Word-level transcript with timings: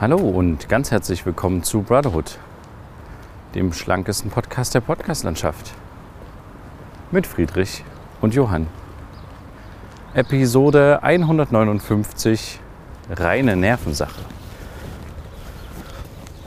Hallo 0.00 0.18
und 0.18 0.68
ganz 0.68 0.92
herzlich 0.92 1.26
willkommen 1.26 1.64
zu 1.64 1.82
Brotherhood, 1.82 2.38
dem 3.56 3.72
schlankesten 3.72 4.30
Podcast 4.30 4.72
der 4.76 4.80
Podcastlandschaft. 4.80 5.72
Mit 7.10 7.26
Friedrich 7.26 7.82
und 8.20 8.32
Johann. 8.32 8.68
Episode 10.14 11.02
159, 11.02 12.60
reine 13.10 13.56
Nervensache. 13.56 14.20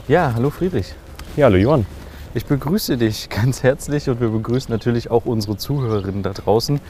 Ja, 0.08 0.32
hallo 0.34 0.48
Friedrich. 0.48 0.94
Ja, 1.36 1.44
hallo 1.44 1.58
Johann. 1.58 1.84
Ich 2.32 2.46
begrüße 2.46 2.96
dich 2.96 3.28
ganz 3.28 3.62
herzlich 3.62 4.08
und 4.08 4.18
wir 4.22 4.30
begrüßen 4.30 4.72
natürlich 4.72 5.10
auch 5.10 5.26
unsere 5.26 5.58
Zuhörerinnen 5.58 6.22
da 6.22 6.30
draußen. 6.30 6.80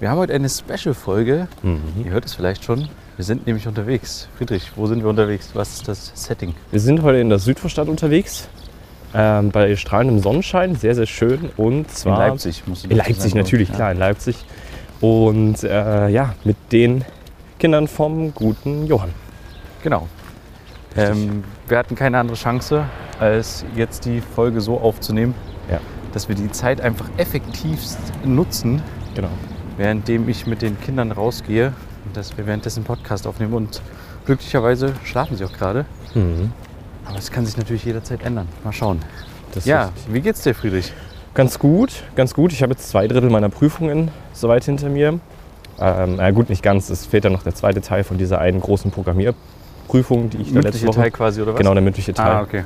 Wir 0.00 0.08
haben 0.08 0.18
heute 0.18 0.32
eine 0.32 0.48
Special-Folge. 0.48 1.48
Mhm. 1.62 1.82
Ihr 2.06 2.10
hört 2.10 2.24
es 2.24 2.32
vielleicht 2.32 2.64
schon. 2.64 2.88
Wir 3.16 3.24
sind 3.24 3.46
nämlich 3.46 3.66
unterwegs. 3.66 4.28
Friedrich, 4.36 4.72
wo 4.76 4.86
sind 4.86 5.02
wir 5.02 5.08
unterwegs? 5.08 5.50
Was 5.54 5.74
ist 5.74 5.88
das 5.88 6.12
Setting? 6.14 6.54
Wir 6.70 6.80
sind 6.80 7.00
heute 7.02 7.18
in 7.18 7.30
der 7.30 7.38
Südvorstadt 7.38 7.88
unterwegs, 7.88 8.48
ähm, 9.14 9.50
bei 9.50 9.74
strahlendem 9.76 10.18
Sonnenschein, 10.20 10.74
sehr, 10.76 10.94
sehr 10.94 11.06
schön. 11.06 11.48
Und 11.56 11.90
zwar 11.90 12.22
in 12.26 12.30
Leipzig, 12.32 12.62
musst 12.66 12.84
du 12.84 12.90
In 12.90 12.96
Leipzig 12.98 13.18
sagen, 13.32 13.38
natürlich, 13.38 13.68
ja. 13.70 13.74
klar, 13.74 13.92
in 13.92 13.98
Leipzig. 13.98 14.44
Und 15.00 15.62
äh, 15.64 16.08
ja, 16.08 16.34
mit 16.44 16.56
den 16.72 17.04
Kindern 17.58 17.88
vom 17.88 18.34
guten 18.34 18.86
Johann. 18.86 19.10
Genau. 19.82 20.08
Ähm, 20.94 21.42
wir 21.68 21.78
hatten 21.78 21.94
keine 21.94 22.18
andere 22.18 22.36
Chance, 22.36 22.84
als 23.18 23.64
jetzt 23.74 24.04
die 24.04 24.20
Folge 24.20 24.60
so 24.60 24.78
aufzunehmen, 24.78 25.34
Ja. 25.70 25.80
dass 26.12 26.28
wir 26.28 26.36
die 26.36 26.50
Zeit 26.50 26.82
einfach 26.82 27.08
effektivst 27.16 27.98
nutzen, 28.26 28.82
Genau. 29.14 29.28
währenddem 29.78 30.28
ich 30.28 30.46
mit 30.46 30.60
den 30.60 30.78
Kindern 30.80 31.12
rausgehe 31.12 31.72
dass 32.16 32.36
wir 32.36 32.46
währenddessen 32.46 32.84
Podcast 32.84 33.26
aufnehmen. 33.26 33.52
Und 33.54 33.82
glücklicherweise 34.24 34.92
schlafen 35.04 35.36
sie 35.36 35.44
auch 35.44 35.52
gerade. 35.52 35.84
Mhm. 36.14 36.52
Aber 37.04 37.18
es 37.18 37.30
kann 37.30 37.46
sich 37.46 37.56
natürlich 37.56 37.84
jederzeit 37.84 38.24
ändern. 38.24 38.48
Mal 38.64 38.72
schauen. 38.72 39.00
Das 39.52 39.64
Ja, 39.64 39.92
wie 40.08 40.20
geht's 40.20 40.42
dir, 40.42 40.54
Friedrich? 40.54 40.92
Ganz 41.34 41.58
gut, 41.58 42.02
ganz 42.14 42.34
gut. 42.34 42.52
Ich 42.52 42.62
habe 42.62 42.72
jetzt 42.72 42.88
zwei 42.88 43.06
Drittel 43.06 43.30
meiner 43.30 43.48
Prüfungen 43.48 44.10
soweit 44.32 44.64
hinter 44.64 44.88
mir. 44.88 45.20
Ähm, 45.78 46.16
na 46.16 46.30
gut, 46.30 46.48
nicht 46.48 46.62
ganz. 46.62 46.88
Es 46.88 47.04
fehlt 47.04 47.26
dann 47.26 47.32
noch 47.32 47.42
der 47.42 47.54
zweite 47.54 47.82
Teil 47.82 48.04
von 48.04 48.16
dieser 48.16 48.40
einen 48.40 48.60
großen 48.60 48.90
Programmierprüfung, 48.90 50.30
die 50.30 50.38
ich 50.38 50.52
da 50.54 50.60
letzte 50.60 50.86
Woche... 50.86 51.00
Teil 51.00 51.10
quasi, 51.10 51.42
oder 51.42 51.52
was? 51.52 51.58
Genau, 51.58 51.74
der 51.74 51.82
mündliche 51.82 52.14
Teil. 52.14 52.32
Ah, 52.32 52.42
okay. 52.42 52.64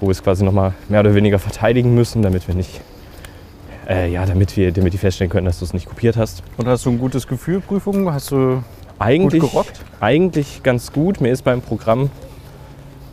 wo 0.00 0.06
wir 0.06 0.12
es 0.12 0.22
quasi 0.22 0.44
nochmal 0.44 0.74
mehr 0.88 1.00
oder 1.00 1.14
weniger 1.14 1.38
verteidigen 1.38 1.94
müssen, 1.94 2.22
damit 2.22 2.48
wir 2.48 2.54
nicht, 2.54 2.80
äh, 3.88 4.10
ja, 4.10 4.26
damit 4.26 4.56
wir, 4.56 4.72
damit 4.72 4.92
die 4.92 4.98
feststellen 4.98 5.30
können, 5.30 5.46
dass 5.46 5.60
du 5.60 5.64
es 5.64 5.72
nicht 5.72 5.86
kopiert 5.86 6.16
hast. 6.16 6.42
Und 6.56 6.66
hast 6.66 6.86
du 6.86 6.90
ein 6.90 6.98
gutes 6.98 7.28
Gefühl, 7.28 7.60
Prüfungen? 7.60 8.12
Hast 8.12 8.32
du 8.32 8.62
Eigentlich, 9.00 9.40
gut 9.40 9.50
gerockt? 9.50 9.80
eigentlich 10.00 10.62
ganz 10.62 10.92
gut. 10.92 11.20
Mir 11.20 11.32
ist 11.32 11.42
beim 11.42 11.62
Programm, 11.62 12.10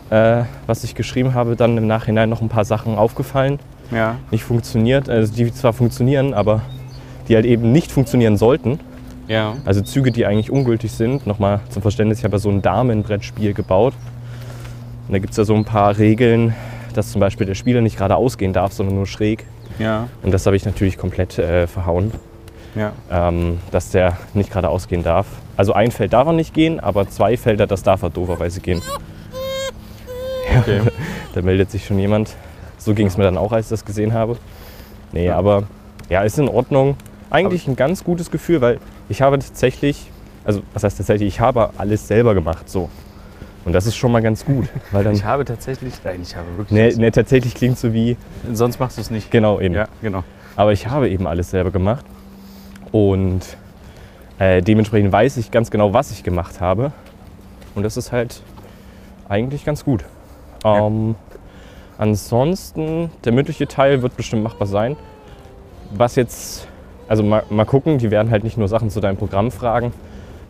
äh, 0.09 0.43
was 0.65 0.83
ich 0.83 0.95
geschrieben 0.95 1.33
habe, 1.33 1.55
dann 1.55 1.77
im 1.77 1.87
Nachhinein 1.87 2.29
noch 2.29 2.41
ein 2.41 2.49
paar 2.49 2.65
Sachen 2.65 2.95
aufgefallen. 2.95 3.59
Ja. 3.91 4.17
Nicht 4.31 4.43
funktioniert, 4.43 5.09
also 5.09 5.33
die 5.33 5.51
zwar 5.53 5.71
funktionieren, 5.71 6.33
aber 6.33 6.61
die 7.29 7.35
halt 7.35 7.45
eben 7.45 7.71
nicht 7.71 7.91
funktionieren 7.91 8.37
sollten. 8.37 8.79
Ja. 9.27 9.55
Also 9.65 9.81
Züge, 9.81 10.11
die 10.11 10.25
eigentlich 10.25 10.51
ungültig 10.51 10.91
sind. 10.91 11.25
Nochmal 11.25 11.61
zum 11.69 11.81
Verständnis, 11.81 12.19
ich 12.19 12.25
habe 12.25 12.35
ja 12.35 12.39
so 12.39 12.49
ein 12.49 12.61
Damenbrettspiel 12.61 13.53
gebaut. 13.53 13.93
Und 15.07 15.13
da 15.13 15.19
gibt 15.19 15.31
es 15.31 15.37
ja 15.37 15.45
so 15.45 15.55
ein 15.55 15.65
paar 15.65 15.97
Regeln, 15.97 16.53
dass 16.93 17.11
zum 17.11 17.21
Beispiel 17.21 17.47
der 17.47 17.55
Spieler 17.55 17.79
nicht 17.81 17.95
geradeaus 17.95 18.37
gehen 18.37 18.51
darf, 18.51 18.73
sondern 18.73 18.95
nur 18.95 19.05
schräg. 19.05 19.45
Ja. 19.79 20.09
Und 20.21 20.33
das 20.33 20.45
habe 20.45 20.55
ich 20.55 20.65
natürlich 20.65 20.97
komplett 20.97 21.37
äh, 21.37 21.67
verhauen, 21.67 22.11
Ja. 22.77 22.91
ähm, 23.11 23.59
dass 23.71 23.89
der 23.89 24.17
nicht 24.33 24.49
geradeaus 24.49 24.87
gehen 24.87 25.03
darf. 25.03 25.25
Also 25.55 25.73
ein 25.73 25.91
Feld 25.91 26.13
darf 26.13 26.27
er 26.27 26.33
nicht 26.33 26.53
gehen, 26.53 26.79
aber 26.79 27.09
zwei 27.09 27.35
Felder, 27.37 27.65
das 27.67 27.83
darf 27.83 28.03
er 28.03 28.09
dooferweise 28.09 28.59
gehen. 28.61 28.81
Ja, 30.53 30.59
Okay. 30.61 30.81
da 31.33 31.41
meldet 31.41 31.71
sich 31.71 31.85
schon 31.85 31.99
jemand. 31.99 32.35
So 32.77 32.93
ging 32.93 33.07
es 33.07 33.17
mir 33.17 33.23
dann 33.25 33.37
auch, 33.37 33.51
als 33.51 33.65
ich 33.65 33.69
das 33.71 33.83
gesehen 33.85 34.13
habe. 34.13 34.37
Nee, 35.11 35.29
aber 35.29 35.63
ja, 36.09 36.21
ist 36.21 36.39
in 36.39 36.47
Ordnung. 36.47 36.95
Eigentlich 37.29 37.67
ein 37.67 37.75
ganz 37.75 38.03
gutes 38.03 38.31
Gefühl, 38.31 38.61
weil 38.61 38.79
ich 39.09 39.21
habe 39.21 39.37
tatsächlich, 39.39 40.09
also 40.45 40.61
was 40.73 40.83
heißt 40.83 40.97
tatsächlich, 40.97 41.27
ich 41.27 41.39
habe 41.41 41.71
alles 41.77 42.07
selber 42.07 42.33
gemacht 42.33 42.69
so. 42.69 42.89
Und 43.65 43.73
das 43.73 43.85
ist 43.85 43.97
schon 43.97 44.13
mal 44.13 44.21
ganz 44.21 44.45
gut, 44.45 44.69
weil 44.93 45.03
dann 45.03 45.13
Ich 45.13 45.25
habe 45.25 45.43
tatsächlich, 45.43 45.95
nein, 46.05 46.21
ich 46.21 46.33
habe 46.37 46.45
wirklich. 46.55 46.95
Nee, 46.97 47.03
nee, 47.03 47.11
tatsächlich 47.11 47.53
klingt 47.53 47.77
so 47.77 47.91
wie, 47.91 48.15
Sonst 48.53 48.79
machst 48.79 48.95
du 48.97 49.01
es 49.01 49.11
nicht. 49.11 49.29
genau 49.29 49.59
eben. 49.59 49.75
Ja, 49.75 49.89
genau. 50.01 50.23
Aber 50.55 50.71
ich 50.71 50.87
habe 50.87 51.09
eben 51.09 51.27
alles 51.27 51.49
selber 51.49 51.71
gemacht. 51.71 52.05
Und 52.91 53.57
äh, 54.39 54.61
dementsprechend 54.61 55.11
weiß 55.11 55.37
ich 55.37 55.51
ganz 55.51 55.71
genau, 55.71 55.93
was 55.93 56.11
ich 56.11 56.23
gemacht 56.23 56.61
habe. 56.61 56.91
Und 57.75 57.83
das 57.83 57.97
ist 57.97 58.11
halt 58.11 58.41
eigentlich 59.29 59.65
ganz 59.65 59.83
gut. 59.83 60.03
Ähm, 60.63 61.15
ansonsten, 61.97 63.11
der 63.23 63.33
mündliche 63.33 63.67
Teil 63.67 64.01
wird 64.01 64.15
bestimmt 64.15 64.43
machbar 64.43 64.67
sein. 64.67 64.95
Was 65.91 66.15
jetzt, 66.15 66.67
also 67.07 67.23
mal, 67.23 67.43
mal 67.49 67.65
gucken, 67.65 67.97
die 67.97 68.11
werden 68.11 68.31
halt 68.31 68.43
nicht 68.43 68.57
nur 68.57 68.67
Sachen 68.67 68.89
zu 68.89 68.99
deinem 68.99 69.17
Programm 69.17 69.51
fragen. 69.51 69.93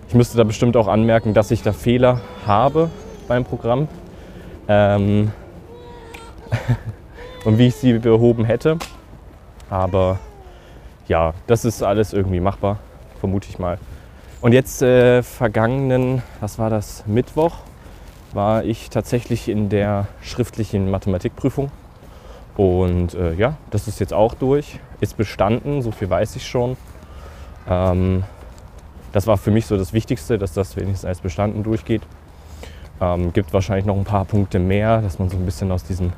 Ich 0.07 0.15
müsste 0.15 0.37
da 0.37 0.43
bestimmt 0.43 0.77
auch 0.77 0.87
anmerken, 0.87 1.33
dass 1.33 1.51
ich 1.51 1.63
da 1.63 1.73
Fehler 1.73 2.21
habe 2.45 2.89
beim 3.27 3.43
Programm. 3.43 3.87
Ähm, 4.67 5.31
und 7.45 7.57
wie 7.57 7.67
ich 7.67 7.75
sie 7.75 7.99
behoben 7.99 8.45
hätte. 8.45 8.77
Aber 9.69 10.19
ja, 11.07 11.33
das 11.47 11.65
ist 11.65 11.83
alles 11.83 12.13
irgendwie 12.13 12.39
machbar, 12.39 12.77
vermute 13.19 13.47
ich 13.49 13.59
mal. 13.59 13.77
Und 14.41 14.53
jetzt 14.53 14.81
äh, 14.81 15.23
vergangenen, 15.23 16.21
was 16.41 16.59
war 16.59 16.69
das, 16.69 17.03
Mittwoch, 17.07 17.59
war 18.33 18.63
ich 18.63 18.89
tatsächlich 18.89 19.49
in 19.49 19.69
der 19.69 20.07
schriftlichen 20.21 20.91
Mathematikprüfung. 20.91 21.71
Und 22.55 23.13
äh, 23.13 23.33
ja, 23.33 23.57
das 23.71 23.87
ist 23.87 23.99
jetzt 23.99 24.13
auch 24.13 24.33
durch, 24.33 24.79
ist 24.99 25.17
bestanden, 25.17 25.81
so 25.81 25.91
viel 25.91 26.09
weiß 26.09 26.35
ich 26.35 26.45
schon. 26.45 26.77
Ähm, 27.69 28.23
das 29.11 29.27
war 29.27 29.37
für 29.37 29.51
mich 29.51 29.65
so 29.65 29.77
das 29.77 29.93
Wichtigste, 29.93 30.37
dass 30.37 30.53
das 30.53 30.75
wenigstens 30.75 31.05
als 31.05 31.21
bestanden 31.21 31.63
durchgeht. 31.63 32.01
Ähm, 32.99 33.31
gibt 33.33 33.53
wahrscheinlich 33.53 33.85
noch 33.85 33.95
ein 33.95 34.03
paar 34.03 34.25
Punkte 34.25 34.59
mehr, 34.59 35.01
dass 35.01 35.19
man 35.19 35.29
so 35.29 35.37
ein 35.37 35.45
bisschen 35.45 35.71
aus 35.71 35.83
diesem 35.83 36.13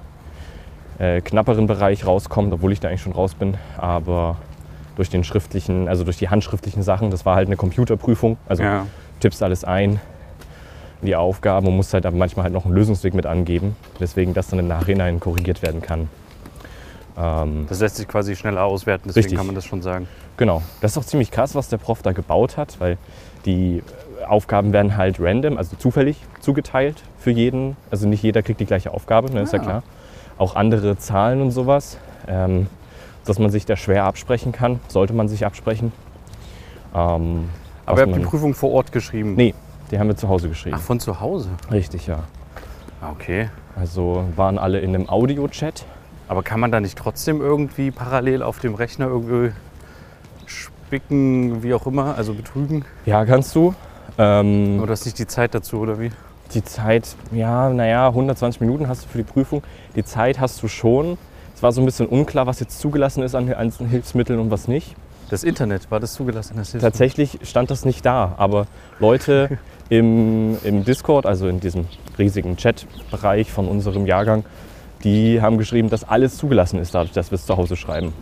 äh, 0.97 1.21
knapperen 1.21 1.67
Bereich 1.67 2.05
rauskommt, 2.05 2.53
obwohl 2.53 2.71
ich 2.71 2.79
da 2.79 2.87
eigentlich 2.87 3.01
schon 3.01 3.13
raus 3.13 3.33
bin. 3.33 3.57
Aber 3.77 4.37
durch 4.99 5.09
den 5.09 5.23
schriftlichen, 5.23 5.87
also 5.87 6.03
durch 6.03 6.17
die 6.17 6.27
handschriftlichen 6.27 6.83
Sachen, 6.83 7.09
das 7.09 7.25
war 7.25 7.35
halt 7.37 7.47
eine 7.47 7.55
Computerprüfung. 7.55 8.35
Also 8.49 8.63
Ja. 8.63 8.85
tippst 9.21 9.41
alles 9.41 9.63
ein, 9.63 10.01
die 11.01 11.15
Aufgaben 11.15 11.67
und 11.67 11.77
musst 11.77 11.93
halt 11.93 12.05
aber 12.05 12.17
manchmal 12.17 12.43
halt 12.43 12.53
noch 12.53 12.65
einen 12.65 12.73
Lösungsweg 12.75 13.13
mit 13.13 13.25
angeben, 13.25 13.77
weswegen 13.97 14.33
das 14.33 14.47
dann 14.49 14.59
im 14.59 14.67
Nachhinein 14.67 15.21
korrigiert 15.21 15.61
werden 15.61 15.81
kann. 15.81 16.09
Ähm, 17.17 17.65
Das 17.69 17.79
lässt 17.79 17.95
sich 17.95 18.09
quasi 18.09 18.35
schneller 18.35 18.63
auswerten, 18.65 19.03
deswegen 19.07 19.23
Richtig. 19.23 19.37
kann 19.37 19.45
man 19.45 19.55
das 19.55 19.63
schon 19.65 19.81
sagen. 19.81 20.05
Genau, 20.35 20.61
das 20.81 20.91
ist 20.91 20.97
auch 20.97 21.05
ziemlich 21.05 21.31
krass, 21.31 21.55
was 21.55 21.69
der 21.69 21.77
Prof 21.77 22.01
da 22.01 22.11
gebaut 22.11 22.57
hat, 22.57 22.75
weil 22.81 22.97
die 23.45 23.81
Aufgaben 24.27 24.73
werden 24.73 24.97
halt 24.97 25.15
random, 25.21 25.57
also 25.57 25.77
zufällig 25.77 26.17
zugeteilt 26.41 27.01
für 27.17 27.31
jeden. 27.31 27.77
Also 27.89 28.05
nicht 28.05 28.21
jeder 28.21 28.41
kriegt 28.43 28.59
die 28.59 28.65
gleiche 28.65 28.93
Aufgabe, 28.93 29.31
ne, 29.31 29.41
ist 29.43 29.53
ja 29.53 29.59
Ah. 29.59 29.63
klar. 29.63 29.83
Auch 30.37 30.57
andere 30.57 30.97
Zahlen 30.97 31.41
und 31.41 31.51
sowas, 31.51 31.97
ähm, 32.27 32.67
dass 33.25 33.39
man 33.39 33.49
sich 33.51 33.65
da 33.65 33.75
schwer 33.75 34.05
absprechen 34.05 34.51
kann, 34.51 34.79
sollte 34.87 35.13
man 35.13 35.27
sich 35.27 35.45
absprechen. 35.45 35.91
Ähm, 36.95 37.49
Aber 37.85 38.01
ihr 38.01 38.07
habt 38.07 38.15
die 38.15 38.25
Prüfung 38.25 38.53
vor 38.53 38.71
Ort 38.71 38.91
geschrieben? 38.91 39.35
Nee, 39.35 39.53
die 39.91 39.99
haben 39.99 40.07
wir 40.07 40.15
zu 40.15 40.29
Hause 40.29 40.49
geschrieben. 40.49 40.75
Ach, 40.79 40.83
von 40.83 40.99
zu 40.99 41.19
Hause? 41.19 41.49
Richtig, 41.71 42.07
ja. 42.07 42.23
Okay. 43.13 43.49
Also 43.75 44.25
waren 44.35 44.57
alle 44.57 44.79
in 44.79 44.93
einem 44.95 45.09
Audio-Chat. 45.09 45.85
Aber 46.27 46.43
kann 46.43 46.59
man 46.59 46.71
da 46.71 46.79
nicht 46.79 46.97
trotzdem 46.97 47.41
irgendwie 47.41 47.91
parallel 47.91 48.43
auf 48.43 48.59
dem 48.59 48.75
Rechner 48.75 49.07
irgendwie 49.07 49.51
spicken, 50.45 51.63
wie 51.63 51.73
auch 51.73 51.87
immer, 51.87 52.15
also 52.15 52.33
betrügen? 52.33 52.85
Ja, 53.05 53.25
kannst 53.25 53.55
du. 53.55 53.73
Ähm, 54.17 54.79
Oder 54.81 54.93
ist 54.93 55.05
nicht 55.05 55.17
die 55.17 55.27
Zeit 55.27 55.55
dazu, 55.55 55.77
oder 55.79 55.99
wie? 55.99 56.11
Die 56.53 56.63
Zeit, 56.63 57.15
ja, 57.31 57.69
naja, 57.69 58.07
120 58.07 58.59
Minuten 58.61 58.87
hast 58.87 59.05
du 59.05 59.09
für 59.09 59.19
die 59.19 59.23
Prüfung. 59.23 59.63
Die 59.95 60.03
Zeit 60.03 60.39
hast 60.39 60.61
du 60.63 60.67
schon. 60.67 61.17
Es 61.59 61.63
war 61.63 61.73
so 61.73 61.81
ein 61.81 61.85
bisschen 61.85 62.07
unklar, 62.07 62.47
was 62.47 62.61
jetzt 62.61 62.79
zugelassen 62.79 63.21
ist 63.21 63.35
an 63.35 63.53
einzelnen 63.53 63.89
Hilfsmitteln 63.89 64.39
und 64.39 64.49
was 64.49 64.69
nicht. 64.69 64.95
Das 65.29 65.43
Internet, 65.43 65.91
war 65.91 65.99
das 65.99 66.13
zugelassen? 66.13 66.53
Das 66.55 66.71
Tatsächlich 66.71 67.37
stand 67.43 67.69
das 67.69 67.83
nicht 67.83 68.05
da, 68.05 68.33
aber 68.37 68.65
Leute 68.97 69.59
im, 69.89 70.57
im 70.63 70.85
Discord, 70.85 71.25
also 71.25 71.49
in 71.49 71.59
diesem 71.59 71.87
riesigen 72.17 72.55
Chat-Bereich 72.55 73.51
von 73.51 73.67
unserem 73.67 74.05
Jahrgang, 74.05 74.45
die 75.03 75.41
haben 75.41 75.57
geschrieben, 75.57 75.89
dass 75.89 76.07
alles 76.07 76.37
zugelassen 76.37 76.79
ist, 76.79 76.95
dadurch, 76.95 77.11
dass 77.11 77.29
wir 77.29 77.35
es 77.35 77.45
zu 77.45 77.57
Hause 77.57 77.75
schreiben. 77.75 78.13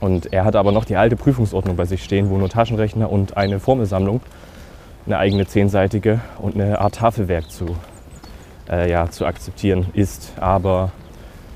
Und 0.00 0.32
er 0.32 0.44
hat 0.44 0.56
aber 0.56 0.72
noch 0.72 0.84
die 0.84 0.96
alte 0.96 1.14
Prüfungsordnung 1.14 1.76
bei 1.76 1.84
sich 1.84 2.02
stehen, 2.02 2.28
wo 2.28 2.38
nur 2.38 2.48
Taschenrechner 2.48 3.08
und 3.08 3.36
eine 3.36 3.60
Formelsammlung, 3.60 4.20
eine 5.06 5.18
eigene 5.18 5.46
zehnseitige 5.46 6.22
und 6.40 6.56
eine 6.56 6.80
Art 6.80 6.96
Tafelwerk 6.96 7.52
zu, 7.52 7.76
äh, 8.68 8.90
ja, 8.90 9.08
zu 9.08 9.26
akzeptieren 9.26 9.86
ist. 9.92 10.32
Aber 10.40 10.90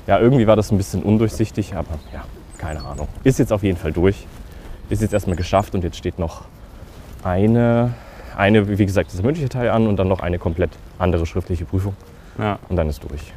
ja, 0.06 0.18
irgendwie 0.18 0.46
war 0.46 0.56
das 0.56 0.70
ein 0.72 0.76
bisschen 0.76 1.02
undurchsichtig, 1.02 1.74
aber 1.74 1.98
ja, 2.12 2.24
keine 2.58 2.84
Ahnung. 2.84 3.08
Ist 3.24 3.38
jetzt 3.38 3.52
auf 3.52 3.62
jeden 3.62 3.78
Fall 3.78 3.92
durch. 3.92 4.26
Ist 4.88 5.00
jetzt 5.02 5.12
erstmal 5.14 5.36
geschafft 5.36 5.74
und 5.74 5.84
jetzt 5.84 5.96
steht 5.96 6.18
noch 6.18 6.42
eine, 7.22 7.94
eine 8.36 8.66
wie 8.78 8.84
gesagt, 8.86 9.12
dieser 9.12 9.22
mündliche 9.22 9.48
Teil 9.48 9.70
an 9.70 9.86
und 9.86 9.96
dann 9.96 10.08
noch 10.08 10.20
eine 10.20 10.38
komplett 10.38 10.70
andere 10.98 11.24
schriftliche 11.26 11.64
Prüfung. 11.64 11.94
Ja, 12.38 12.58
und 12.68 12.76
dann 12.76 12.88
ist 12.88 13.02
durch. 13.04 13.32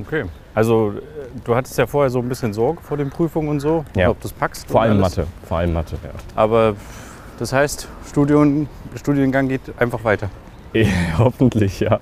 okay. 0.00 0.24
Also 0.54 0.92
äh, 0.92 1.00
du 1.44 1.54
hattest 1.56 1.76
ja 1.78 1.86
vorher 1.86 2.10
so 2.10 2.20
ein 2.20 2.28
bisschen 2.28 2.52
Sorge 2.52 2.80
vor 2.80 2.96
den 2.96 3.10
Prüfungen 3.10 3.48
und 3.48 3.60
so, 3.60 3.84
Ja. 3.96 4.08
ob 4.10 4.18
du 4.20 4.28
das 4.28 4.32
packst. 4.32 4.68
Vor 4.70 4.82
allem 4.82 5.02
alles. 5.02 5.16
Mathe. 5.16 5.28
Vor 5.48 5.58
allem 5.58 5.72
Mathe, 5.72 5.96
ja. 6.02 6.10
Aber 6.36 6.76
das 7.38 7.52
heißt, 7.52 7.88
Studium, 8.08 8.68
Studiengang 8.94 9.48
geht 9.48 9.60
einfach 9.78 10.04
weiter. 10.04 10.30
Hoffentlich, 11.18 11.80
ja. 11.80 12.00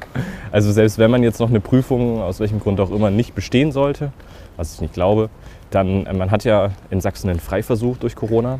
Also 0.51 0.73
selbst 0.73 0.99
wenn 0.99 1.11
man 1.11 1.23
jetzt 1.23 1.41
noch 1.41 1.49
eine 1.51 1.61
Prüfung, 1.61 2.21
aus 2.23 2.41
welchem 2.41 2.61
Grund 2.61 2.81
auch 2.81 2.91
immer, 2.91 3.11
nicht 3.11 3.35
bestehen 3.35 3.73
sollte, 3.73 4.13
was 4.57 4.75
ich 4.75 4.81
nicht 4.81 4.95
glaube, 4.95 5.31
dann, 5.71 6.07
äh, 6.07 6.13
man 6.13 6.31
hat 6.31 6.45
ja 6.45 6.71
in 6.91 7.01
Sachsen 7.01 7.31
einen 7.31 7.41
Freiversuch 7.41 7.97
durch 7.99 8.15
Corona. 8.17 8.59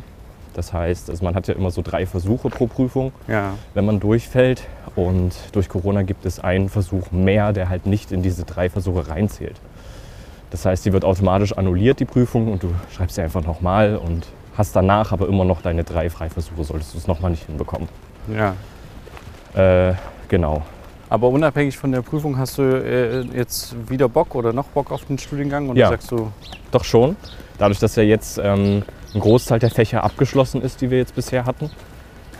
Das 0.53 0.71
heißt, 0.71 1.09
also 1.09 1.25
man 1.25 1.33
hat 1.35 1.47
ja 1.47 1.55
immer 1.55 1.71
so 1.71 1.81
drei 1.81 2.05
Versuche 2.05 2.49
pro 2.49 2.67
Prüfung, 2.67 3.11
Ja. 3.27 3.53
wenn 3.73 3.85
man 3.85 3.99
durchfällt. 3.99 4.63
Und 4.95 5.33
durch 5.51 5.67
Corona 5.67 6.03
gibt 6.03 6.25
es 6.27 6.39
einen 6.39 6.69
Versuch 6.69 7.11
mehr, 7.11 7.53
der 7.53 7.69
halt 7.69 7.87
nicht 7.87 8.11
in 8.11 8.21
diese 8.21 8.43
drei 8.43 8.69
Versuche 8.69 9.07
reinzählt. 9.07 9.55
Das 10.51 10.65
heißt, 10.65 10.85
die 10.85 10.93
wird 10.93 11.03
automatisch 11.05 11.53
annulliert, 11.57 11.99
die 11.99 12.05
Prüfung, 12.05 12.51
und 12.51 12.61
du 12.61 12.69
schreibst 12.95 13.15
sie 13.15 13.23
einfach 13.23 13.43
nochmal 13.43 13.95
und 13.97 14.27
hast 14.55 14.75
danach 14.75 15.11
aber 15.11 15.27
immer 15.27 15.45
noch 15.45 15.63
deine 15.63 15.83
drei 15.83 16.11
Freiversuche, 16.11 16.63
solltest 16.63 16.93
du 16.93 16.99
es 16.99 17.07
nochmal 17.07 17.31
nicht 17.31 17.47
hinbekommen. 17.47 17.89
Ja. 18.31 18.53
Äh, 19.55 19.93
genau. 20.27 20.61
Aber 21.09 21.29
unabhängig 21.29 21.77
von 21.77 21.91
der 21.91 22.01
Prüfung 22.01 22.37
hast 22.37 22.57
du 22.57 22.63
äh, 22.63 23.21
jetzt 23.37 23.75
wieder 23.89 24.09
Bock 24.09 24.33
oder 24.35 24.51
noch 24.51 24.65
Bock 24.65 24.91
auf 24.91 25.05
den 25.05 25.17
Studiengang? 25.19 25.69
Und 25.69 25.75
Ja. 25.77 25.89
sagst 25.89 26.11
du, 26.11 26.31
Doch 26.71 26.83
schon. 26.83 27.15
Dadurch, 27.59 27.77
dass 27.79 27.95
ja 27.95 28.03
jetzt 28.03 28.39
ähm, 28.43 28.81
ein 29.13 29.19
Großteil 29.19 29.59
der 29.59 29.69
Fächer 29.69 30.03
abgeschlossen 30.03 30.61
ist, 30.61 30.81
die 30.81 30.89
wir 30.89 30.97
jetzt 30.97 31.13
bisher 31.13 31.45
hatten. 31.45 31.69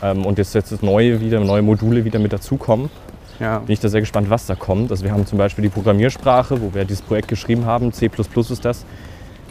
Ähm, 0.02 0.26
und 0.26 0.38
jetzt, 0.38 0.54
jetzt 0.54 0.82
neue 0.82 1.20
wieder, 1.20 1.38
neue 1.38 1.62
Module 1.62 2.04
wieder 2.04 2.18
mit 2.18 2.32
dazukommen, 2.32 2.90
ja, 3.38 3.58
bin 3.58 3.72
ich 3.72 3.80
da 3.80 3.88
sehr 3.88 4.00
gespannt, 4.00 4.28
was 4.28 4.46
da 4.46 4.54
kommt. 4.56 4.90
Also 4.90 5.04
wir 5.04 5.12
haben 5.12 5.24
zum 5.26 5.38
Beispiel 5.38 5.62
die 5.62 5.68
Programmiersprache, 5.68 6.60
wo 6.60 6.74
wir 6.74 6.84
dieses 6.84 7.02
Projekt 7.02 7.28
geschrieben 7.28 7.64
haben, 7.66 7.92
C 7.92 8.10
ist 8.36 8.64
das, 8.64 8.84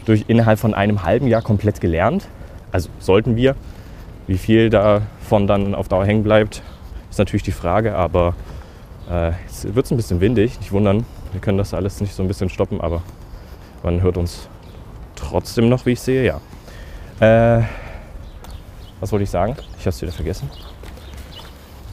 durch 0.04 0.24
innerhalb 0.28 0.58
von 0.58 0.74
einem 0.74 1.02
halben 1.02 1.26
Jahr 1.28 1.40
komplett 1.42 1.80
gelernt. 1.80 2.26
Also 2.72 2.90
sollten 2.98 3.36
wir. 3.36 3.54
Wie 4.26 4.38
viel 4.38 4.70
davon 4.70 5.46
dann 5.46 5.74
auf 5.74 5.88
Dauer 5.88 6.06
hängen 6.06 6.22
bleibt, 6.22 6.62
ist 7.14 7.18
natürlich 7.18 7.44
die 7.44 7.52
Frage, 7.52 7.94
aber 7.94 8.34
äh, 9.08 9.30
jetzt 9.46 9.72
wird 9.72 9.86
es 9.86 9.92
ein 9.92 9.96
bisschen 9.96 10.20
windig, 10.20 10.58
nicht 10.58 10.72
wundern. 10.72 11.06
Wir 11.30 11.40
können 11.40 11.58
das 11.58 11.72
alles 11.72 12.00
nicht 12.00 12.12
so 12.12 12.22
ein 12.22 12.28
bisschen 12.28 12.48
stoppen, 12.48 12.80
aber 12.80 13.02
man 13.84 14.02
hört 14.02 14.16
uns 14.16 14.48
trotzdem 15.14 15.68
noch, 15.68 15.86
wie 15.86 15.92
ich 15.92 16.00
sehe, 16.00 16.24
ja. 16.24 16.40
Äh, 17.20 17.62
was 18.98 19.12
wollte 19.12 19.22
ich 19.22 19.30
sagen? 19.30 19.54
Ich 19.78 19.82
habe 19.82 19.90
es 19.90 20.02
wieder 20.02 20.10
vergessen. 20.10 20.50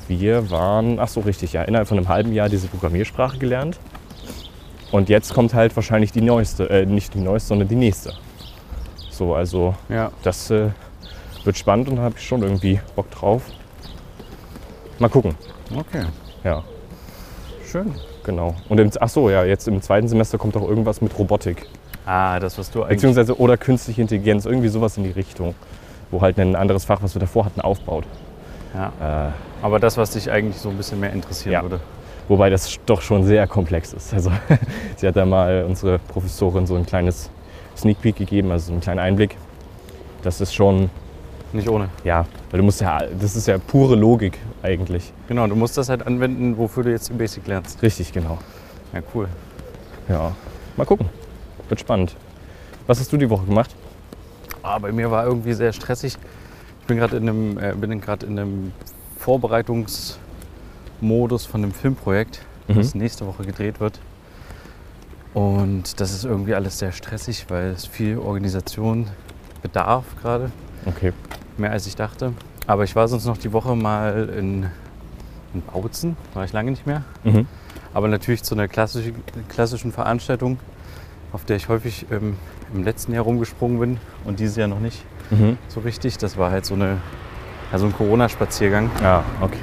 Wir 0.08 0.50
waren, 0.50 1.00
ach 1.00 1.08
so 1.08 1.20
richtig, 1.20 1.54
ja, 1.54 1.62
innerhalb 1.64 1.88
von 1.88 2.00
einem 2.00 2.10
halben 2.10 2.34
Jahr 2.34 2.50
diese 2.50 2.68
Programmiersprache 2.68 3.38
gelernt. 3.38 3.80
Und 4.92 5.08
jetzt 5.08 5.36
kommt 5.36 5.54
halt 5.54 5.76
wahrscheinlich 5.76 6.12
die 6.12 6.22
neueste, 6.22 6.68
äh, 6.68 6.88
nicht 6.88 7.14
die 7.14 7.20
neueste, 7.20 7.50
sondern 7.50 7.68
die 7.68 7.76
nächste. 7.76 8.14
So, 9.12 9.36
also 9.36 9.76
ja. 9.88 10.12
das 10.24 10.50
äh, 10.50 10.70
wird 11.44 11.58
spannend 11.60 11.90
und 11.90 11.98
da 11.98 12.02
habe 12.02 12.16
ich 12.18 12.26
schon 12.26 12.42
irgendwie 12.42 12.80
Bock 12.96 13.12
drauf. 13.12 13.44
Mal 15.02 15.10
gucken. 15.10 15.36
Okay, 15.76 16.04
Ja, 16.44 16.64
schön. 17.66 17.92
genau. 18.24 18.56
Und 18.70 18.80
im, 18.80 18.92
ach 19.00 19.10
so, 19.10 19.32
ja, 19.32 19.44
jetzt 19.44 19.68
im 19.68 19.82
zweiten 19.82 20.08
Semester 20.08 20.38
kommt 20.38 20.56
auch 20.56 20.68
irgendwas 20.68 21.02
mit 21.02 21.18
Robotik. 21.18 21.66
Ah, 22.06 22.40
das, 22.40 22.58
was 22.60 22.70
du 22.70 22.84
eigentlich... 22.84 22.98
Beziehungsweise 22.98 23.40
oder 23.40 23.58
künstliche 23.58 24.00
Intelligenz, 24.02 24.46
irgendwie 24.46 24.68
sowas 24.68 24.98
in 24.98 25.04
die 25.04 25.10
Richtung. 25.10 25.56
Wo 26.12 26.22
halt 26.22 26.38
ein 26.40 26.56
anderes 26.56 26.86
Fach, 26.86 27.02
was 27.02 27.16
wir 27.16 27.20
davor 27.20 27.46
hatten, 27.46 27.62
aufbaut. 27.62 28.04
Ja. 28.76 29.30
Äh, 29.30 29.32
Aber 29.66 29.80
das, 29.80 29.98
was 29.98 30.12
dich 30.12 30.30
eigentlich 30.30 30.58
so 30.58 30.70
ein 30.70 30.78
bisschen 30.78 31.00
mehr 31.00 31.14
interessieren 31.14 31.54
Ja. 31.54 31.62
würde. 31.64 31.80
wobei 32.28 32.50
das 32.52 32.78
doch 32.86 33.02
schon 33.02 33.24
sehr 33.24 33.48
komplex 33.48 33.94
ist. 33.94 34.14
Also 34.14 34.32
sie 34.98 35.08
hat 35.08 35.16
da 35.16 35.26
mal 35.26 35.66
unsere 35.68 35.98
Professorin 35.98 36.68
so 36.68 36.76
ein 36.76 36.86
kleines 36.86 37.32
Sneak 37.76 38.00
Peek 38.02 38.18
gegeben, 38.18 38.52
also 38.52 38.68
so 38.68 38.72
einen 38.74 38.82
kleinen 38.82 39.00
Einblick. 39.00 39.36
Das 40.22 40.42
ist 40.42 40.54
schon, 40.54 40.90
Nicht 41.54 41.68
ohne. 41.70 41.90
ja, 42.04 42.26
weil 42.50 42.60
du 42.60 42.64
musst 42.64 42.82
ja, 42.82 43.00
das 43.20 43.36
ist 43.36 43.48
ja 43.48 43.58
pure 43.58 43.96
Logik 43.96 44.38
eigentlich. 44.64 45.12
Genau, 45.28 45.48
du 45.48 45.56
musst 45.56 45.78
das 45.78 45.90
halt 45.90 46.06
anwenden, 46.08 46.58
wofür 46.58 46.84
du 46.84 46.92
jetzt 46.92 47.10
im 47.10 47.18
Basic 47.18 47.46
lernst. 47.48 47.82
Richtig, 47.82 48.14
genau. 48.14 48.38
Ja, 48.94 49.02
cool. 49.14 49.28
Ja, 50.08 50.34
mal 50.78 50.86
gucken. 50.86 51.10
Wird 51.70 51.80
spannend. 51.80 52.16
Was 52.88 53.00
hast 53.00 53.12
du 53.12 53.18
die 53.18 53.30
Woche 53.30 53.46
gemacht? 53.46 53.76
Ah, 54.64 54.78
bei 54.80 54.92
mir 54.92 55.12
war 55.12 55.26
irgendwie 55.26 55.54
sehr 55.54 55.74
stressig. 55.74 56.18
Ich 56.82 56.88
bin 56.88 56.98
gerade 56.98 57.18
in 57.18 57.30
einem, 57.30 57.58
äh, 57.58 57.74
bin 57.76 58.00
gerade 58.02 58.26
in 58.26 58.40
einem 58.40 58.72
Vorbereitungsmodus 59.18 61.46
von 61.46 61.64
einem 61.64 61.74
Filmprojekt, 61.74 62.42
Mhm. 62.68 62.76
das 62.76 62.96
nächste 62.96 63.26
Woche 63.28 63.44
gedreht 63.44 63.80
wird. 63.80 64.00
Und 65.34 66.00
das 66.00 66.12
ist 66.14 66.26
irgendwie 66.26 66.56
alles 66.56 66.80
sehr 66.80 66.92
stressig, 66.92 67.46
weil 67.50 67.72
es 67.72 67.86
viel 67.86 68.18
Organisation 68.18 69.08
bedarf 69.62 70.06
gerade, 70.22 70.52
Okay. 70.86 71.14
Mehr 71.62 71.72
als 71.72 71.88
ich 71.88 71.96
dachte. 71.96 72.34
Aber 72.68 72.84
ich 72.84 72.96
war 72.96 73.08
sonst 73.08 73.26
noch 73.26 73.38
die 73.38 73.54
Woche 73.54 73.76
mal 73.76 74.30
in, 74.38 74.66
in 75.54 75.62
Bautzen, 75.72 76.18
war 76.34 76.44
ich 76.44 76.54
lange 76.54 76.72
nicht 76.72 76.86
mehr. 76.86 77.04
Mhm. 77.24 77.48
Aber 77.94 78.08
natürlich 78.08 78.44
zu 78.44 78.56
einer 78.56 78.68
klassischen, 78.68 79.16
klassischen 79.50 79.92
Veranstaltung, 79.92 80.60
auf 81.34 81.46
der 81.46 81.56
ich 81.56 81.70
häufig 81.70 82.06
ähm, 82.12 82.38
im 82.74 82.84
letzten 82.84 83.14
Jahr 83.14 83.24
rumgesprungen 83.24 83.80
bin 83.80 83.98
und 84.26 84.40
dieses 84.40 84.56
Jahr 84.58 84.68
noch 84.68 84.80
nicht 84.80 85.04
Mhm. 85.30 85.58
so 85.70 85.80
richtig. 85.80 86.18
Das 86.18 86.36
war 86.38 86.52
halt 86.52 86.66
so, 86.66 86.74
eine, 86.74 86.98
ja, 87.72 87.78
so 87.78 87.86
ein 87.86 87.94
Corona-Spaziergang. 87.94 88.90
Ja, 89.02 89.24
okay. 89.40 89.58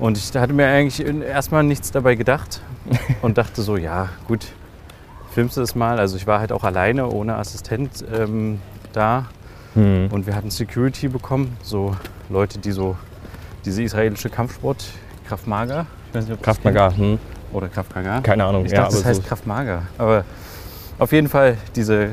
Und 0.00 0.18
ich 0.18 0.34
hatte 0.36 0.52
mir 0.52 0.66
eigentlich 0.66 1.06
erstmal 1.22 1.62
nichts 1.62 1.92
dabei 1.92 2.16
gedacht 2.16 2.60
und 3.22 3.38
dachte 3.38 3.62
so, 3.62 3.76
ja 3.76 4.08
gut, 4.26 4.46
filmst 5.30 5.56
du 5.56 5.60
es 5.60 5.76
mal. 5.76 6.00
Also 6.00 6.16
ich 6.16 6.26
war 6.26 6.40
halt 6.40 6.50
auch 6.50 6.64
alleine, 6.64 7.06
ohne 7.08 7.36
Assistent 7.36 8.04
ähm, 8.12 8.60
da. 8.92 9.26
Mhm. 9.74 10.08
Und 10.10 10.26
wir 10.26 10.34
hatten 10.34 10.50
Security 10.50 11.08
bekommen, 11.08 11.56
so 11.62 11.94
Leute, 12.28 12.58
die 12.58 12.72
so 12.72 12.96
diese 13.64 13.82
israelische 13.82 14.28
Kampfsport, 14.30 14.84
Krav 15.28 15.46
Maga, 15.46 15.86
ich 16.08 16.14
weiß 16.14 16.24
nicht, 16.24 16.32
ob 16.32 16.40
du 16.40 16.44
das 16.44 16.56
Kraftmagar, 16.56 16.96
hm. 16.96 17.20
oder 17.52 17.68
Krav 17.68 17.86
Maga. 17.94 18.20
keine 18.20 18.44
Ahnung. 18.44 18.64
Ich 18.64 18.72
ja, 18.72 18.78
dachte, 18.78 18.94
das 18.94 19.02
aber 19.02 19.10
heißt 19.10 19.22
so, 19.22 19.28
Krav 19.28 19.46
Maga. 19.46 19.82
Aber 19.96 20.24
auf 20.98 21.12
jeden 21.12 21.28
Fall 21.28 21.56
diese 21.76 22.10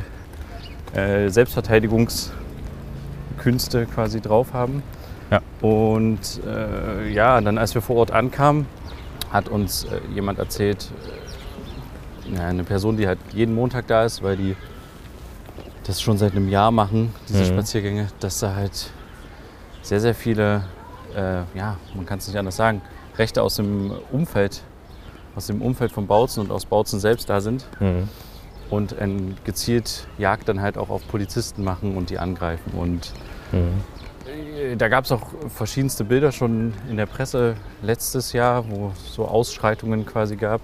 äh, 0.93 1.29
Selbstverteidigungskünste 1.29 3.87
quasi 3.87 4.21
drauf 4.21 4.53
haben. 4.53 4.83
Ja. 5.31 5.41
Und 5.61 6.41
äh, 6.45 7.09
ja, 7.11 7.41
dann 7.41 7.57
als 7.57 7.73
wir 7.73 7.81
vor 7.81 7.95
Ort 7.97 8.11
ankamen, 8.11 8.67
hat 9.31 9.49
uns 9.49 9.85
äh, 9.85 9.99
jemand 10.13 10.37
erzählt, 10.39 10.91
äh, 12.31 12.35
ja, 12.35 12.47
eine 12.47 12.63
Person, 12.63 12.97
die 12.97 13.07
halt 13.07 13.19
jeden 13.33 13.55
Montag 13.55 13.87
da 13.87 14.05
ist, 14.05 14.21
weil 14.21 14.37
die 14.37 14.55
das 15.87 16.01
schon 16.01 16.17
seit 16.17 16.33
einem 16.33 16.49
Jahr 16.49 16.71
machen, 16.71 17.13
diese 17.29 17.43
Mhm. 17.43 17.45
Spaziergänge, 17.47 18.07
dass 18.19 18.39
da 18.39 18.55
halt 18.55 18.91
sehr, 19.81 19.99
sehr 19.99 20.13
viele, 20.13 20.63
äh, 21.15 21.41
ja, 21.57 21.77
man 21.95 22.05
kann 22.05 22.19
es 22.19 22.27
nicht 22.27 22.37
anders 22.37 22.55
sagen, 22.57 22.81
Rechte 23.17 23.41
aus 23.41 23.55
dem 23.55 23.91
Umfeld, 24.11 24.61
aus 25.35 25.47
dem 25.47 25.61
Umfeld 25.61 25.91
von 25.91 26.05
Bautzen 26.07 26.41
und 26.43 26.51
aus 26.51 26.65
Bautzen 26.65 26.99
selbst 26.99 27.29
da 27.29 27.41
sind 27.41 27.65
Mhm. 27.79 28.09
und 28.69 28.99
ein 28.99 29.35
gezielt 29.43 30.07
Jagd 30.17 30.49
dann 30.49 30.61
halt 30.61 30.77
auch 30.77 30.89
auf 30.89 31.07
Polizisten 31.07 31.63
machen 31.63 31.95
und 31.95 32.09
die 32.09 32.19
angreifen. 32.19 32.73
Und 32.77 33.13
Mhm. 33.51 33.81
äh, 34.59 34.75
da 34.75 34.89
gab 34.89 35.05
es 35.05 35.11
auch 35.11 35.23
verschiedenste 35.55 36.03
Bilder 36.03 36.31
schon 36.31 36.73
in 36.89 36.97
der 36.97 37.05
Presse 37.05 37.55
letztes 37.81 38.33
Jahr, 38.33 38.69
wo 38.69 38.91
es 38.93 39.13
so 39.13 39.25
Ausschreitungen 39.25 40.05
quasi 40.05 40.35
gab. 40.35 40.61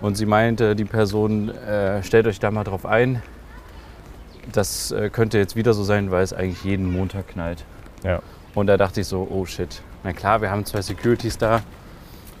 Und 0.00 0.16
sie 0.16 0.26
meinte, 0.26 0.76
die 0.76 0.84
Person, 0.84 1.48
äh, 1.48 2.02
stellt 2.02 2.26
euch 2.26 2.38
da 2.38 2.50
mal 2.50 2.64
drauf 2.64 2.84
ein. 2.86 3.22
Das 4.52 4.90
äh, 4.92 5.10
könnte 5.10 5.38
jetzt 5.38 5.56
wieder 5.56 5.74
so 5.74 5.82
sein, 5.84 6.10
weil 6.10 6.22
es 6.22 6.32
eigentlich 6.32 6.62
jeden 6.64 6.90
Montag 6.90 7.28
knallt. 7.28 7.64
Ja. 8.04 8.20
Und 8.54 8.68
da 8.68 8.76
dachte 8.76 9.00
ich 9.00 9.06
so, 9.06 9.26
oh 9.30 9.44
shit. 9.44 9.82
Na 10.04 10.12
klar, 10.12 10.40
wir 10.40 10.50
haben 10.50 10.64
zwei 10.64 10.80
Securities 10.82 11.36
da, 11.38 11.62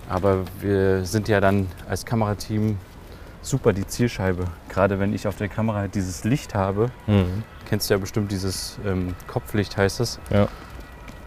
aber 0.08 0.44
wir 0.60 1.04
sind 1.04 1.28
ja 1.28 1.40
dann 1.40 1.66
als 1.88 2.06
Kamerateam 2.06 2.78
super 3.42 3.72
die 3.72 3.86
Zielscheibe. 3.86 4.44
Gerade 4.68 4.98
wenn 4.98 5.12
ich 5.14 5.26
auf 5.26 5.36
der 5.36 5.48
Kamera 5.48 5.78
halt 5.78 5.94
dieses 5.94 6.24
Licht 6.24 6.54
habe, 6.54 6.90
Mhm. 7.06 7.42
kennst 7.68 7.90
du 7.90 7.94
ja 7.94 7.98
bestimmt 7.98 8.30
dieses 8.30 8.78
ähm, 8.86 9.14
Kopflicht 9.26 9.76
heißt 9.76 10.00
es. 10.00 10.18
Ja. 10.30 10.48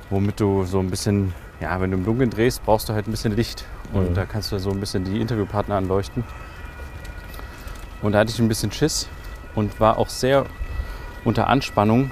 Womit 0.09 0.39
du 0.39 0.63
so 0.65 0.79
ein 0.79 0.89
bisschen, 0.89 1.33
ja, 1.59 1.79
wenn 1.81 1.91
du 1.91 1.97
im 1.97 2.05
Dunkeln 2.05 2.29
drehst, 2.29 2.63
brauchst 2.65 2.89
du 2.89 2.93
halt 2.93 3.07
ein 3.07 3.11
bisschen 3.11 3.35
Licht. 3.35 3.65
Und 3.93 4.11
Mhm. 4.11 4.13
da 4.15 4.25
kannst 4.25 4.51
du 4.51 4.57
so 4.59 4.69
ein 4.71 4.79
bisschen 4.79 5.03
die 5.03 5.19
Interviewpartner 5.21 5.75
anleuchten. 5.75 6.23
Und 8.01 8.13
da 8.13 8.19
hatte 8.19 8.31
ich 8.31 8.39
ein 8.39 8.47
bisschen 8.47 8.71
Schiss 8.71 9.07
und 9.55 9.79
war 9.79 9.97
auch 9.97 10.09
sehr 10.09 10.45
unter 11.25 11.47
Anspannung. 11.47 12.11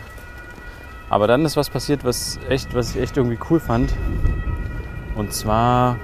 Aber 1.10 1.28
dann 1.28 1.46
ist 1.46 1.56
was 1.56 1.70
passiert, 1.70 2.04
was, 2.04 2.40
echt, 2.50 2.74
was 2.74 2.96
ich 2.96 3.02
echt 3.02 3.18
irgendwie 3.18 3.40
cool 3.50 3.60
fand. 3.60 3.94
Und 5.16 5.34
zwar 5.34 5.98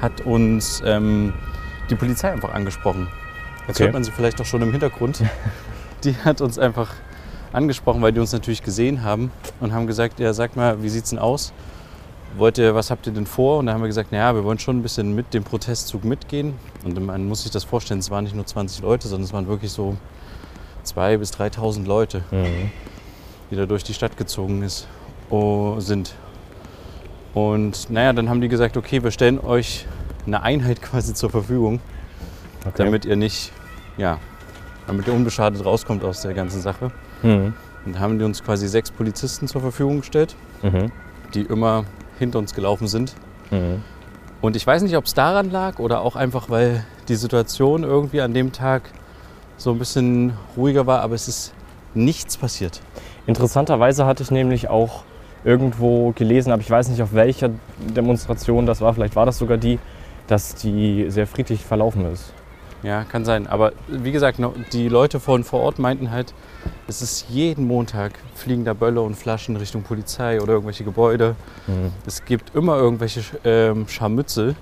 hat 0.00 0.20
uns 0.22 0.82
ähm, 0.86 1.32
die 1.90 1.94
Polizei 1.96 2.32
einfach 2.32 2.52
angesprochen. 2.54 3.08
Jetzt 3.66 3.76
Okay. 3.76 3.84
hört 3.84 3.94
man 3.94 4.04
sie 4.04 4.10
vielleicht 4.10 4.40
auch 4.40 4.44
schon 4.46 4.62
im 4.62 4.70
Hintergrund. 4.70 5.22
Die 6.04 6.16
hat 6.16 6.40
uns 6.40 6.58
einfach 6.58 6.92
angesprochen, 7.52 8.02
weil 8.02 8.12
die 8.12 8.18
uns 8.18 8.32
natürlich 8.32 8.62
gesehen 8.64 9.04
haben 9.04 9.30
und 9.60 9.72
haben 9.72 9.86
gesagt, 9.86 10.18
ja 10.18 10.32
sag 10.32 10.56
mal, 10.56 10.82
wie 10.82 10.88
sieht's 10.88 11.10
denn 11.10 11.20
aus? 11.20 11.52
wollt 12.36 12.58
ihr, 12.58 12.74
was 12.74 12.90
habt 12.90 13.06
ihr 13.06 13.12
denn 13.12 13.26
vor? 13.26 13.58
Und 13.58 13.66
da 13.66 13.74
haben 13.74 13.82
wir 13.82 13.88
gesagt, 13.88 14.12
naja, 14.12 14.34
wir 14.34 14.44
wollen 14.44 14.58
schon 14.58 14.78
ein 14.78 14.82
bisschen 14.82 15.14
mit 15.14 15.34
dem 15.34 15.44
Protestzug 15.44 16.04
mitgehen. 16.04 16.54
Und 16.84 16.98
man 17.04 17.26
muss 17.28 17.42
sich 17.42 17.50
das 17.50 17.64
vorstellen, 17.64 18.00
es 18.00 18.10
waren 18.10 18.24
nicht 18.24 18.34
nur 18.34 18.46
20 18.46 18.82
Leute, 18.82 19.08
sondern 19.08 19.24
es 19.26 19.32
waren 19.32 19.46
wirklich 19.48 19.70
so 19.72 19.96
2.000 20.84 21.18
bis 21.18 21.32
3.000 21.32 21.86
Leute, 21.86 22.22
Mhm. 22.30 22.70
die 23.50 23.56
da 23.56 23.66
durch 23.66 23.84
die 23.84 23.94
Stadt 23.94 24.16
gezogen 24.16 24.62
ist, 24.62 24.86
oh, 25.30 25.78
sind. 25.80 26.14
Und 27.34 27.88
naja, 27.90 28.12
dann 28.12 28.28
haben 28.28 28.40
die 28.40 28.48
gesagt, 28.48 28.76
okay, 28.76 29.02
wir 29.02 29.10
stellen 29.10 29.38
euch 29.40 29.86
eine 30.26 30.42
Einheit 30.42 30.82
quasi 30.82 31.14
zur 31.14 31.30
Verfügung, 31.30 31.80
Okay. 32.66 32.84
damit 32.84 33.04
ihr 33.04 33.16
nicht, 33.16 33.50
ja, 33.96 34.18
damit 34.86 35.06
ihr 35.08 35.12
unbeschadet 35.14 35.64
rauskommt 35.64 36.04
aus 36.04 36.22
der 36.22 36.32
ganzen 36.34 36.60
Sache. 36.60 36.90
Mhm. 37.22 37.54
Und 37.84 37.98
haben 37.98 38.18
die 38.18 38.24
uns 38.24 38.44
quasi 38.44 38.68
sechs 38.68 38.90
Polizisten 38.92 39.48
zur 39.48 39.60
Verfügung 39.60 39.98
gestellt, 40.00 40.36
Mhm. 40.62 40.92
die 41.34 41.42
immer 41.42 41.84
hinter 42.20 42.38
uns 42.38 42.54
gelaufen 42.54 42.86
sind. 42.86 43.14
Mhm. 43.50 43.82
Und 44.40 44.54
ich 44.56 44.64
weiß 44.66 44.82
nicht, 44.82 44.96
ob 44.96 45.06
es 45.06 45.14
daran 45.14 45.50
lag 45.50 45.78
oder 45.80 46.00
auch 46.02 46.14
einfach, 46.16 46.50
weil 46.50 46.84
die 47.08 47.14
Situation 47.16 47.82
irgendwie 47.82 48.20
an 48.20 48.32
dem 48.34 48.52
Tag 48.52 48.82
so 49.56 49.70
ein 49.70 49.78
bisschen 49.78 50.32
ruhiger 50.56 50.86
war, 50.86 51.00
aber 51.00 51.14
es 51.14 51.28
ist 51.28 51.52
nichts 51.94 52.36
passiert. 52.36 52.80
Interessanterweise 53.26 54.06
hatte 54.06 54.22
ich 54.22 54.30
nämlich 54.30 54.68
auch 54.68 55.04
irgendwo 55.44 56.12
gelesen, 56.12 56.52
aber 56.52 56.62
ich 56.62 56.70
weiß 56.70 56.88
nicht 56.88 57.02
auf 57.02 57.12
welcher 57.12 57.50
Demonstration 57.78 58.66
das 58.66 58.80
war, 58.80 58.94
vielleicht 58.94 59.16
war 59.16 59.26
das 59.26 59.38
sogar 59.38 59.58
die, 59.58 59.78
dass 60.26 60.54
die 60.54 61.06
sehr 61.08 61.26
friedlich 61.26 61.64
verlaufen 61.64 62.10
ist. 62.12 62.32
Ja, 62.82 63.04
kann 63.04 63.24
sein. 63.24 63.46
Aber 63.46 63.72
wie 63.86 64.10
gesagt, 64.10 64.40
die 64.72 64.88
Leute 64.88 65.20
von 65.20 65.44
vor 65.44 65.60
Ort 65.60 65.78
meinten 65.78 66.10
halt, 66.10 66.34
es 66.88 67.00
ist 67.00 67.26
jeden 67.28 67.66
Montag 67.66 68.12
fliegen 68.34 68.64
da 68.64 68.74
Böller 68.74 69.02
und 69.02 69.14
Flaschen 69.14 69.56
Richtung 69.56 69.82
Polizei 69.82 70.40
oder 70.40 70.54
irgendwelche 70.54 70.82
Gebäude. 70.82 71.36
Mhm. 71.68 71.92
Es 72.06 72.24
gibt 72.24 72.54
immer 72.56 72.76
irgendwelche 72.76 73.22
ähm, 73.44 73.86
Scharmützel 73.86 74.56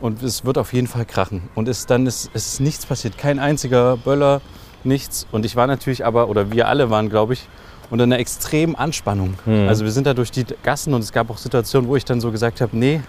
und 0.00 0.22
es 0.22 0.44
wird 0.44 0.58
auf 0.58 0.72
jeden 0.72 0.86
Fall 0.86 1.04
krachen. 1.04 1.42
Und 1.54 1.68
es, 1.68 1.86
dann 1.86 2.06
ist, 2.06 2.30
es 2.34 2.46
ist 2.54 2.60
nichts 2.60 2.86
passiert. 2.86 3.16
Kein 3.18 3.38
einziger 3.38 3.96
Böller, 3.96 4.40
nichts. 4.84 5.26
Und 5.32 5.44
ich 5.44 5.56
war 5.56 5.66
natürlich 5.66 6.04
aber, 6.04 6.28
oder 6.28 6.50
wir 6.52 6.68
alle 6.68 6.90
waren, 6.90 7.08
glaube 7.08 7.32
ich, 7.34 7.48
unter 7.90 8.04
einer 8.04 8.18
extremen 8.18 8.74
Anspannung. 8.74 9.34
Mhm. 9.46 9.68
Also 9.68 9.84
wir 9.84 9.92
sind 9.92 10.06
da 10.06 10.14
durch 10.14 10.30
die 10.30 10.44
Gassen 10.62 10.92
und 10.94 11.02
es 11.02 11.12
gab 11.12 11.30
auch 11.30 11.38
Situationen, 11.38 11.88
wo 11.88 11.96
ich 11.96 12.04
dann 12.04 12.20
so 12.20 12.30
gesagt 12.32 12.60
habe, 12.60 12.76
nee, 12.76 13.00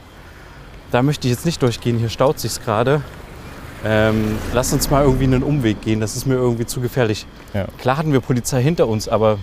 da 0.92 1.02
möchte 1.02 1.28
ich 1.28 1.34
jetzt 1.34 1.46
nicht 1.46 1.62
durchgehen, 1.62 1.98
hier 1.98 2.10
staut 2.10 2.40
sich's 2.40 2.62
gerade. 2.62 3.02
Ähm, 3.86 4.38
lass 4.54 4.74
uns 4.74 4.90
mal 4.90 5.04
irgendwie 5.04 5.26
einen 5.26 5.44
Umweg 5.44 5.82
gehen, 5.82 6.00
das 6.00 6.16
ist 6.16 6.26
mir 6.26 6.36
irgendwie 6.36 6.66
zu 6.66 6.82
gefährlich. 6.82 7.26
Ja. 7.54 7.66
Klar 7.78 7.98
hatten 7.98 8.12
wir 8.12 8.22
Polizei 8.22 8.62
hinter 8.64 8.88
uns, 8.88 9.08
aber 9.08 9.38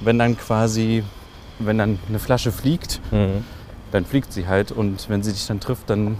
wenn 0.00 0.18
dann 0.18 0.36
quasi, 0.36 1.04
wenn 1.58 1.78
dann 1.78 1.98
eine 2.08 2.18
Flasche 2.18 2.50
fliegt, 2.50 3.00
Mhm. 3.12 3.44
dann 3.92 4.04
fliegt 4.04 4.32
sie 4.32 4.46
halt 4.48 4.72
und 4.72 5.08
wenn 5.08 5.22
sie 5.22 5.32
dich 5.32 5.46
dann 5.46 5.60
trifft, 5.60 5.90
dann 5.90 6.16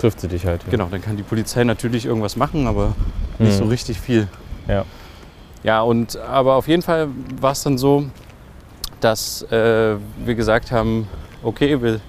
Trifft 0.00 0.20
sie 0.20 0.28
dich 0.28 0.46
halt. 0.46 0.64
Ja. 0.64 0.70
genau, 0.70 0.86
dann 0.90 1.00
kann 1.02 1.16
die 1.16 1.22
Polizei 1.22 1.62
natürlich 1.64 2.06
irgendwas 2.06 2.36
machen, 2.36 2.66
aber 2.66 2.94
nicht 3.38 3.54
so 3.56 3.64
Mhm. 3.64 3.70
richtig 3.70 4.00
viel. 4.00 4.28
Ja. 4.66 4.84
Ja, 5.62 5.82
und 5.82 6.16
aber 6.16 6.54
auf 6.56 6.68
jeden 6.68 6.80
Fall 6.82 7.08
war 7.40 7.52
es 7.52 7.62
dann 7.62 7.76
so, 7.76 8.06
dass 9.00 9.42
äh, 9.52 9.96
wir 10.24 10.34
gesagt 10.34 10.72
haben, 10.72 11.06
okay, 11.42 11.80
wir, 11.82 12.00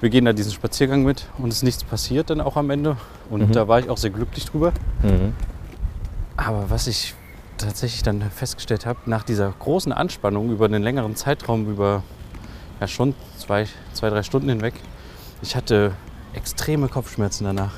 wir 0.00 0.10
gehen 0.10 0.24
da 0.24 0.32
diesen 0.32 0.52
Spaziergang 0.52 1.02
mit 1.04 1.26
und 1.38 1.48
es 1.50 1.56
ist 1.58 1.62
nichts 1.62 1.84
passiert 1.84 2.30
dann 2.30 2.40
auch 2.40 2.56
am 2.56 2.70
Ende. 2.70 2.96
Und 3.30 3.48
Mhm. 3.48 3.52
da 3.52 3.68
war 3.68 3.78
ich 3.78 3.88
auch 3.88 3.96
sehr 3.98 4.10
glücklich 4.10 4.44
drüber. 4.46 4.72
Mhm. 5.02 5.32
Aber 6.36 6.70
was 6.70 6.86
ich 6.88 7.14
tatsächlich 7.58 8.02
dann 8.02 8.22
festgestellt 8.30 8.84
habe, 8.86 8.98
nach 9.06 9.22
dieser 9.22 9.52
großen 9.60 9.92
Anspannung 9.92 10.50
über 10.50 10.64
einen 10.64 10.82
längeren 10.82 11.14
Zeitraum, 11.14 11.68
über 11.70 12.02
ja 12.80 12.88
schon 12.88 13.14
zwei, 13.38 13.66
zwei 13.92 14.10
drei 14.10 14.24
Stunden 14.24 14.48
hinweg, 14.48 14.74
ich 15.42 15.54
hatte 15.54 15.92
extreme 16.34 16.88
Kopfschmerzen 16.88 17.44
danach. 17.44 17.72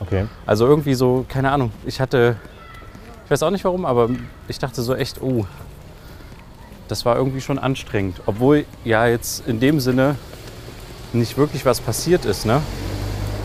Okay. 0.00 0.26
Also 0.46 0.66
irgendwie 0.66 0.94
so, 0.94 1.24
keine 1.28 1.50
Ahnung, 1.50 1.70
ich 1.86 2.00
hatte, 2.00 2.36
ich 3.24 3.30
weiß 3.30 3.42
auch 3.42 3.50
nicht 3.50 3.64
warum, 3.64 3.84
aber 3.84 4.08
ich 4.48 4.58
dachte 4.58 4.82
so 4.82 4.94
echt, 4.94 5.22
oh, 5.22 5.46
das 6.88 7.04
war 7.04 7.16
irgendwie 7.16 7.40
schon 7.40 7.58
anstrengend. 7.58 8.20
Obwohl 8.26 8.64
ja 8.84 9.06
jetzt 9.06 9.46
in 9.46 9.60
dem 9.60 9.80
Sinne 9.80 10.16
nicht 11.12 11.38
wirklich 11.38 11.64
was 11.64 11.80
passiert 11.80 12.24
ist, 12.24 12.44
ne? 12.44 12.60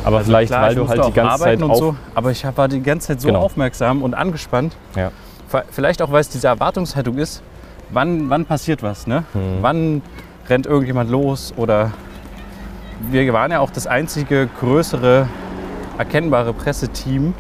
Aber 0.04 0.18
Also 0.18 0.30
vielleicht, 0.30 0.50
klar, 0.51 0.63
weil 0.63 0.75
du 0.75 0.88
halt 0.88 1.06
die 1.06 1.12
ganze 1.12 1.44
Zeit 1.44 1.62
und 1.62 1.75
so, 1.75 1.96
aber 2.16 2.32
ich 2.32 2.44
war 2.56 2.68
die 2.68 2.82
ganze 2.82 3.08
Zeit 3.08 3.22
so 3.22 3.28
Genau. 3.28 3.42
aufmerksam 3.42 4.01
und 4.01 4.13
angespannt. 4.13 4.75
Ja. 4.96 5.12
Vielleicht 5.72 6.01
auch, 6.01 6.12
weil 6.12 6.22
es 6.22 6.30
diese 6.30 6.48
Erwartungshaltung 6.48 7.18
ist, 7.18 7.42
wann, 7.92 8.30
wann 8.30 8.46
passiert 8.46 8.82
was, 8.84 9.08
ne? 9.08 9.24
Mhm. 9.34 9.39
Wann 9.62 10.01
rennt 10.48 10.66
irgendjemand 10.68 11.10
los 11.10 11.54
oder 11.58 11.92
wir 13.00 13.32
waren 13.34 13.51
ja 13.51 13.60
auch 13.60 13.72
das 13.72 13.88
einzige 13.88 14.48
größere 14.60 15.27
erkennbare 15.98 16.53
Presseteam. 16.53 17.34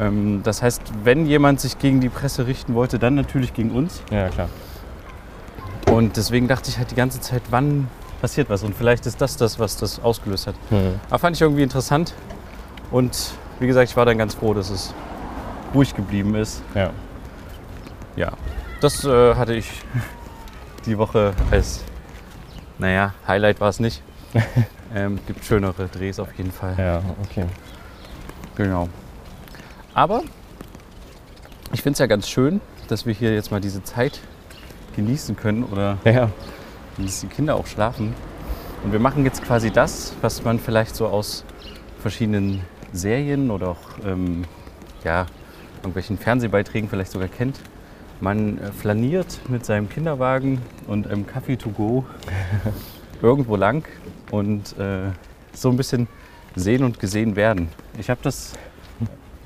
Ähm, 0.00 0.42
das 0.42 0.62
heißt, 0.62 0.82
wenn 1.04 1.26
jemand 1.26 1.60
sich 1.60 1.78
gegen 1.78 2.00
die 2.00 2.08
Presse 2.08 2.46
richten 2.46 2.74
wollte, 2.74 2.98
dann 2.98 3.14
natürlich 3.14 3.54
gegen 3.54 3.70
uns. 3.70 4.02
Ja, 4.10 4.28
klar. 4.28 4.48
Und 5.90 6.16
deswegen 6.16 6.48
dachte 6.48 6.70
ich 6.70 6.78
halt 6.78 6.90
die 6.90 6.94
ganze 6.94 7.20
Zeit, 7.20 7.42
wann 7.50 7.88
passiert 8.20 8.48
was? 8.48 8.62
Und 8.62 8.74
vielleicht 8.74 9.04
ist 9.06 9.20
das 9.20 9.36
das, 9.36 9.58
was 9.58 9.76
das 9.76 10.02
ausgelöst 10.02 10.46
hat. 10.46 10.54
Mhm. 10.70 11.00
Aber 11.10 11.18
fand 11.18 11.36
ich 11.36 11.42
irgendwie 11.42 11.62
interessant. 11.62 12.14
Und 12.90 13.32
wie 13.58 13.66
gesagt, 13.66 13.90
ich 13.90 13.96
war 13.96 14.06
dann 14.06 14.16
ganz 14.16 14.34
froh, 14.34 14.54
dass 14.54 14.70
es 14.70 14.94
ruhig 15.74 15.94
geblieben 15.94 16.34
ist. 16.34 16.62
Ja. 16.74 16.90
Ja, 18.16 18.32
das 18.80 19.04
äh, 19.04 19.34
hatte 19.34 19.54
ich 19.54 19.70
die 20.84 20.98
Woche 20.98 21.32
als, 21.50 21.82
naja, 22.78 23.14
Highlight 23.26 23.60
war 23.60 23.70
es 23.70 23.80
nicht. 23.80 24.02
ähm, 24.94 25.18
gibt 25.26 25.44
schönere 25.44 25.88
Drehs 25.88 26.18
auf 26.18 26.32
jeden 26.36 26.52
Fall. 26.52 26.74
Ja, 26.78 27.02
okay. 27.24 27.46
Genau. 28.56 28.88
Aber 29.94 30.22
ich 31.72 31.82
finde 31.82 31.94
es 31.94 31.98
ja 31.98 32.06
ganz 32.06 32.28
schön, 32.28 32.60
dass 32.88 33.06
wir 33.06 33.14
hier 33.14 33.34
jetzt 33.34 33.50
mal 33.50 33.60
diese 33.60 33.82
Zeit 33.82 34.20
genießen 34.96 35.36
können 35.36 35.64
oder 35.64 35.98
Ja, 36.04 36.30
dass 36.98 37.20
die 37.20 37.26
Kinder 37.26 37.56
auch 37.56 37.66
schlafen. 37.66 38.14
Und 38.84 38.92
wir 38.92 39.00
machen 39.00 39.24
jetzt 39.24 39.44
quasi 39.44 39.70
das, 39.70 40.14
was 40.20 40.44
man 40.44 40.58
vielleicht 40.58 40.96
so 40.96 41.06
aus 41.06 41.44
verschiedenen 42.00 42.62
Serien 42.92 43.50
oder 43.50 43.68
auch 43.68 44.04
ähm, 44.04 44.44
ja, 45.04 45.26
irgendwelchen 45.78 46.18
Fernsehbeiträgen 46.18 46.88
vielleicht 46.88 47.12
sogar 47.12 47.28
kennt. 47.28 47.60
Man 48.20 48.58
äh, 48.58 48.72
flaniert 48.72 49.40
mit 49.48 49.64
seinem 49.64 49.88
Kinderwagen 49.88 50.60
und 50.86 51.06
einem 51.06 51.26
Kaffee 51.26 51.56
to 51.56 51.70
go 51.70 52.04
irgendwo 53.22 53.56
lang 53.56 53.84
und 54.32 54.76
äh, 54.78 55.10
so 55.52 55.68
ein 55.70 55.76
bisschen 55.76 56.08
sehen 56.56 56.82
und 56.82 56.98
gesehen 56.98 57.36
werden. 57.36 57.68
Ich 57.98 58.10
habe 58.10 58.18
das 58.24 58.54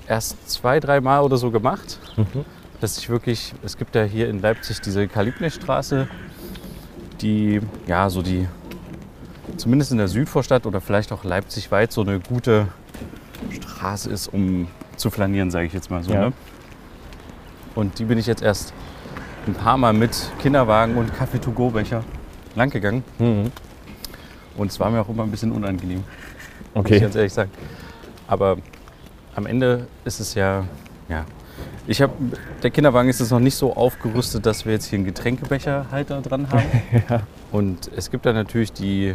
erst 0.09 0.49
zwei, 0.51 0.81
drei 0.81 1.01
Mal 1.03 1.21
oder 1.21 1.37
so 1.37 1.51
gemacht, 1.51 1.99
Mhm. 2.17 2.45
dass 2.81 2.97
ich 2.97 3.09
wirklich, 3.11 3.53
es 3.63 3.77
gibt 3.77 3.95
ja 3.95 4.05
hier 4.05 4.31
in 4.31 4.41
Leipzig 4.41 4.81
diese 4.81 5.07
Kalibnerstraße, 5.09 6.09
die, 7.21 7.61
ja, 7.87 8.09
so 8.09 8.23
die, 8.23 8.47
zumindest 9.57 9.91
in 9.93 9.99
der 9.99 10.09
Südvorstadt 10.09 10.65
oder 10.67 10.81
vielleicht 10.81 11.13
auch 11.13 11.25
Leipzig 11.25 11.71
weit 11.71 11.93
so 11.93 12.03
eine 12.03 12.21
gute 12.21 12.69
Straße 13.51 14.09
ist, 14.11 14.29
um 14.33 14.69
zu 14.97 15.11
flanieren, 15.11 15.51
sage 15.51 15.67
ich 15.67 15.73
jetzt 15.73 15.91
mal 15.91 16.03
so. 16.03 16.13
Ja. 16.13 16.27
Ne? 16.29 16.33
Und 17.75 17.99
die 17.99 18.05
bin 18.05 18.19
ich 18.19 18.27
jetzt 18.27 18.43
erst 18.43 18.73
ein 19.47 19.55
paar 19.55 19.77
Mal 19.77 19.93
mit 19.93 20.31
Kinderwagen 20.41 20.97
und 20.97 21.15
Kaffee-to-go-Becher 21.15 22.03
langgegangen. 22.55 23.05
Mhm. 23.19 23.51
Und 24.57 24.71
es 24.71 24.81
war 24.81 24.91
mir 24.91 25.01
auch 25.01 25.09
immer 25.09 25.23
ein 25.23 25.31
bisschen 25.31 25.53
unangenehm, 25.53 26.03
muss 26.75 26.87
ich 26.87 26.93
Okay. 26.93 27.01
ganz 27.01 27.15
ehrlich 27.15 27.33
sagen. 27.33 27.51
Aber 28.27 28.57
am 29.35 29.47
Ende 29.47 29.87
ist 30.05 30.21
es 30.21 30.35
ja, 30.35 30.65
ja. 31.09 31.25
Ich 31.87 32.03
habe, 32.03 32.13
der 32.63 32.71
Kinderwagen 32.71 33.09
ist 33.09 33.21
jetzt 33.21 33.31
noch 33.31 33.39
nicht 33.41 33.55
so 33.55 33.75
aufgerüstet, 33.77 34.45
dass 34.45 34.65
wir 34.67 34.73
jetzt 34.73 34.87
hier 34.87 34.97
einen 34.99 35.07
Getränkebecherhalter 35.07 36.21
dran 36.21 36.49
haben. 36.51 36.65
Und 37.53 37.91
es 37.95 38.11
gibt 38.11 38.27
da 38.27 38.33
natürlich 38.33 38.73
die, 38.73 39.15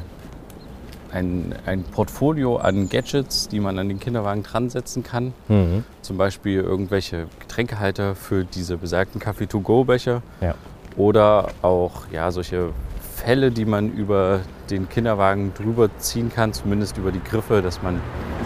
ein, 1.11 1.53
ein 1.65 1.83
Portfolio 1.83 2.57
an 2.57 2.87
Gadgets, 2.87 3.49
die 3.49 3.59
man 3.59 3.77
an 3.77 3.89
den 3.89 3.99
Kinderwagen 3.99 4.43
dran 4.43 4.69
setzen 4.69 5.03
kann. 5.03 5.33
Mhm. 5.49 5.83
Zum 6.01 6.17
Beispiel 6.17 6.61
irgendwelche 6.61 7.27
Getränkehalter 7.41 8.15
für 8.15 8.45
diese 8.45 8.77
besagten 8.77 9.19
Kaffee-to-go-Becher. 9.19 10.21
Ja. 10.39 10.55
Oder 10.95 11.49
auch 11.61 12.03
ja, 12.11 12.31
solche 12.31 12.69
Fälle, 13.15 13.51
die 13.51 13.65
man 13.65 13.91
über 13.91 14.39
den 14.71 14.89
Kinderwagen 14.89 15.53
drüber 15.53 15.89
ziehen 15.99 16.31
kann, 16.33 16.53
zumindest 16.53 16.97
über 16.97 17.11
die 17.11 17.23
Griffe, 17.23 17.61
dass 17.61 17.81
man 17.83 17.99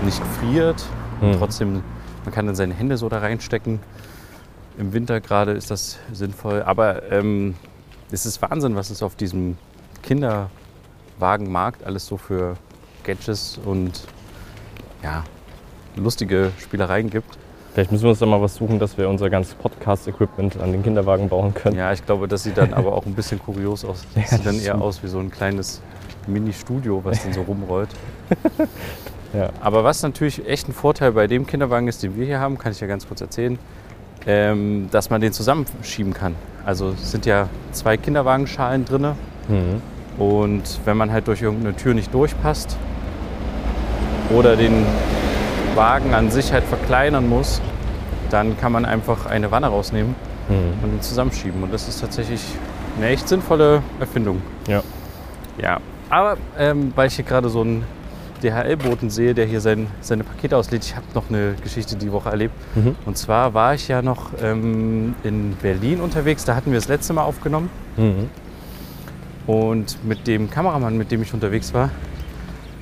nicht 0.03 0.21
friert. 0.39 0.83
Und 1.21 1.31
Mhm. 1.31 1.37
trotzdem, 1.37 1.83
man 2.25 2.33
kann 2.33 2.45
dann 2.45 2.55
seine 2.55 2.73
Hände 2.73 2.97
so 2.97 3.07
da 3.09 3.19
reinstecken. 3.19 3.79
Im 4.77 4.91
Winter 4.93 5.21
gerade 5.21 5.51
ist 5.53 5.71
das 5.71 5.97
sinnvoll. 6.11 6.61
Aber 6.63 7.09
ähm, 7.11 7.55
es 8.11 8.25
ist 8.25 8.41
Wahnsinn, 8.41 8.75
was 8.75 8.89
es 8.89 9.01
auf 9.03 9.15
diesem 9.15 9.57
Kinderwagenmarkt 10.03 11.83
alles 11.85 12.05
so 12.05 12.17
für 12.17 12.55
Gadgets 13.03 13.59
und 13.63 14.01
ja, 15.03 15.23
lustige 15.95 16.51
Spielereien 16.59 17.09
gibt. 17.09 17.37
Vielleicht 17.73 17.91
müssen 17.91 18.03
wir 18.03 18.09
uns 18.11 18.19
da 18.19 18.25
mal 18.25 18.41
was 18.41 18.55
suchen, 18.55 18.79
dass 18.79 18.97
wir 18.97 19.09
unser 19.09 19.29
ganzes 19.29 19.53
Podcast-Equipment 19.55 20.59
an 20.61 20.71
den 20.71 20.81
Kinderwagen 20.81 21.27
bauen 21.27 21.53
können. 21.53 21.75
Ja, 21.75 21.91
ich 21.91 22.05
glaube, 22.05 22.27
das 22.27 22.43
sieht 22.43 22.57
dann 22.57 22.73
aber 22.73 22.93
auch 22.93 23.05
ein 23.05 23.13
bisschen 23.13 23.37
kurios 23.39 23.83
aus. 23.83 24.05
Das 24.15 24.23
Ja, 24.31 24.37
sieht 24.37 24.45
dann 24.45 24.55
das 24.55 24.63
eher 24.65 24.81
aus 24.81 25.03
wie 25.03 25.07
so 25.07 25.19
ein 25.19 25.29
kleines 25.29 25.81
Mini-Studio, 26.27 27.01
was 27.03 27.23
dann 27.23 27.33
so 27.33 27.41
rumrollt. 27.47 27.89
Ja. 29.33 29.49
Aber 29.59 29.83
was 29.83 30.01
natürlich 30.03 30.47
echt 30.47 30.67
ein 30.69 30.73
Vorteil 30.73 31.11
bei 31.11 31.27
dem 31.27 31.45
Kinderwagen 31.45 31.87
ist, 31.87 32.01
den 32.03 32.15
wir 32.17 32.25
hier 32.25 32.39
haben, 32.39 32.57
kann 32.57 32.71
ich 32.71 32.79
ja 32.79 32.87
ganz 32.87 33.07
kurz 33.07 33.21
erzählen, 33.21 33.59
ähm, 34.27 34.87
dass 34.91 35.09
man 35.09 35.21
den 35.21 35.33
zusammenschieben 35.33 36.13
kann. 36.13 36.35
Also 36.65 36.89
es 36.91 37.11
sind 37.11 37.25
ja 37.25 37.47
zwei 37.71 37.97
Kinderwagenschalen 37.97 38.85
drin 38.85 39.11
Mhm. 39.47 39.81
und 40.21 40.63
wenn 40.85 40.97
man 40.97 41.11
halt 41.11 41.27
durch 41.27 41.41
irgendeine 41.41 41.75
Tür 41.75 41.93
nicht 41.93 42.11
durchpasst 42.13 42.77
oder 44.33 44.55
den 44.55 44.85
Wagen 45.75 46.13
an 46.13 46.31
sich 46.31 46.51
halt 46.53 46.63
verkleinern 46.63 47.27
muss, 47.29 47.61
dann 48.31 48.57
kann 48.57 48.71
man 48.71 48.85
einfach 48.85 49.25
eine 49.27 49.51
Wanne 49.51 49.67
rausnehmen 49.67 50.15
Mhm. 50.49 50.83
und 50.83 50.93
ihn 50.93 51.01
zusammenschieben. 51.01 51.61
Und 51.63 51.73
das 51.73 51.87
ist 51.87 52.01
tatsächlich 52.01 52.41
eine 52.97 53.07
echt 53.09 53.27
sinnvolle 53.27 53.81
Erfindung. 53.99 54.41
Ja. 54.67 54.81
Ja, 55.61 55.79
aber 56.09 56.37
ähm, 56.57 56.91
weil 56.95 57.07
ich 57.07 57.15
hier 57.15 57.25
gerade 57.25 57.49
so 57.49 57.61
einen 57.61 57.83
DHL-Boten 58.43 59.09
sehe, 59.09 59.33
der 59.33 59.45
hier 59.45 59.61
sein, 59.61 59.87
seine 60.01 60.23
Pakete 60.23 60.57
auslädt, 60.57 60.83
ich 60.85 60.95
habe 60.95 61.05
noch 61.13 61.29
eine 61.29 61.55
Geschichte 61.63 61.95
die 61.95 62.11
Woche 62.11 62.29
erlebt. 62.29 62.53
Mhm. 62.75 62.95
Und 63.05 63.17
zwar 63.17 63.53
war 63.53 63.73
ich 63.73 63.87
ja 63.87 64.01
noch 64.01 64.31
ähm, 64.41 65.15
in 65.23 65.55
Berlin 65.61 66.01
unterwegs, 66.01 66.45
da 66.45 66.55
hatten 66.55 66.71
wir 66.71 66.77
das 66.77 66.87
letzte 66.87 67.13
Mal 67.13 67.23
aufgenommen. 67.23 67.69
Mhm. 67.97 68.29
Und 69.47 70.03
mit 70.03 70.27
dem 70.27 70.49
Kameramann, 70.49 70.97
mit 70.97 71.11
dem 71.11 71.21
ich 71.21 71.33
unterwegs 71.33 71.73
war, 71.73 71.89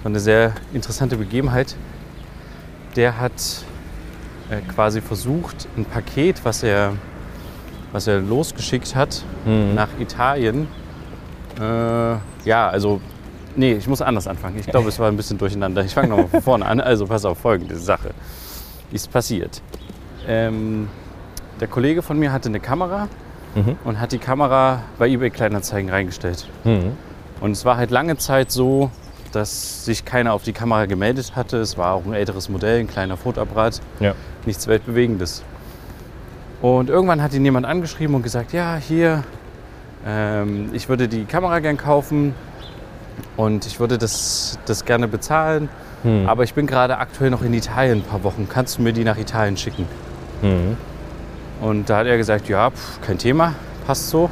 war 0.02 0.10
eine 0.10 0.20
sehr 0.20 0.54
interessante 0.74 1.18
Begebenheit. 1.18 1.76
Der 2.96 3.20
hat 3.20 3.64
äh, 4.50 4.62
quasi 4.74 5.02
versucht, 5.02 5.68
ein 5.78 5.86
Paket, 5.86 6.44
was 6.46 6.64
er, 6.64 6.94
was 7.92 8.08
er 8.08 8.20
losgeschickt 8.20 8.96
hat, 8.96 9.24
Mhm. 9.46 9.76
nach 9.76 9.90
Italien. 10.00 10.68
Äh, 11.60 11.64
ja, 12.46 12.70
also, 12.70 13.02
nee, 13.56 13.74
ich 13.74 13.88
muss 13.88 14.02
anders 14.02 14.28
anfangen. 14.28 14.58
Ich 14.60 14.68
glaube, 14.68 14.90
es 14.90 15.00
war 15.00 15.08
ein 15.10 15.18
bisschen 15.18 15.38
durcheinander. 15.38 15.84
Ich 15.84 15.94
fange 15.94 16.10
nochmal 16.10 16.28
von 16.28 16.42
vorne 16.42 16.66
an. 16.66 16.80
Also, 16.82 17.08
pass 17.08 17.26
auf, 17.26 17.38
folgende 17.40 17.78
Sache 17.78 18.12
ist 18.92 19.12
passiert. 19.12 19.62
Ähm, 20.28 20.88
der 21.60 21.68
Kollege 21.68 22.02
von 22.02 22.18
mir 22.20 22.32
hatte 22.32 22.50
eine 22.50 22.60
Kamera 22.60 23.08
Mhm. 23.56 23.76
und 23.84 24.00
hat 24.00 24.12
die 24.12 24.18
Kamera 24.18 24.82
bei 24.98 25.08
eBay 25.08 25.30
Kleinanzeigen 25.30 25.90
reingestellt. 25.90 26.48
Mhm. 26.64 26.94
Und 27.40 27.52
es 27.52 27.66
war 27.66 27.78
halt 27.78 27.92
lange 27.92 28.18
Zeit 28.18 28.52
so, 28.52 28.90
dass 29.32 29.86
sich 29.86 30.06
keiner 30.06 30.34
auf 30.34 30.44
die 30.44 30.54
Kamera 30.54 30.86
gemeldet 30.86 31.36
hatte. 31.36 31.58
Es 31.58 31.78
war 31.78 31.94
auch 31.94 32.06
ein 32.06 32.14
älteres 32.14 32.50
Modell, 32.50 32.80
ein 32.80 32.88
kleiner 32.88 33.16
Fotoapparat, 33.18 33.80
Ja. 34.00 34.14
nichts 34.46 34.68
Weltbewegendes. 34.68 35.44
Und 36.62 36.90
irgendwann 36.90 37.22
hat 37.22 37.34
ihn 37.34 37.44
jemand 37.46 37.66
angeschrieben 37.66 38.16
und 38.16 38.24
gesagt, 38.24 38.54
ja, 38.54 38.76
hier, 38.78 39.24
ähm, 40.06 40.70
ich 40.74 40.88
würde 40.90 41.08
die 41.08 41.26
Kamera 41.26 41.60
gern 41.60 41.78
kaufen 41.78 42.34
und 43.38 43.66
ich 43.66 43.80
würde 43.80 43.98
das, 43.98 44.60
das 44.66 44.86
gerne 44.86 45.08
bezahlen, 45.08 45.70
Mhm. 46.04 46.28
aber 46.28 46.44
ich 46.44 46.54
bin 46.54 46.68
gerade 46.68 46.98
aktuell 46.98 47.30
noch 47.30 47.44
in 47.44 47.54
Italien 47.54 48.00
ein 48.00 48.04
paar 48.04 48.24
Wochen. 48.24 48.48
Kannst 48.50 48.78
du 48.78 48.82
mir 48.82 48.92
die 48.92 49.06
nach 49.06 49.18
Italien 49.18 49.56
schicken? 49.56 49.88
Mhm. 50.42 50.76
Und 51.62 51.90
da 51.90 52.00
hat 52.00 52.08
er 52.08 52.18
gesagt, 52.18 52.50
ja, 52.50 52.70
pf, 52.72 53.00
kein 53.00 53.18
Thema, 53.18 53.54
passt 53.88 54.10
so. 54.10 54.30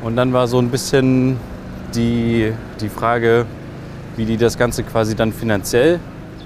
Und 0.00 0.14
dann 0.14 0.32
war 0.32 0.46
so 0.46 0.60
ein 0.60 0.70
bisschen 0.70 1.38
die, 1.92 2.52
die 2.80 2.88
Frage, 2.88 3.46
wie 4.16 4.26
die 4.26 4.36
das 4.36 4.56
Ganze 4.56 4.84
quasi 4.84 5.16
dann 5.16 5.32
finanziell 5.32 5.98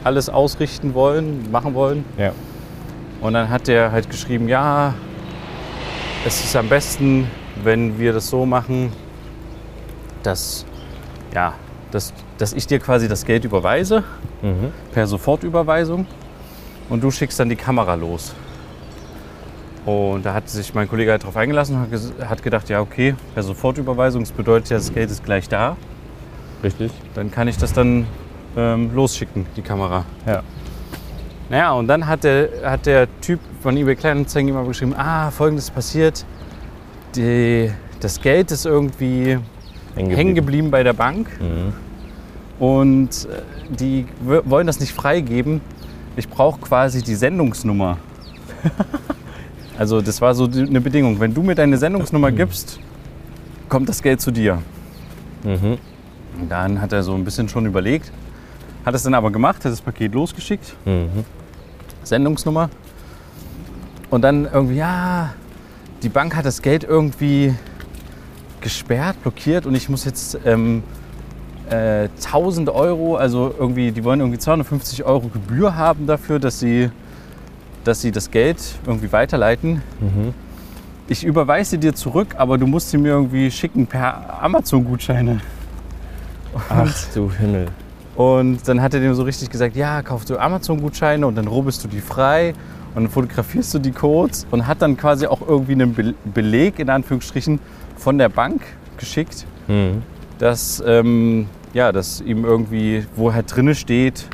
alles 0.04 0.30
ausrichten 0.30 0.94
wollen, 0.94 1.50
machen 1.52 1.75
wollen. 1.75 2.06
Ja. 2.16 2.32
Und 3.21 3.35
dann 3.35 3.50
hat 3.50 3.68
der 3.68 3.92
halt 3.92 4.09
geschrieben, 4.09 4.49
ja, 4.49 4.94
es 6.25 6.42
ist 6.42 6.56
am 6.56 6.68
besten, 6.71 7.30
wenn 7.62 7.99
wir 7.99 8.14
das 8.14 8.28
so 8.30 8.47
machen, 8.47 8.90
dass, 10.23 10.64
ja, 11.34 11.54
dass, 11.90 12.12
dass 12.38 12.52
ich 12.52 12.66
dir 12.66 12.78
quasi 12.78 13.08
das 13.08 13.24
Geld 13.24 13.44
überweise 13.44 14.04
Mhm. 14.42 14.72
per 14.92 15.06
Sofortüberweisung 15.06 16.04
und 16.88 17.02
du 17.02 17.10
schickst 17.12 17.38
dann 17.38 17.48
die 17.48 17.54
Kamera 17.56 17.94
los. 17.94 18.35
Und 19.85 20.24
da 20.24 20.35
hat 20.35 20.48
sich 20.48 20.74
mein 20.74 20.88
Kollege 20.88 21.11
halt 21.12 21.24
drauf 21.24 21.37
eingelassen 21.37 21.76
und 21.76 22.28
hat 22.28 22.42
gedacht, 22.42 22.68
ja 22.68 22.80
okay, 22.80 23.14
per 23.35 23.42
Sofortüberweisung, 23.42 24.22
das 24.22 24.33
bedeutet 24.33 24.70
ja, 24.70 24.76
das 24.78 24.92
Geld 24.92 25.11
ist 25.11 25.24
gleich 25.24 25.48
da. 25.48 25.76
Richtig. 26.62 26.92
Dann 27.14 27.30
kann 27.30 27.48
ich 27.48 27.57
das 27.57 27.72
dann 27.72 28.07
ähm, 28.57 28.94
losschicken, 28.94 29.46
die 29.57 29.62
Kamera. 29.62 30.04
Ja. 30.26 30.42
Naja, 31.50 31.72
und 31.72 31.88
dann 31.88 32.07
hat 32.07 32.24
der, 32.24 32.48
hat 32.64 32.87
der 32.87 33.09
Typ 33.20 33.40
von 33.61 33.76
eBay 33.76 33.96
Kleinanzeigen 33.96 34.48
immer 34.50 34.64
geschrieben, 34.64 34.94
ah, 34.96 35.30
folgendes 35.30 35.70
passiert, 35.70 36.24
die, 37.16 37.70
das 38.00 38.20
Geld 38.20 38.50
ist 38.52 38.66
irgendwie 38.66 39.38
hängen 39.94 40.35
geblieben 40.35 40.70
bei 40.70 40.83
der 40.83 40.92
Bank 40.92 41.28
Mhm. 41.40 41.72
und 42.59 43.11
äh, 43.26 43.42
die 43.74 44.07
wollen 44.22 44.66
das 44.66 44.81
nicht 44.81 44.92
freigeben. 44.92 45.61
Ich 46.16 46.28
brauche 46.28 46.61
quasi 46.61 47.02
die 47.02 47.14
Sendungsnummer. 47.14 47.96
also 49.78 50.00
das 50.00 50.20
war 50.20 50.35
so 50.35 50.44
eine 50.44 50.81
Bedingung. 50.81 51.18
Wenn 51.20 51.33
du 51.35 51.42
mir 51.42 51.55
deine 51.55 51.78
Sendungsnummer 51.78 52.31
gibst, 52.31 52.78
kommt 53.68 53.88
das 53.88 54.02
Geld 54.02 54.20
zu 54.20 54.31
dir. 54.31 54.59
Mhm. 55.42 55.78
Und 56.40 56.48
dann 56.50 56.81
hat 56.81 56.92
er 56.92 57.02
so 57.02 57.14
ein 57.14 57.24
bisschen 57.24 57.48
schon 57.48 57.66
überlegt, 57.66 58.11
hat 58.85 58.94
es 58.94 59.02
dann 59.02 59.14
aber 59.14 59.31
gemacht, 59.31 59.64
hat 59.64 59.72
das 59.72 59.81
Paket 59.81 60.14
losgeschickt, 60.14 60.74
Mhm. 60.85 61.24
Sendungsnummer. 62.05 62.68
Und 64.11 64.22
dann 64.22 64.46
irgendwie, 64.52 64.76
ja, 64.76 65.33
die 66.02 66.09
Bank 66.09 66.35
hat 66.37 66.44
das 66.44 66.61
Geld 66.61 66.85
irgendwie 66.85 67.55
gesperrt, 68.62 69.20
blockiert 69.22 69.66
und 69.66 69.75
ich 69.75 69.88
muss 69.88 70.05
jetzt 70.05 70.38
ähm, 70.44 70.83
äh, 71.70 72.09
1000 72.16 72.70
Euro, 72.70 73.16
also 73.16 73.55
irgendwie, 73.59 73.92
die 73.92 74.05
wollen 74.05 74.20
irgendwie 74.20 74.38
250 74.38 75.05
Euro 75.05 75.29
Gebühr 75.29 75.77
haben 75.77 76.07
dafür, 76.07 76.38
dass 76.38 76.59
sie, 76.59 76.90
dass 77.85 78.01
sie 78.01 78.12
das 78.12 78.31
Geld 78.31 78.59
irgendwie 78.87 79.12
weiterleiten. 79.12 79.83
Mhm. 80.01 80.35
Ich 81.09 81.25
überweise 81.25 81.79
dir 81.79 81.94
zurück, 81.94 82.37
aber 82.38 82.59
du 82.59 82.66
musst 82.66 82.90
sie 82.90 82.98
mir 82.98 83.09
irgendwie 83.09 83.51
schicken 83.51 83.87
per 83.87 84.42
Amazon-Gutscheine. 84.42 85.40
Ach 86.68 86.94
du 87.14 87.31
Himmel. 87.31 87.66
Und 88.14 88.66
dann 88.68 88.83
hat 88.83 88.94
er 88.94 89.01
dem 89.01 89.14
so 89.14 89.22
richtig 89.22 89.51
gesagt, 89.51 89.75
ja, 89.75 90.03
kaufst 90.03 90.29
du 90.31 90.38
Amazon-Gutscheine 90.38 91.27
und 91.27 91.35
dann 91.35 91.46
rubbelst 91.46 91.83
du 91.83 91.88
die 91.88 92.01
frei 92.01 92.55
und 92.94 93.05
dann 93.05 93.11
fotografierst 93.11 93.74
du 93.74 93.78
die 93.78 93.92
Codes 93.92 94.46
und 94.50 94.66
hat 94.66 94.83
dann 94.83 94.96
quasi 94.96 95.26
auch 95.26 95.40
irgendwie 95.46 95.72
einen 95.72 95.94
Be 95.94 96.14
Beleg 96.24 96.78
in 96.78 96.90
Anführungsstrichen 96.90 97.59
von 97.96 98.18
der 98.18 98.28
Bank 98.28 98.62
geschickt, 98.98 99.46
Mhm. 99.68 100.02
dass, 100.38 100.83
ähm, 100.87 101.46
ja, 101.72 101.92
dass 101.92 102.20
ihm 102.20 102.44
irgendwie, 102.44 103.07
wo 103.16 103.33
halt 103.33 103.55
drinne 103.55 103.74
steht, 103.74 104.26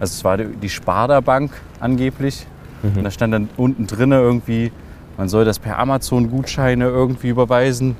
also 0.00 0.12
es 0.12 0.24
war 0.24 0.38
die 0.38 0.68
Sparda 0.68 1.20
Bank 1.20 1.52
angeblich 1.78 2.46
und 2.82 3.04
da 3.04 3.10
stand 3.10 3.34
dann 3.34 3.48
unten 3.58 3.86
drinne 3.86 4.16
irgendwie, 4.20 4.72
man 5.18 5.28
soll 5.28 5.44
das 5.44 5.58
per 5.58 5.78
Amazon-Gutscheine 5.78 6.86
irgendwie 6.86 7.28
überweisen, 7.28 7.96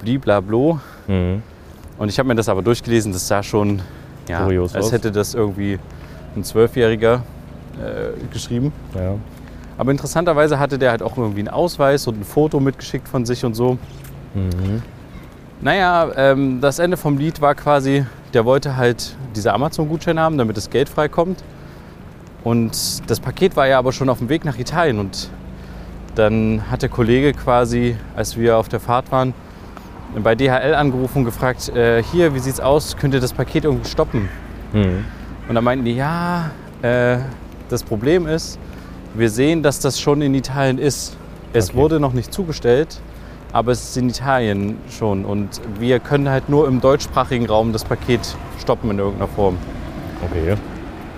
bliblablo. 0.00 0.80
Mhm. 1.06 1.42
Und 1.98 2.08
ich 2.08 2.18
habe 2.18 2.28
mir 2.28 2.34
das 2.34 2.48
aber 2.48 2.60
durchgelesen, 2.62 3.12
das 3.12 3.26
sah 3.28 3.42
schon, 3.42 3.80
ja, 4.28 4.42
Kurios 4.42 4.74
als 4.74 4.90
hätte 4.92 5.12
das 5.12 5.34
irgendwie 5.34 5.78
ein 6.34 6.42
Zwölfjähriger 6.44 7.22
äh, 7.80 8.32
geschrieben. 8.32 8.72
Ja. 8.94 9.14
Aber 9.78 9.90
interessanterweise 9.90 10.58
hatte 10.58 10.78
der 10.78 10.90
halt 10.90 11.02
auch 11.02 11.16
irgendwie 11.16 11.40
einen 11.40 11.48
Ausweis 11.48 12.06
und 12.06 12.20
ein 12.20 12.24
Foto 12.24 12.60
mitgeschickt 12.60 13.08
von 13.08 13.26
sich 13.26 13.44
und 13.44 13.54
so. 13.54 13.78
Mhm. 14.34 14.82
Naja, 15.60 16.10
ähm, 16.16 16.60
das 16.60 16.78
Ende 16.78 16.96
vom 16.96 17.18
Lied 17.18 17.40
war 17.40 17.54
quasi, 17.54 18.04
der 18.34 18.44
wollte 18.44 18.76
halt 18.76 19.16
diese 19.34 19.52
Amazon-Gutscheine 19.52 20.20
haben, 20.20 20.38
damit 20.38 20.56
das 20.56 20.70
Geld 20.70 20.88
freikommt. 20.88 21.42
Und 22.44 23.10
das 23.10 23.20
Paket 23.20 23.56
war 23.56 23.66
ja 23.66 23.78
aber 23.78 23.92
schon 23.92 24.08
auf 24.08 24.18
dem 24.18 24.28
Weg 24.28 24.44
nach 24.44 24.58
Italien. 24.58 24.98
Und 24.98 25.30
dann 26.14 26.62
hat 26.70 26.82
der 26.82 26.88
Kollege 26.88 27.32
quasi, 27.32 27.96
als 28.14 28.36
wir 28.36 28.56
auf 28.56 28.68
der 28.68 28.80
Fahrt 28.80 29.10
waren, 29.10 29.34
bei 30.22 30.34
DHL 30.34 30.74
angerufen 30.74 31.18
und 31.18 31.24
gefragt, 31.24 31.68
äh, 31.70 32.02
hier, 32.02 32.34
wie 32.34 32.38
sieht's 32.38 32.60
aus, 32.60 32.96
könnt 32.96 33.14
ihr 33.14 33.20
das 33.20 33.32
Paket 33.32 33.64
irgendwie 33.64 33.88
stoppen? 33.88 34.28
Mhm. 34.72 35.04
Und 35.48 35.54
dann 35.54 35.64
meinten 35.64 35.84
die, 35.84 35.96
ja, 35.96 36.50
äh, 36.82 37.18
das 37.68 37.82
Problem 37.82 38.26
ist, 38.26 38.58
wir 39.18 39.30
sehen, 39.30 39.62
dass 39.62 39.80
das 39.80 40.00
schon 40.00 40.22
in 40.22 40.34
Italien 40.34 40.78
ist. 40.78 41.16
Es 41.52 41.70
Okay. 41.70 41.78
wurde 41.78 42.00
noch 42.00 42.12
nicht 42.12 42.32
zugestellt, 42.32 43.00
aber 43.52 43.72
es 43.72 43.82
ist 43.90 43.96
in 43.96 44.08
Italien 44.10 44.76
schon. 44.90 45.24
Und 45.24 45.60
wir 45.78 46.00
können 46.00 46.28
halt 46.28 46.48
nur 46.48 46.68
im 46.68 46.80
deutschsprachigen 46.80 47.46
Raum 47.46 47.72
das 47.72 47.84
Paket 47.84 48.20
stoppen 48.60 48.90
in 48.90 48.98
irgendeiner 48.98 49.28
Form. 49.28 49.56
Okay. 50.30 50.54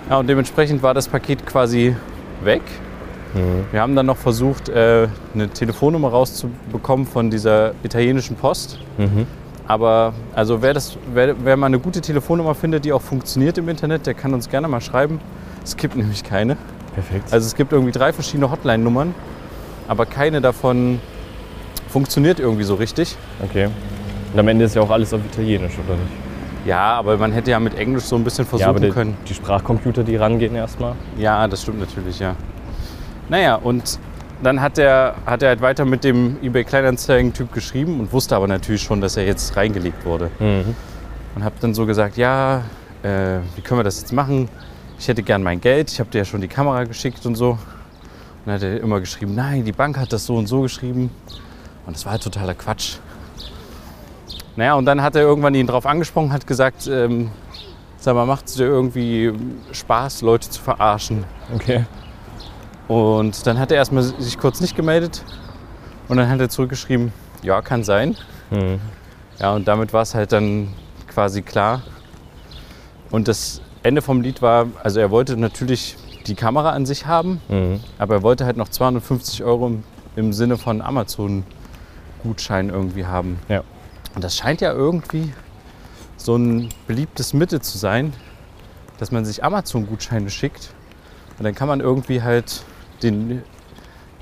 Ja, 0.09 0.17
und 0.17 0.27
dementsprechend 0.27 0.81
war 0.81 0.93
das 0.93 1.07
Paket 1.07 1.45
quasi 1.45 1.95
weg. 2.43 2.61
Mhm. 3.33 3.65
Wir 3.71 3.81
haben 3.81 3.95
dann 3.95 4.05
noch 4.07 4.17
versucht, 4.17 4.69
äh, 4.69 5.07
eine 5.33 5.49
Telefonnummer 5.49 6.09
rauszubekommen 6.09 7.05
von 7.05 7.29
dieser 7.29 7.73
italienischen 7.83 8.35
Post. 8.35 8.79
Mhm. 8.97 9.27
Aber 9.67 10.13
also 10.33 10.63
wer, 10.63 10.73
das, 10.73 10.97
wer, 11.13 11.35
wer 11.43 11.55
mal 11.55 11.67
eine 11.67 11.77
gute 11.77 12.01
Telefonnummer 12.01 12.55
findet, 12.55 12.85
die 12.85 12.91
auch 12.93 13.01
funktioniert 13.03 13.57
im 13.59 13.69
Internet, 13.69 14.07
der 14.07 14.15
kann 14.15 14.33
uns 14.33 14.49
gerne 14.49 14.67
mal 14.67 14.81
schreiben. 14.81 15.19
Es 15.63 15.77
gibt 15.77 15.95
nämlich 15.95 16.23
keine. 16.23 16.57
Perfekt. 17.01 17.31
Also 17.33 17.47
es 17.47 17.55
gibt 17.55 17.71
irgendwie 17.71 17.91
drei 17.91 18.11
verschiedene 18.11 18.51
Hotline-Nummern, 18.51 19.13
aber 19.87 20.05
keine 20.05 20.41
davon 20.41 20.99
funktioniert 21.89 22.39
irgendwie 22.39 22.63
so 22.63 22.75
richtig. 22.75 23.15
Okay. 23.43 23.69
Und 24.33 24.39
am 24.39 24.47
Ende 24.47 24.65
ist 24.65 24.75
ja 24.75 24.81
auch 24.81 24.91
alles 24.91 25.13
auf 25.13 25.21
Italienisch, 25.25 25.73
oder 25.85 25.95
nicht? 25.95 26.11
Ja, 26.65 26.93
aber 26.95 27.17
man 27.17 27.31
hätte 27.31 27.51
ja 27.51 27.59
mit 27.59 27.77
Englisch 27.77 28.03
so 28.03 28.15
ein 28.15 28.23
bisschen 28.23 28.45
Ja, 28.45 28.67
aber 28.67 28.79
versuchen 28.79 28.81
die, 28.81 28.89
können. 28.93 29.17
die 29.27 29.33
Sprachcomputer, 29.33 30.03
die 30.03 30.17
rangehen 30.17 30.55
erstmal. 30.55 30.93
Ja, 31.17 31.47
das 31.47 31.61
stimmt 31.63 31.79
natürlich, 31.79 32.19
ja. 32.19 32.35
Naja, 33.29 33.55
und 33.55 33.97
dann 34.43 34.61
hat 34.61 34.77
er, 34.77 35.15
hat 35.25 35.41
er 35.41 35.49
halt 35.49 35.61
weiter 35.61 35.85
mit 35.85 36.03
dem 36.03 36.37
eBay 36.43 36.63
Kleinanzeigen-Typ 36.65 37.53
geschrieben 37.53 37.99
und 37.99 38.11
wusste 38.11 38.35
aber 38.35 38.47
natürlich 38.47 38.83
schon, 38.83 38.99
dass 39.01 39.17
er 39.17 39.25
jetzt 39.25 39.55
reingelegt 39.55 40.05
wurde. 40.05 40.29
Mhm. 40.39 40.75
Und 41.35 41.43
habe 41.43 41.55
dann 41.61 41.73
so 41.73 41.85
gesagt, 41.85 42.17
ja, 42.17 42.63
äh, 43.03 43.39
wie 43.55 43.61
können 43.61 43.79
wir 43.79 43.83
das 43.83 44.01
jetzt 44.01 44.11
machen? 44.11 44.49
Ich 44.99 45.07
hätte 45.07 45.23
gern 45.23 45.41
mein 45.41 45.61
Geld, 45.61 45.89
ich 45.91 45.99
habe 46.01 46.09
dir 46.09 46.19
ja 46.19 46.25
schon 46.25 46.41
die 46.41 46.49
Kamera 46.49 46.83
geschickt 46.83 47.25
und 47.25 47.35
so. 47.35 47.51
Und 47.51 47.59
dann 48.45 48.55
hat 48.55 48.63
er 48.63 48.81
immer 48.81 48.99
geschrieben, 48.99 49.33
nein, 49.33 49.63
die 49.63 49.71
Bank 49.71 49.97
hat 49.97 50.11
das 50.11 50.25
so 50.25 50.35
und 50.35 50.47
so 50.47 50.61
geschrieben. 50.61 51.09
Und 51.85 51.95
das 51.95 52.03
war 52.03 52.11
halt 52.11 52.23
totaler 52.23 52.53
Quatsch. 52.53 52.97
Naja, 54.57 54.73
und 54.73 54.83
dann 54.83 55.01
hat 55.01 55.15
er 55.15 55.21
irgendwann 55.21 55.55
ihn 55.55 55.67
drauf 55.67 55.85
angesprochen, 55.85 56.33
hat 56.33 56.45
gesagt, 56.45 56.85
ähm, 56.87 57.31
sag 57.97 58.13
mal, 58.13 58.25
macht 58.25 58.47
es 58.47 58.55
dir 58.55 58.65
irgendwie 58.65 59.31
Spaß, 59.71 60.21
Leute 60.21 60.49
zu 60.49 60.61
verarschen? 60.61 61.23
Okay. 61.55 61.85
Und 62.89 63.47
dann 63.47 63.57
hat 63.57 63.71
er 63.71 63.77
erstmal 63.77 64.03
sich 64.03 64.37
kurz 64.37 64.59
nicht 64.59 64.75
gemeldet. 64.75 65.23
Und 66.09 66.17
dann 66.17 66.27
hat 66.27 66.41
er 66.41 66.49
zurückgeschrieben, 66.49 67.13
ja, 67.41 67.61
kann 67.61 67.85
sein. 67.85 68.17
Mhm. 68.51 68.81
Ja, 69.39 69.53
und 69.53 69.65
damit 69.65 69.93
war 69.93 70.01
es 70.01 70.13
halt 70.13 70.33
dann 70.33 70.73
quasi 71.07 71.41
klar. 71.41 71.83
Und 73.11 73.29
das 73.29 73.61
Ende 73.89 74.03
vom 74.03 74.21
Lied 74.21 74.43
war, 74.43 74.67
also 74.83 74.99
er 74.99 75.09
wollte 75.09 75.35
natürlich 75.35 75.97
die 76.27 76.35
Kamera 76.35 76.69
an 76.73 76.85
sich 76.85 77.07
haben, 77.07 77.41
Mhm. 77.49 77.79
aber 77.97 78.13
er 78.15 78.21
wollte 78.23 78.45
halt 78.45 78.55
noch 78.55 78.69
250 78.69 79.43
Euro 79.43 79.65
im, 79.65 79.83
im 80.15 80.31
Sinne 80.31 80.57
von 80.59 80.79
Amazon-Gutschein 80.81 82.69
irgendwie 82.69 83.07
haben. 83.07 83.39
Ja. 83.49 83.63
Und 84.13 84.23
das 84.23 84.37
scheint 84.37 84.61
ja 84.61 84.71
irgendwie 84.73 85.33
so 86.17 86.35
ein 86.35 86.69
beliebtes 86.85 87.33
Mittel 87.33 87.61
zu 87.61 87.79
sein, 87.79 88.13
dass 88.99 89.11
man 89.11 89.25
sich 89.25 89.43
Amazon-Gutscheine 89.43 90.29
schickt 90.29 90.69
und 91.39 91.45
dann 91.45 91.55
kann 91.55 91.67
man 91.67 91.79
irgendwie 91.79 92.21
halt 92.21 92.61
den, 93.01 93.41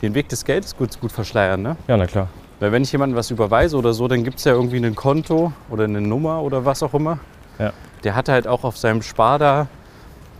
den 0.01 0.13
Weg 0.13 0.29
des 0.29 0.45
Geldes 0.45 0.77
gut, 0.77 0.97
gut 1.01 1.11
verschleiern. 1.11 1.61
Ne? 1.61 1.75
Ja, 1.89 1.97
na 1.97 2.05
klar. 2.05 2.29
Weil 2.61 2.71
wenn 2.71 2.83
ich 2.83 2.91
jemandem 2.93 3.17
was 3.17 3.31
überweise 3.31 3.75
oder 3.75 3.93
so, 3.93 4.07
dann 4.07 4.23
gibt 4.23 4.37
es 4.39 4.45
ja 4.45 4.53
irgendwie 4.53 4.77
ein 4.77 4.95
Konto 4.95 5.51
oder 5.69 5.83
eine 5.83 5.99
Nummer 5.99 6.41
oder 6.41 6.63
was 6.63 6.81
auch 6.83 6.93
immer. 6.93 7.19
Ja. 7.59 7.73
Der 8.03 8.15
hatte 8.15 8.31
halt 8.31 8.47
auch 8.47 8.63
auf 8.63 8.77
seinem 8.77 9.01
Sparda 9.01 9.67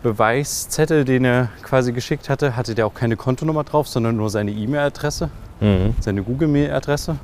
Beweiszettel, 0.03 1.05
den 1.05 1.25
er 1.25 1.49
quasi 1.63 1.91
geschickt 1.91 2.29
hatte, 2.29 2.55
hatte 2.55 2.75
der 2.75 2.85
auch 2.85 2.93
keine 2.93 3.15
Kontonummer 3.17 3.63
drauf, 3.63 3.87
sondern 3.87 4.15
nur 4.15 4.29
seine 4.29 4.51
E-Mail-Adresse, 4.51 5.29
Mhm. 5.59 5.95
seine 5.99 6.21
Google-Mail-Adresse. 6.21 7.17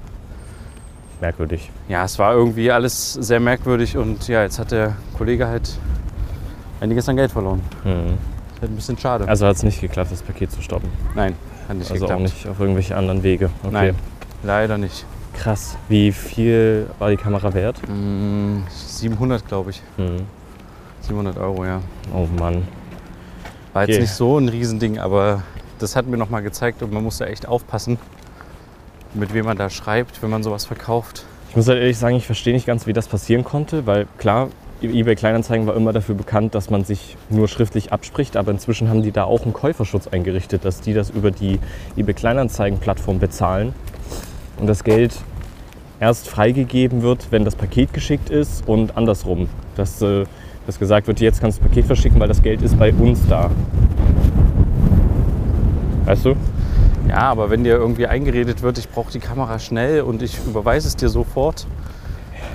Merkwürdig. 1.22 1.70
Ja, 1.88 2.04
es 2.04 2.18
war 2.20 2.34
irgendwie 2.34 2.72
alles 2.72 3.14
sehr 3.14 3.40
merkwürdig 3.40 3.96
und 3.96 4.28
ja, 4.28 4.42
jetzt 4.44 4.60
hat 4.60 4.72
der 4.72 4.94
Kollege 5.18 5.48
halt 5.48 5.78
einiges 6.82 7.08
an 7.08 7.16
Geld 7.16 7.32
verloren. 7.32 7.62
Mhm. 7.84 7.92
Ist 8.56 8.62
halt 8.62 8.72
ein 8.72 8.76
bisschen 8.76 8.98
schade. 8.98 9.28
Also 9.28 9.46
hat 9.46 9.56
es 9.56 9.64
nicht 9.64 9.80
geklappt, 9.80 10.12
das 10.12 10.22
Paket 10.24 10.52
zu 10.52 10.62
stoppen. 10.62 10.90
Nein, 11.16 11.36
hat 11.70 11.78
nicht 11.78 11.92
Also 11.92 12.02
geklappt. 12.06 12.20
auch 12.20 12.24
nicht 12.24 12.48
auf 12.48 12.60
irgendwelche 12.60 12.98
anderen 12.98 13.24
Wege. 13.24 13.50
Okay. 13.64 13.72
Nein, 13.72 13.96
leider 14.42 14.78
nicht. 14.78 15.06
Krass. 15.34 15.78
Wie 15.90 16.12
viel 16.12 16.88
war 17.00 17.10
die 17.10 17.18
Kamera 17.18 17.54
wert? 17.54 17.78
Mm, 17.88 18.60
700, 18.70 19.48
glaube 19.48 19.72
ich. 19.72 19.82
Mhm. 19.98 20.22
700 21.02 21.38
Euro, 21.38 21.66
ja. 21.66 21.82
Oh 22.14 22.28
Mann. 22.40 22.68
War 23.74 23.84
jetzt 23.84 23.96
Okay. 23.96 24.02
nicht 24.02 24.14
so 24.14 24.38
ein 24.38 24.48
Riesending, 24.48 25.00
aber 25.00 25.44
das 25.80 25.96
hat 25.96 26.08
mir 26.08 26.18
noch 26.18 26.30
mal 26.30 26.42
gezeigt 26.42 26.82
und 26.84 26.94
man 26.94 27.04
muss 27.04 27.18
da 27.18 27.26
echt 27.26 27.48
aufpassen, 27.48 27.98
mit 29.14 29.34
wem 29.34 29.46
man 29.46 29.58
da 29.58 29.70
schreibt, 29.70 30.22
wenn 30.22 30.30
man 30.30 30.44
sowas 30.44 30.66
verkauft. 30.66 31.26
Ich 31.50 31.56
muss 31.56 31.68
halt 31.68 31.80
ehrlich 31.80 31.98
sagen, 31.98 32.16
ich 32.16 32.26
verstehe 32.26 32.54
nicht 32.54 32.66
ganz, 32.66 32.88
wie 32.88 32.94
das 32.94 33.08
passieren 33.08 33.44
konnte, 33.44 33.86
weil 33.86 34.08
klar, 34.18 34.50
eBay 34.82 35.16
Kleinanzeigen 35.16 35.66
war 35.68 35.76
immer 35.76 35.94
dafür 35.94 36.16
bekannt, 36.16 36.56
dass 36.56 36.70
man 36.70 36.84
sich 36.84 37.16
nur 37.30 37.48
schriftlich 37.48 37.92
abspricht, 37.94 38.36
aber 38.38 38.52
inzwischen 38.52 38.90
haben 38.90 39.02
die 39.02 39.12
da 39.12 39.24
auch 39.24 39.44
einen 39.44 39.54
Käuferschutz 39.54 40.08
eingerichtet, 40.08 40.66
dass 40.66 40.82
die 40.82 40.94
das 40.94 41.10
über 41.10 41.32
die 41.32 41.60
eBay 41.96 42.14
Kleinanzeigen 42.14 42.80
Plattform 42.80 43.20
bezahlen 43.20 43.74
und 44.58 44.68
das 44.68 44.84
Geld 44.84 45.16
erst 46.00 46.28
freigegeben 46.28 47.02
wird, 47.02 47.32
wenn 47.32 47.46
das 47.46 47.56
Paket 47.56 47.94
geschickt 47.94 48.30
ist 48.30 48.68
und 48.68 48.98
andersrum, 48.98 49.50
dass, 49.76 50.02
äh, 50.02 50.26
dass 50.66 50.80
gesagt 50.80 51.08
wird, 51.08 51.20
jetzt 51.20 51.42
kannst 51.42 51.60
du 51.60 51.64
das 51.64 51.70
Paket 51.70 51.86
verschicken, 51.86 52.20
weil 52.20 52.28
das 52.28 52.42
Geld 52.42 52.62
ist 52.62 52.78
bei 52.78 52.94
uns 52.94 53.20
da. 53.28 53.50
Weißt 56.06 56.26
du? 56.26 56.36
Ja, 57.08 57.22
aber 57.30 57.50
wenn 57.50 57.64
dir 57.64 57.76
irgendwie 57.76 58.08
eingeredet 58.08 58.62
wird, 58.62 58.78
ich 58.78 58.90
brauche 58.90 59.12
die 59.12 59.20
Kamera 59.20 59.60
schnell 59.60 60.02
und 60.02 60.22
ich 60.22 60.40
überweise 60.46 60.88
es 60.88 60.96
dir 60.96 61.10
sofort. 61.10 61.68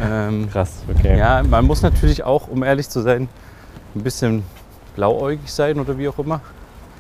Ähm, 0.03 0.49
Krass, 0.51 0.83
okay. 0.95 1.19
ja, 1.19 1.43
man 1.43 1.65
muss 1.65 1.83
natürlich 1.83 2.23
auch, 2.25 2.49
um 2.49 2.63
ehrlich 2.63 2.89
zu 2.89 3.01
sein, 3.01 3.29
ein 3.95 4.03
bisschen 4.03 4.43
blauäugig 4.95 5.51
sein 5.51 5.81
oder 5.81 5.99
wie 5.99 6.09
auch 6.09 6.19
immer. 6.19 6.41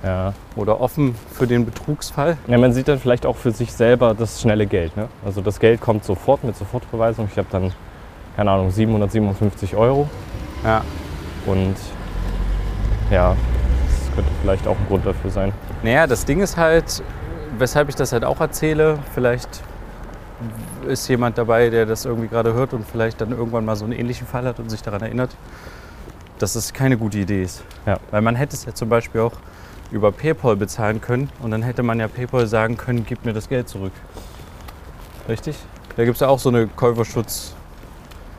Ja. 0.02 0.32
Oder 0.56 0.80
offen 0.80 1.14
für 1.32 1.46
den 1.46 1.64
Betrugsfall. 1.64 2.37
Ja, 2.46 2.58
man 2.58 2.72
sieht 2.72 2.88
dann 2.88 2.98
vielleicht 2.98 3.26
auch 3.26 3.37
für 3.37 3.50
sich 3.50 3.72
selber 3.72 4.14
das 4.14 4.40
schnelle 4.40 4.66
Geld. 4.66 4.96
Ne? 4.96 5.08
Also 5.24 5.40
das 5.40 5.58
Geld 5.58 5.80
kommt 5.80 6.04
sofort 6.04 6.44
mit 6.44 6.56
Sofortbeweisung. 6.56 7.28
Ich 7.30 7.38
habe 7.38 7.48
dann, 7.50 7.72
keine 8.37 8.50
Ahnung, 8.50 8.70
757 8.70 9.76
Euro. 9.76 10.08
Ja. 10.64 10.82
Und 11.46 11.76
ja, 13.11 13.34
das 13.87 14.14
könnte 14.14 14.30
vielleicht 14.42 14.66
auch 14.66 14.76
ein 14.76 14.87
Grund 14.87 15.06
dafür 15.06 15.30
sein. 15.30 15.52
Naja, 15.82 16.06
das 16.06 16.24
Ding 16.24 16.40
ist 16.40 16.56
halt, 16.56 17.02
weshalb 17.58 17.88
ich 17.88 17.94
das 17.94 18.12
halt 18.12 18.24
auch 18.24 18.40
erzähle, 18.40 18.98
vielleicht 19.14 19.62
ist 20.87 21.08
jemand 21.08 21.38
dabei, 21.38 21.70
der 21.70 21.87
das 21.87 22.04
irgendwie 22.04 22.28
gerade 22.28 22.54
hört 22.54 22.72
und 22.72 22.87
vielleicht 22.87 23.20
dann 23.20 23.30
irgendwann 23.30 23.64
mal 23.64 23.76
so 23.76 23.84
einen 23.84 23.92
ähnlichen 23.92 24.26
Fall 24.26 24.44
hat 24.44 24.58
und 24.58 24.70
sich 24.70 24.82
daran 24.82 25.02
erinnert, 25.02 25.30
dass 26.38 26.54
es 26.54 26.72
keine 26.72 26.96
gute 26.96 27.18
Idee 27.18 27.42
ist. 27.42 27.64
Ja. 27.87 27.98
Weil 28.11 28.22
man 28.22 28.37
hätte 28.37 28.54
es 28.54 28.64
ja 28.64 28.74
zum 28.74 28.88
Beispiel 28.88 29.20
auch 29.20 29.32
über 29.90 30.12
PayPal 30.12 30.57
bezahlen 30.57 31.01
können 31.01 31.31
und 31.42 31.51
dann 31.51 31.62
hätte 31.62 31.83
man 31.83 31.98
ja 32.01 32.09
PayPal 32.09 32.46
sagen 32.46 32.77
können, 32.77 33.05
gib 33.07 33.24
mir 33.24 33.33
das 33.33 33.48
Geld 33.48 33.68
zurück. 33.68 33.92
Richtig? 35.29 35.57
Da 35.96 36.05
gibt 36.05 36.16
es 36.16 36.20
ja 36.20 36.29
auch 36.29 36.38
so 36.38 36.48
eine 36.48 36.66
Käuferschutz 36.66 37.55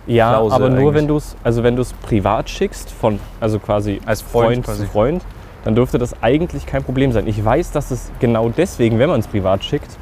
Ja, 0.07 0.31
Klausel 0.31 0.55
aber 0.55 0.69
nur 0.69 0.79
eigentlich. 0.79 0.93
wenn 0.95 1.07
du 1.07 1.17
es, 1.17 1.35
also 1.43 1.63
wenn 1.63 1.75
du 1.75 1.81
es 1.81 1.93
privat 1.93 2.49
schickst, 2.49 2.91
von, 2.91 3.19
also 3.39 3.59
quasi 3.59 3.99
als 4.05 4.21
Freund, 4.21 4.47
Freund 4.47 4.65
quasi. 4.65 4.83
zu 4.83 4.87
Freund, 4.89 5.25
dann 5.65 5.75
dürfte 5.75 5.97
das 5.97 6.21
eigentlich 6.23 6.65
kein 6.65 6.83
Problem 6.83 7.11
sein. 7.11 7.27
Ich 7.27 7.43
weiß, 7.43 7.71
dass 7.71 7.91
es 7.91 8.11
genau 8.19 8.49
deswegen, 8.49 8.97
wenn 8.97 9.09
man 9.09 9.19
es 9.19 9.27
privat 9.27 9.63
schickt, 9.63 9.97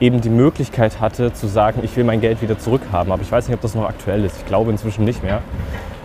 eben 0.00 0.20
die 0.20 0.30
Möglichkeit 0.30 1.00
hatte 1.00 1.32
zu 1.32 1.46
sagen, 1.46 1.80
ich 1.82 1.96
will 1.96 2.04
mein 2.04 2.20
Geld 2.20 2.42
wieder 2.42 2.58
zurückhaben. 2.58 3.12
Aber 3.12 3.22
ich 3.22 3.30
weiß 3.30 3.48
nicht, 3.48 3.54
ob 3.54 3.60
das 3.62 3.74
noch 3.74 3.88
aktuell 3.88 4.24
ist. 4.24 4.36
Ich 4.38 4.46
glaube 4.46 4.70
inzwischen 4.70 5.04
nicht 5.04 5.22
mehr. 5.22 5.42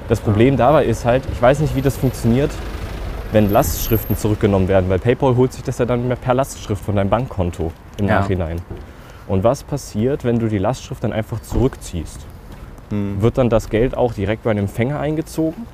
Das 0.08 0.20
Problem 0.20 0.56
dabei 0.56 0.86
ist 0.86 1.04
halt, 1.04 1.24
ich 1.32 1.42
weiß 1.42 1.60
nicht, 1.60 1.76
wie 1.76 1.82
das 1.82 1.98
funktioniert, 1.98 2.52
wenn 3.32 3.50
Lastschriften 3.50 4.18
zurückgenommen 4.18 4.68
werden, 4.68 4.90
weil 4.90 5.00
PayPal 5.00 5.36
holt 5.36 5.54
sich 5.54 5.64
das 5.64 5.78
ja 5.78 5.86
dann 5.86 6.08
mehr 6.08 6.18
per 6.18 6.34
Lastschrift 6.34 6.84
von 6.84 6.96
deinem 6.96 7.10
Bankkonto 7.10 7.72
im 7.98 8.08
Ja. 8.08 8.20
Nachhinein. 8.20 8.62
Und 9.28 9.44
was 9.44 9.64
passiert, 9.64 10.26
wenn 10.26 10.40
du 10.40 10.48
die 10.48 10.58
Lastschrift 10.58 11.04
dann 11.04 11.14
einfach 11.14 11.42
zurückziehst? 11.42 12.20
Hm. 12.90 13.22
Wird 13.22 13.38
dann 13.38 13.50
das 13.50 13.70
Geld 13.70 13.96
auch 13.96 14.14
direkt 14.14 14.44
bei 14.44 14.52
einem 14.52 14.66
Empfänger 14.66 15.00
eingezogen? 15.00 15.66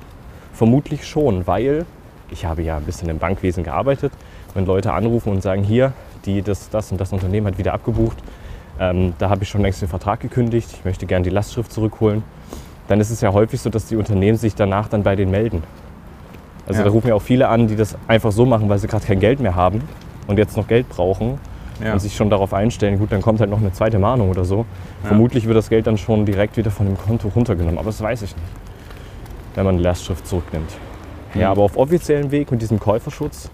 Vermutlich 0.52 1.06
schon, 1.06 1.46
weil 1.46 1.84
ich 2.30 2.44
habe 2.44 2.62
ja 2.62 2.76
ein 2.76 2.84
bisschen 2.84 3.08
im 3.08 3.18
Bankwesen 3.18 3.64
gearbeitet. 3.64 4.12
Wenn 4.54 4.66
Leute 4.66 4.92
anrufen 4.92 5.30
und 5.30 5.42
sagen, 5.42 5.62
hier, 5.62 5.92
die, 6.24 6.42
das, 6.42 6.70
das 6.70 6.92
und 6.92 7.00
das 7.00 7.12
Unternehmen 7.12 7.46
hat 7.46 7.58
wieder 7.58 7.74
abgebucht, 7.74 8.18
ähm, 8.78 9.14
da 9.18 9.30
habe 9.30 9.42
ich 9.42 9.48
schon 9.48 9.62
längst 9.62 9.82
den 9.82 9.88
Vertrag 9.88 10.20
gekündigt, 10.20 10.68
ich 10.72 10.84
möchte 10.84 11.06
gerne 11.06 11.24
die 11.24 11.30
Lastschrift 11.30 11.72
zurückholen, 11.72 12.22
dann 12.86 13.00
ist 13.00 13.10
es 13.10 13.20
ja 13.20 13.32
häufig 13.32 13.60
so, 13.60 13.70
dass 13.70 13.86
die 13.86 13.96
Unternehmen 13.96 14.38
sich 14.38 14.54
danach 14.54 14.88
dann 14.88 15.02
bei 15.02 15.16
denen 15.16 15.30
melden. 15.30 15.62
Also 16.68 16.80
Ja. 16.80 16.84
da 16.84 16.90
rufen 16.90 17.08
ja 17.08 17.14
auch 17.14 17.22
viele 17.22 17.48
an, 17.48 17.66
die 17.66 17.76
das 17.76 17.96
einfach 18.06 18.30
so 18.30 18.44
machen, 18.46 18.68
weil 18.68 18.78
sie 18.78 18.86
gerade 18.86 19.04
kein 19.06 19.18
Geld 19.20 19.40
mehr 19.40 19.54
haben 19.56 19.80
und 20.26 20.38
jetzt 20.38 20.56
noch 20.56 20.68
Geld 20.68 20.88
brauchen 20.88 21.38
Ja. 21.82 21.94
und 21.94 21.98
sich 22.00 22.14
schon 22.14 22.28
darauf 22.28 22.52
einstellen, 22.52 22.98
gut, 22.98 23.10
dann 23.10 23.22
kommt 23.22 23.40
halt 23.40 23.48
noch 23.50 23.58
eine 23.60 23.72
zweite 23.72 23.98
Mahnung 23.98 24.28
oder 24.30 24.44
so. 24.44 24.66
Ja. 25.02 25.08
Vermutlich 25.08 25.46
wird 25.46 25.56
das 25.56 25.70
Geld 25.70 25.86
dann 25.86 25.96
schon 25.96 26.26
direkt 26.26 26.56
wieder 26.58 26.70
von 26.70 26.86
dem 26.86 26.98
Konto 26.98 27.28
runtergenommen, 27.28 27.78
aber 27.78 27.86
das 27.86 28.00
weiß 28.02 28.22
ich 28.22 28.36
nicht, 28.36 28.46
wenn 29.54 29.64
man 29.64 29.78
die 29.78 29.82
Lastschrift 29.82 30.26
zurücknimmt. 30.26 30.70
Ja, 31.34 31.46
Mhm. 31.46 31.52
aber 31.52 31.62
auf 31.62 31.76
offiziellem 31.76 32.30
Weg 32.30 32.50
mit 32.50 32.60
diesem 32.62 32.78
Käuferschutz, 32.78 33.50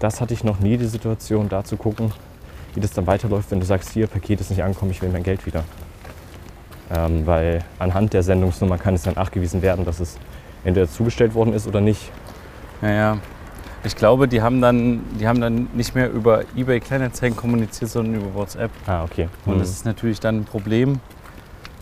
das 0.00 0.20
hatte 0.20 0.34
ich 0.34 0.44
noch 0.44 0.60
nie 0.60 0.76
die 0.76 0.84
Situation, 0.86 1.48
da 1.48 1.64
zu 1.64 1.76
gucken, 1.76 2.12
wie 2.74 2.80
das 2.80 2.90
dann 2.92 3.06
weiterläuft, 3.06 3.50
wenn 3.52 3.60
du 3.60 3.66
sagst, 3.66 3.90
hier, 3.90 4.06
Paket 4.06 4.40
ist 4.40 4.50
nicht 4.50 4.62
angekommen, 4.62 4.90
ich 4.90 5.00
will 5.00 5.08
mein 5.10 5.22
Geld 5.22 5.46
wieder. 5.46 5.62
Ähm, 6.94 7.26
weil 7.26 7.64
anhand 7.78 8.12
der 8.12 8.22
Sendungsnummer 8.22 8.76
kann 8.76 8.94
es 8.94 9.02
dann 9.04 9.14
nachgewiesen 9.14 9.62
werden, 9.62 9.84
dass 9.86 10.00
es 10.00 10.18
entweder 10.64 10.88
zugestellt 10.88 11.34
worden 11.34 11.54
ist 11.54 11.66
oder 11.66 11.80
nicht. 11.80 12.10
Ja, 12.84 12.90
ja. 12.90 13.18
Ich 13.82 13.96
glaube, 13.96 14.28
die 14.28 14.40
haben 14.40 14.60
dann, 14.62 15.02
die 15.20 15.26
haben 15.28 15.40
dann 15.40 15.68
nicht 15.74 15.94
mehr 15.94 16.10
über 16.10 16.42
eBay 16.56 16.80
Kleinanzeigen 16.80 17.36
kommuniziert, 17.36 17.90
sondern 17.90 18.14
über 18.22 18.34
WhatsApp. 18.34 18.70
Ah, 18.86 19.04
okay. 19.04 19.28
Und 19.44 19.58
das 19.58 19.70
ist 19.70 19.84
natürlich 19.84 20.20
dann 20.20 20.38
ein 20.38 20.44
Problem. 20.44 21.00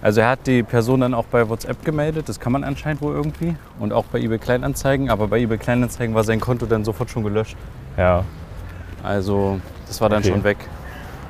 Also 0.01 0.21
er 0.21 0.31
hat 0.31 0.47
die 0.49 0.65
Person 0.65 1.01
dann 1.01 1.15
auch 1.15 1.27
bei 1.27 1.49
WhatsApp 1.49 1.85
gemeldet, 1.85 2.29
das 2.29 2.41
kann 2.41 2.51
man 2.53 2.65
anscheinend 2.65 3.01
wohl 3.03 3.15
irgendwie. 3.15 3.55
Und 3.79 3.93
auch 3.93 4.05
bei 4.07 4.19
eBay 4.19 4.39
Kleinanzeigen, 4.39 5.11
aber 5.11 5.29
bei 5.29 5.39
eBay 5.39 5.59
Kleinanzeigen 5.59 6.13
war 6.15 6.25
sein 6.25 6.41
Konto 6.41 6.67
dann 6.67 6.85
sofort 6.85 7.09
schon 7.11 7.23
gelöscht. 7.23 7.57
ja, 7.97 8.25
Also 9.05 9.61
das 9.87 10.01
war 10.01 10.09
dann 10.09 10.19
Okay. 10.21 10.31
schon 10.31 10.43
weg. 10.45 10.57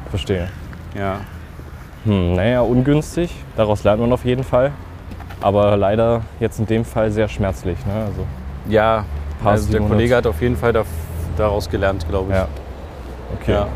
verstehe. 0.08 0.48
Ja. 0.94 1.20
Hm, 2.04 2.34
naja, 2.34 2.60
ungünstig. 2.62 3.34
Daraus 3.56 3.84
lernt 3.84 4.00
man 4.00 4.12
auf 4.12 4.24
jeden 4.24 4.44
Fall. 4.44 4.72
aber 5.42 5.76
leider 5.76 6.22
jetzt 6.38 6.58
in 6.60 6.66
dem 6.66 6.84
Fall 6.84 7.10
sehr 7.10 7.28
schmerzlich. 7.28 7.76
Ne? 7.84 7.92
Also, 8.06 8.24
Ja, 8.68 9.04
also 9.50 9.64
der 9.64 9.80
700. 9.80 9.90
Kollege 9.90 10.16
hat 10.16 10.26
auf 10.26 10.40
jeden 10.40 10.56
Fall 10.56 10.72
da, 10.72 10.84
daraus 11.36 11.68
gelernt, 11.68 12.06
glaube 12.08 12.30
ich. 12.30 12.36
ja. 12.36 12.48
Okay. 13.40 13.52
Ja. 13.52 13.68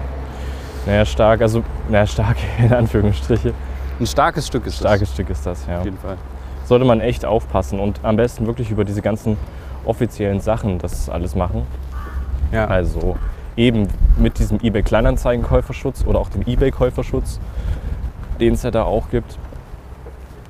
Naja, 0.86 1.04
stark, 1.04 1.40
also, 1.40 1.62
naja, 1.88 2.06
stark 2.06 2.36
in 2.58 2.72
Anführungsstriche. 2.72 3.52
Ein 3.98 4.06
starkes 4.06 4.46
Stück 4.46 4.66
ist 4.66 4.78
Starkes 4.78 5.12
Stück 5.12 5.30
ist 5.30 5.44
das, 5.46 5.66
ja. 5.66 5.72
das. 5.72 5.78
Auf 5.80 5.84
jeden 5.84 5.98
Fall. 5.98 6.16
Sollte 6.64 6.84
man 6.84 7.00
echt 7.00 7.24
aufpassen 7.24 7.80
und 7.80 8.00
am 8.02 8.16
besten 8.16 8.46
wirklich 8.46 8.70
über 8.70 8.84
diese 8.84 9.00
ganzen 9.02 9.36
offiziellen 9.84 10.40
Sachen 10.40 10.78
das 10.78 11.08
alles 11.08 11.34
machen. 11.34 11.66
Ja. 12.52 12.66
Also 12.66 13.16
eben 13.56 13.88
mit 14.16 14.38
diesem 14.38 14.58
eBay 14.60 14.82
Kleinanzeigen-Käuferschutz 14.82 16.04
oder 16.04 16.18
auch 16.18 16.28
dem 16.28 16.42
eBay 16.42 16.70
Käuferschutz, 16.70 17.40
den 18.40 18.54
es 18.54 18.62
ja 18.62 18.70
da 18.70 18.82
auch 18.82 19.10
gibt. 19.10 19.38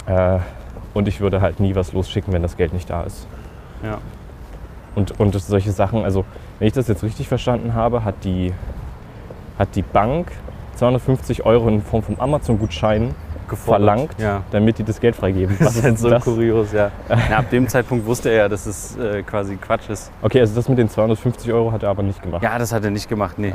Äh, 0.06 0.38
und 0.94 1.08
ich 1.08 1.20
würde 1.20 1.40
halt 1.40 1.60
nie 1.60 1.74
was 1.74 1.92
losschicken, 1.92 2.32
wenn 2.32 2.42
das 2.42 2.56
Geld 2.56 2.72
nicht 2.72 2.90
da 2.90 3.02
ist. 3.02 3.26
ja. 3.82 3.98
Und, 4.96 5.20
und 5.20 5.38
solche 5.40 5.70
Sachen, 5.72 6.04
also 6.04 6.24
wenn 6.58 6.66
ich 6.68 6.74
das 6.74 6.88
jetzt 6.88 7.02
richtig 7.04 7.28
verstanden 7.28 7.74
habe, 7.74 8.02
hat 8.02 8.16
die, 8.24 8.52
hat 9.58 9.68
die 9.76 9.82
Bank 9.82 10.32
250 10.76 11.44
Euro 11.46 11.68
in 11.68 11.82
Form 11.82 12.02
von 12.02 12.18
Amazon-Gutscheinen 12.18 13.14
Gefordert. 13.48 13.84
verlangt, 13.84 14.10
Ja. 14.18 14.42
damit 14.50 14.78
die 14.78 14.84
das 14.84 14.98
Geld 15.00 15.14
freigeben. 15.14 15.56
Das 15.60 15.76
ist 15.76 15.84
halt 15.84 15.98
so 15.98 16.10
das? 16.10 16.24
kurios, 16.24 16.72
ja. 16.72 16.90
Na, 17.08 17.36
ab 17.36 17.50
dem 17.50 17.68
Zeitpunkt 17.68 18.04
wusste 18.06 18.30
er 18.30 18.36
ja, 18.36 18.48
dass 18.48 18.66
es 18.66 18.96
äh, 18.96 19.22
quasi 19.22 19.56
Quatsch 19.56 19.88
ist. 19.88 20.10
Okay, 20.22 20.40
also 20.40 20.54
das 20.54 20.68
mit 20.68 20.78
den 20.78 20.88
250 20.88 21.52
Euro 21.52 21.70
hat 21.70 21.82
er 21.82 21.90
aber 21.90 22.02
nicht 22.02 22.20
gemacht. 22.22 22.42
Ja, 22.42 22.58
das 22.58 22.72
hat 22.72 22.82
er 22.84 22.90
nicht 22.90 23.08
gemacht, 23.08 23.38
nee. 23.38 23.54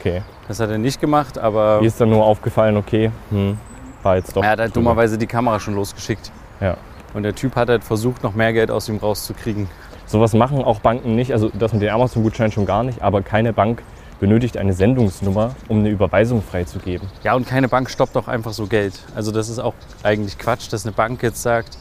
Okay. 0.00 0.22
Das 0.48 0.60
hat 0.60 0.70
er 0.70 0.78
nicht 0.78 1.00
gemacht, 1.00 1.38
aber 1.38 1.80
Mir 1.80 1.86
ist 1.88 2.00
dann 2.00 2.10
nur 2.10 2.24
aufgefallen, 2.24 2.76
okay, 2.76 3.10
hm, 3.30 3.58
war 4.02 4.16
jetzt 4.16 4.34
doch. 4.36 4.42
er 4.42 4.50
hat 4.50 4.58
halt 4.60 4.74
drüber. 4.74 4.90
dummerweise 4.90 5.18
die 5.18 5.26
Kamera 5.26 5.60
schon 5.60 5.74
losgeschickt. 5.74 6.30
Ja. 6.60 6.76
Und 7.14 7.24
der 7.24 7.34
Typ 7.34 7.54
hat 7.56 7.68
halt 7.68 7.84
versucht, 7.84 8.22
noch 8.22 8.34
mehr 8.34 8.52
Geld 8.52 8.70
aus 8.70 8.88
ihm 8.88 8.96
rauszukriegen. 8.96 9.68
Sowas 10.12 10.34
machen 10.34 10.62
auch 10.62 10.80
Banken 10.80 11.16
nicht, 11.16 11.32
also 11.32 11.50
das 11.58 11.72
mit 11.72 11.80
den 11.80 11.88
Amazon-Gutscheinen 11.88 12.52
schon 12.52 12.66
gar 12.66 12.82
nicht, 12.82 13.00
aber 13.00 13.22
keine 13.22 13.54
Bank 13.54 13.82
benötigt 14.20 14.58
eine 14.58 14.74
Sendungsnummer, 14.74 15.56
um 15.68 15.78
eine 15.78 15.88
Überweisung 15.88 16.42
freizugeben. 16.42 17.08
Ja, 17.24 17.32
und 17.32 17.46
keine 17.46 17.66
Bank 17.66 17.88
stoppt 17.88 18.14
auch 18.18 18.28
einfach 18.28 18.52
so 18.52 18.66
Geld. 18.66 18.92
Also 19.14 19.32
das 19.32 19.48
ist 19.48 19.58
auch 19.58 19.72
eigentlich 20.02 20.36
Quatsch, 20.36 20.70
dass 20.70 20.84
eine 20.84 20.92
Bank 20.92 21.22
jetzt 21.22 21.40
sagt, 21.40 21.78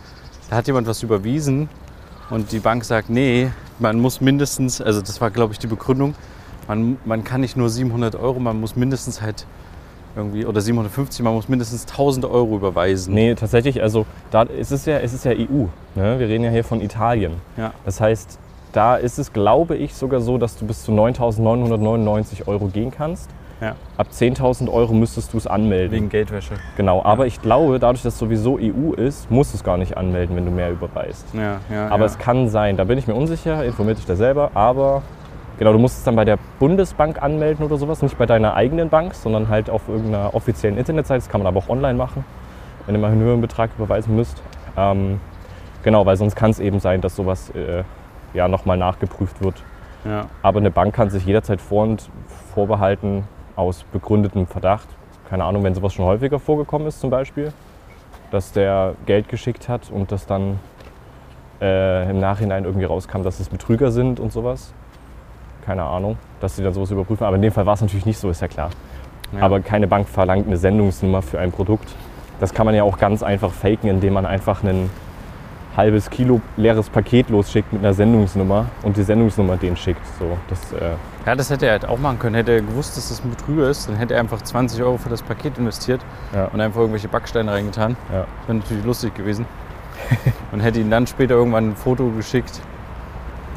da 0.49 0.55
hat 0.55 0.67
jemand 0.67 0.87
was 0.87 1.03
überwiesen 1.03 1.67
und 2.29 2.53
die 2.53 2.59
Bank 2.59 2.85
sagt, 2.85 3.09
nee, 3.09 3.51
man 3.79 3.99
muss 3.99 4.21
mindestens, 4.21 4.79
also 4.79 5.01
das 5.01 5.19
war 5.19 5.29
glaube 5.29 5.51
ich 5.51 5.59
die 5.59 5.67
Begründung, 5.67 6.15
man, 6.69 6.99
man 7.03 7.25
kann 7.25 7.41
nicht 7.41 7.57
nur 7.57 7.69
700 7.69 8.15
Euro, 8.15 8.39
man 8.39 8.61
muss 8.61 8.77
mindestens 8.77 9.21
halt 9.21 9.45
irgendwie, 10.15 10.45
oder 10.45 10.61
750, 10.61 11.23
man 11.23 11.33
muss 11.33 11.47
mindestens 11.49 11.85
1000 11.85 12.25
Euro 12.25 12.55
überweisen. 12.55 13.13
Nee, 13.13 13.35
tatsächlich, 13.35 13.81
also 13.81 14.05
da 14.29 14.43
es 14.43 14.71
ist 14.71 14.87
ja, 14.87 14.99
es 14.99 15.13
ist 15.13 15.25
ja 15.25 15.31
EU. 15.31 15.65
Ne? 15.95 16.19
Wir 16.19 16.27
reden 16.27 16.43
ja 16.43 16.51
hier 16.51 16.63
von 16.63 16.81
Italien. 16.81 17.33
Ja. 17.57 17.73
Das 17.85 18.01
heißt, 18.01 18.39
da 18.73 18.95
ist 18.95 19.19
es, 19.19 19.33
glaube 19.33 19.75
ich, 19.75 19.93
sogar 19.93 20.21
so, 20.21 20.37
dass 20.37 20.57
du 20.57 20.65
bis 20.65 20.83
zu 20.83 20.91
9.999 20.91 22.47
Euro 22.47 22.67
gehen 22.67 22.91
kannst. 22.91 23.29
Ja. 23.59 23.75
Ab 23.97 24.07
10.000 24.11 24.71
Euro 24.71 24.93
müsstest 24.93 25.33
du 25.33 25.37
es 25.37 25.45
anmelden. 25.45 25.91
Wegen 25.91 26.09
Geldwäsche. 26.09 26.55
Genau, 26.77 27.03
aber 27.03 27.27
ich 27.27 27.41
glaube, 27.41 27.77
dadurch, 27.77 28.01
dass 28.01 28.17
sowieso 28.17 28.57
EU 28.59 28.93
ist, 28.93 29.29
musst 29.29 29.53
du 29.53 29.57
es 29.57 29.63
gar 29.63 29.77
nicht 29.77 29.97
anmelden, 29.97 30.35
wenn 30.35 30.45
du 30.45 30.51
mehr 30.51 30.71
überweist. 30.71 31.27
Ja, 31.33 31.59
ja, 31.71 31.87
Aber 31.89 31.99
ja. 31.99 32.05
es 32.05 32.17
kann 32.17 32.49
sein, 32.49 32.75
da 32.75 32.85
bin 32.85 32.97
ich 32.97 33.05
mir 33.07 33.13
unsicher, 33.13 33.63
informiert 33.63 33.99
dich 33.99 34.07
da 34.07 34.15
selber, 34.15 34.49
aber 34.55 35.03
genau, 35.57 35.73
du 35.73 35.79
musst 35.79 35.97
es 35.99 36.03
dann 36.03 36.15
bei 36.15 36.25
der 36.25 36.37
Bundesbank 36.59 37.21
anmelden 37.21 37.65
oder 37.65 37.77
sowas, 37.77 38.01
nicht 38.01 38.17
bei 38.17 38.25
deiner 38.25 38.55
eigenen 38.55 38.89
Bank, 38.89 39.13
sondern 39.13 39.49
halt 39.49 39.69
auf 39.69 39.87
irgendeiner 39.87 40.33
offiziellen 40.33 40.77
Internetseite, 40.77 41.19
das 41.19 41.29
kann 41.29 41.41
man 41.41 41.47
aber 41.47 41.59
auch 41.59 41.69
online 41.69 41.93
machen, 41.93 42.25
wenn 42.85 42.95
ihr 42.95 43.01
mal 43.01 43.11
einen 43.11 43.21
höheren 43.21 43.41
Betrag 43.41 43.71
überweisen 43.77 44.15
müsst. 44.15 44.41
Ähm, 44.77 45.19
genau, 45.83 46.05
weil 46.05 46.15
sonst 46.15 46.35
kann 46.35 46.51
es 46.51 46.59
eben 46.59 46.79
sein, 46.79 47.01
dass 47.01 47.15
sowas 47.15 47.49
äh, 47.51 47.83
ja, 48.33 48.47
nochmal 48.47 48.77
nachgeprüft 48.77 49.41
wird. 49.41 49.55
ja. 50.05 50.25
Aber 50.41 50.59
eine 50.59 50.71
Bank 50.71 50.93
kann 50.95 51.09
sich 51.09 51.25
jederzeit 51.25 51.61
vor 51.61 51.83
und 51.83 52.09
vorbehalten 52.53 53.23
aus 53.55 53.83
begründetem 53.91 54.47
Verdacht. 54.47 54.87
Keine 55.29 55.43
Ahnung, 55.45 55.63
wenn 55.63 55.73
sowas 55.73 55.93
schon 55.93 56.05
häufiger 56.05 56.39
vorgekommen 56.39 56.87
ist 56.87 56.99
zum 56.99 57.09
Beispiel, 57.09 57.53
dass 58.31 58.51
der 58.51 58.95
Geld 59.05 59.29
geschickt 59.29 59.69
hat 59.69 59.89
und 59.91 60.11
das 60.11 60.25
dann 60.25 60.59
äh, 61.61 62.09
im 62.09 62.19
Nachhinein 62.19 62.65
irgendwie 62.65 62.85
rauskam, 62.85 63.21
dass 63.21 63.39
es 63.39 63.49
Betrüger 63.49 63.91
sind 63.91 64.19
und 64.19 64.31
sowas. 64.31 64.73
Keine 65.65 65.83
Ahnung, 65.83 66.17
dass 66.39 66.55
sie 66.55 66.63
dann 66.63 66.73
sowas 66.73 66.91
überprüfen. 66.91 67.25
Aber 67.25 67.35
in 67.35 67.41
dem 67.41 67.51
Fall 67.51 67.65
war 67.65 67.73
es 67.73 67.81
natürlich 67.81 68.05
nicht 68.05 68.17
so, 68.19 68.29
ist 68.29 68.41
ja 68.41 68.47
klar. 68.47 68.69
Ja. 69.33 69.41
Aber 69.41 69.59
keine 69.61 69.87
Bank 69.87 70.07
verlangt 70.09 70.47
eine 70.47 70.57
Sendungsnummer 70.57 71.21
für 71.21 71.39
ein 71.39 71.51
Produkt. 71.51 71.89
Das 72.39 72.53
kann 72.53 72.65
man 72.65 72.75
ja 72.75 72.83
auch 72.83 72.97
ganz 72.97 73.21
einfach 73.23 73.51
faken, 73.51 73.89
indem 73.89 74.13
man 74.13 74.25
einfach 74.25 74.63
ein 74.63 74.89
halbes 75.77 76.09
Kilo 76.09 76.41
leeres 76.57 76.89
Paket 76.89 77.29
losschickt 77.29 77.71
mit 77.71 77.81
einer 77.81 77.93
Sendungsnummer 77.93 78.65
und 78.83 78.97
die 78.97 79.03
Sendungsnummer 79.03 79.55
den 79.55 79.77
schickt. 79.77 80.01
So, 80.19 80.37
das, 80.49 80.73
äh, 80.73 80.95
Ja, 81.25 81.35
das 81.35 81.49
hätte 81.49 81.67
er 81.67 81.73
halt 81.73 81.85
auch 81.87 81.97
machen 81.97 82.19
können. 82.19 82.35
Hätte 82.35 82.51
er 82.51 82.61
gewusst, 82.61 82.97
dass 82.97 83.07
das 83.09 83.23
ein 83.23 83.29
Betrüger 83.29 83.69
ist, 83.69 83.87
dann 83.87 83.95
hätte 83.95 84.15
er 84.15 84.19
einfach 84.19 84.41
20 84.41 84.81
Euro 84.83 84.97
für 84.97 85.07
das 85.09 85.21
Paket 85.21 85.57
investiert 85.57 86.01
Ja. 86.35 86.45
und 86.45 86.59
einfach 86.59 86.79
irgendwelche 86.81 87.07
Backsteine 87.07 87.51
reingetan. 87.51 87.95
Ja. 88.11 88.21
Das 88.21 88.47
wäre 88.47 88.57
natürlich 88.57 88.83
lustig 88.83 89.15
gewesen. 89.15 89.45
und 90.51 90.59
hätte 90.59 90.79
ihm 90.79 90.89
dann 90.89 91.07
später 91.07 91.35
irgendwann 91.35 91.69
ein 91.69 91.75
Foto 91.75 92.09
geschickt. 92.09 92.59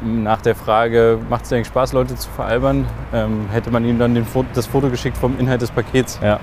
Nach 0.03 0.41
der 0.41 0.55
Frage, 0.55 1.17
macht 1.29 1.43
es 1.43 1.49
dir 1.49 1.55
eigentlich 1.55 1.67
Spaß, 1.67 1.93
Leute 1.93 2.15
zu 2.15 2.29
veralbern, 2.29 2.85
ähm, 3.13 3.47
hätte 3.51 3.71
man 3.71 3.85
ihm 3.85 3.97
dann 3.97 4.13
den 4.13 4.25
Fo 4.25 4.43
das 4.53 4.65
Foto 4.67 4.89
geschickt 4.89 5.17
vom 5.17 5.39
Inhalt 5.39 5.61
des 5.61 5.71
Pakets. 5.71 6.19
ja, 6.21 6.39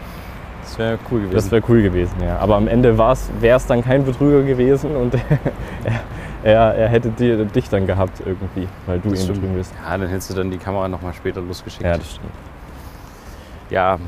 Das 0.62 0.79
wäre 0.79 0.99
cool 1.11 1.21
gewesen. 1.21 1.35
das 1.35 1.51
wäre 1.51 1.62
cool 1.69 1.83
gewesen, 1.83 2.15
ja. 2.25 2.38
Aber 2.38 2.57
am 2.57 2.67
Ende 2.67 2.97
wäre 2.97 3.57
es 3.57 3.67
dann 3.67 3.85
kein 3.85 4.05
Betrüger 4.05 4.43
gewesen 4.43 4.97
und 4.97 5.15
er, 6.43 6.75
er, 6.75 6.88
hätte 6.88 7.11
dir, 7.11 7.45
dich 7.45 7.69
dann 7.69 7.87
gehabt 7.87 8.23
irgendwie, 8.25 8.67
weil 8.87 8.99
du 9.01 9.11
Das 9.11 9.23
ihn 9.23 9.35
betrügen 9.35 9.55
bist. 9.55 9.73
ja, 9.87 9.97
dann 9.99 10.09
hättest 10.09 10.31
du 10.31 10.35
dann 10.35 10.51
die 10.51 10.59
Kamera 10.59 10.88
nochmal 10.88 11.12
später 11.12 11.41
losgeschickt. 11.43 11.85
Ja, 11.85 11.97
das 11.99 12.11
stimmt. 12.11 12.33
Ja, 13.71 13.99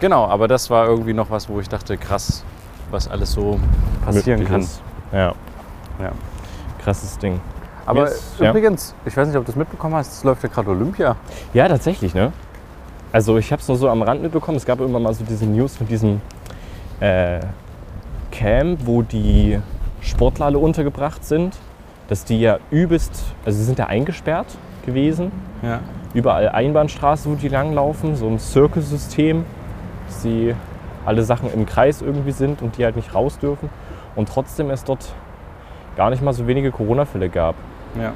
genau, 0.00 0.26
aber 0.26 0.48
das 0.48 0.70
war 0.70 0.86
irgendwie 0.86 1.12
noch 1.14 1.30
was, 1.30 1.48
wo 1.48 1.60
ich 1.60 1.68
dachte, 1.68 1.96
krass, 1.96 2.42
was 2.90 3.06
alles 3.08 3.32
so 3.32 3.60
passieren 4.04 4.40
Möglich 4.40 4.48
kann. 4.48 4.60
ist. 4.60 4.82
Ja. 5.12 5.34
Ja. 6.00 6.12
Krasses 6.82 7.16
Ding. 7.18 7.40
Aber 7.86 8.08
Yes, 8.08 8.34
ja. 8.38 8.50
übrigens, 8.50 8.94
ich 9.04 9.16
weiß 9.16 9.28
nicht, 9.28 9.36
ob 9.36 9.44
du 9.44 9.50
es 9.50 9.56
mitbekommen 9.56 9.94
hast, 9.94 10.12
es 10.12 10.24
läuft 10.24 10.42
ja 10.42 10.48
gerade 10.48 10.70
Olympia. 10.70 11.16
Ja, 11.52 11.68
tatsächlich, 11.68 12.14
ne? 12.14 12.32
Also 13.12 13.36
ich 13.38 13.52
habe 13.52 13.60
es 13.62 13.68
nur 13.68 13.76
so 13.76 13.88
am 13.88 14.02
Rand 14.02 14.22
mitbekommen. 14.22 14.56
Es 14.56 14.66
gab 14.66 14.80
immer 14.80 14.98
mal 14.98 15.14
so 15.14 15.24
diese 15.24 15.46
News 15.46 15.76
von 15.76 15.86
diesem 15.86 16.20
äh, 17.00 17.40
Camp, 18.32 18.80
wo 18.84 19.02
die 19.02 19.60
Sportler 20.00 20.46
alle 20.46 20.58
untergebracht 20.58 21.24
sind. 21.24 21.56
Dass 22.08 22.24
die 22.24 22.40
ja 22.40 22.58
übelst, 22.70 23.22
also 23.46 23.58
sie 23.58 23.64
sind 23.64 23.78
ja 23.78 23.86
eingesperrt 23.86 24.46
gewesen. 24.84 25.32
Ja. 25.62 25.80
Überall 26.12 26.48
Einbahnstraße, 26.50 27.30
wo 27.30 27.34
die 27.34 27.48
langlaufen, 27.48 28.14
so 28.16 28.26
ein 28.26 28.38
Circus-System, 28.38 29.44
dass 30.06 30.22
sie 30.22 30.54
alle 31.06 31.22
Sachen 31.22 31.52
im 31.52 31.66
Kreis 31.66 32.02
irgendwie 32.02 32.32
sind 32.32 32.62
und 32.62 32.76
die 32.78 32.84
halt 32.84 32.96
nicht 32.96 33.14
raus 33.14 33.38
dürfen. 33.38 33.70
Und 34.16 34.28
trotzdem 34.28 34.70
es 34.70 34.84
dort 34.84 35.14
gar 35.96 36.10
nicht 36.10 36.22
mal 36.22 36.32
so 36.32 36.46
wenige 36.46 36.72
Corona-Fälle 36.72 37.28
gab. 37.28 37.54
Ja. 38.00 38.12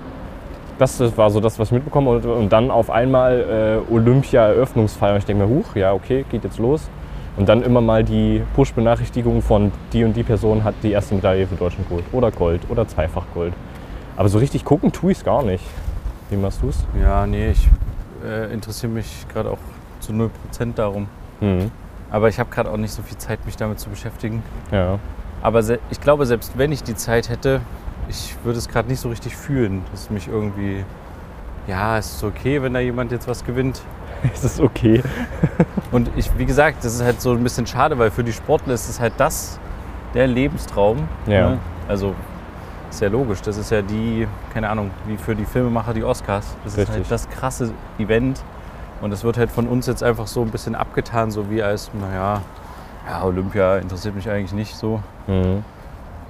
Das 0.78 1.00
war 1.16 1.30
so 1.30 1.40
das, 1.40 1.58
was 1.58 1.68
ich 1.68 1.72
mitbekommen 1.72 2.06
und, 2.06 2.24
und 2.24 2.52
dann 2.52 2.70
auf 2.70 2.88
einmal 2.88 3.82
äh, 3.90 3.92
Olympia-Eröffnungsfeier. 3.92 5.14
Und 5.14 5.18
ich 5.18 5.24
denke 5.24 5.44
mir, 5.44 5.48
huch, 5.48 5.74
ja, 5.74 5.92
okay, 5.92 6.24
geht 6.30 6.44
jetzt 6.44 6.58
los. 6.58 6.88
Und 7.36 7.48
dann 7.48 7.62
immer 7.62 7.80
mal 7.80 8.04
die 8.04 8.42
Push-Benachrichtigung 8.54 9.42
von 9.42 9.72
die 9.92 10.04
und 10.04 10.16
die 10.16 10.22
Person 10.22 10.62
hat 10.62 10.74
die 10.82 10.92
erste 10.92 11.16
Medaille 11.16 11.46
für 11.46 11.56
Deutschland 11.56 11.88
geholt. 11.88 12.04
Oder 12.12 12.30
Gold 12.30 12.62
oder 12.68 12.86
zweifach 12.86 13.24
Gold. 13.34 13.54
Aber 14.16 14.28
so 14.28 14.38
richtig 14.38 14.64
gucken 14.64 14.92
tue 14.92 15.12
ich 15.12 15.18
es 15.18 15.24
gar 15.24 15.42
nicht. 15.42 15.64
Wie 16.30 16.36
machst 16.36 16.62
du 16.62 16.68
es? 16.68 16.84
Ja, 17.00 17.26
nee, 17.26 17.50
ich 17.50 17.68
äh, 18.24 18.52
interessiere 18.52 18.92
mich 18.92 19.26
gerade 19.32 19.50
auch 19.50 19.58
zu 20.00 20.12
0% 20.12 20.30
darum. 20.74 21.06
Mhm. 21.40 21.70
Aber 22.10 22.28
ich 22.28 22.38
habe 22.38 22.50
gerade 22.50 22.70
auch 22.70 22.76
nicht 22.76 22.92
so 22.92 23.02
viel 23.02 23.18
Zeit, 23.18 23.44
mich 23.46 23.56
damit 23.56 23.78
zu 23.78 23.90
beschäftigen. 23.90 24.42
Ja. 24.70 24.98
Aber 25.42 25.62
ich 25.90 26.00
glaube, 26.00 26.26
selbst 26.26 26.58
wenn 26.58 26.72
ich 26.72 26.82
die 26.82 26.96
Zeit 26.96 27.28
hätte, 27.28 27.60
ich 28.08 28.36
würde 28.44 28.58
es 28.58 28.68
gerade 28.68 28.88
nicht 28.88 29.00
so 29.00 29.08
richtig 29.08 29.36
fühlen, 29.36 29.82
dass 29.90 30.10
mich 30.10 30.28
irgendwie, 30.28 30.84
ja, 31.66 31.98
es 31.98 32.16
ist 32.16 32.24
okay, 32.24 32.62
wenn 32.62 32.74
da 32.74 32.80
jemand 32.80 33.12
jetzt 33.12 33.28
was 33.28 33.44
gewinnt. 33.44 33.82
Es 34.34 34.42
ist 34.42 34.58
okay. 34.60 35.00
Und 35.92 36.10
ich, 36.16 36.36
wie 36.36 36.44
gesagt, 36.44 36.84
das 36.84 36.92
ist 36.94 37.04
halt 37.04 37.20
so 37.20 37.30
ein 37.30 37.42
bisschen 37.44 37.68
schade, 37.68 37.96
weil 38.00 38.10
für 38.10 38.24
die 38.24 38.32
Sportler 38.32 38.74
ist 38.74 38.88
es 38.88 38.98
halt 38.98 39.12
das, 39.16 39.60
der 40.12 40.26
Lebenstraum. 40.26 41.08
Ja. 41.28 41.50
Ne? 41.50 41.58
Also 41.86 42.16
ist 42.90 43.00
ja 43.00 43.08
logisch, 43.08 43.42
das 43.42 43.56
ist 43.58 43.70
ja 43.70 43.80
die, 43.80 44.26
keine 44.52 44.70
Ahnung, 44.70 44.90
wie 45.06 45.16
für 45.16 45.36
die 45.36 45.44
Filmemacher 45.44 45.94
die 45.94 46.02
Oscars. 46.02 46.56
Das 46.64 46.72
ist 46.72 46.78
Richtig. 46.78 46.96
halt 46.96 47.10
das 47.12 47.28
krasse 47.30 47.70
Event. 48.00 48.42
Und 49.00 49.10
das 49.10 49.22
wird 49.22 49.38
halt 49.38 49.52
von 49.52 49.68
uns 49.68 49.86
jetzt 49.86 50.02
einfach 50.02 50.26
so 50.26 50.42
ein 50.42 50.50
bisschen 50.50 50.74
abgetan, 50.74 51.30
so 51.30 51.48
wie 51.48 51.62
als, 51.62 51.90
naja, 51.94 52.42
ja, 53.08 53.22
Olympia 53.22 53.76
interessiert 53.76 54.16
mich 54.16 54.28
eigentlich 54.28 54.52
nicht 54.52 54.74
so. 54.74 55.00
Mhm. 55.28 55.62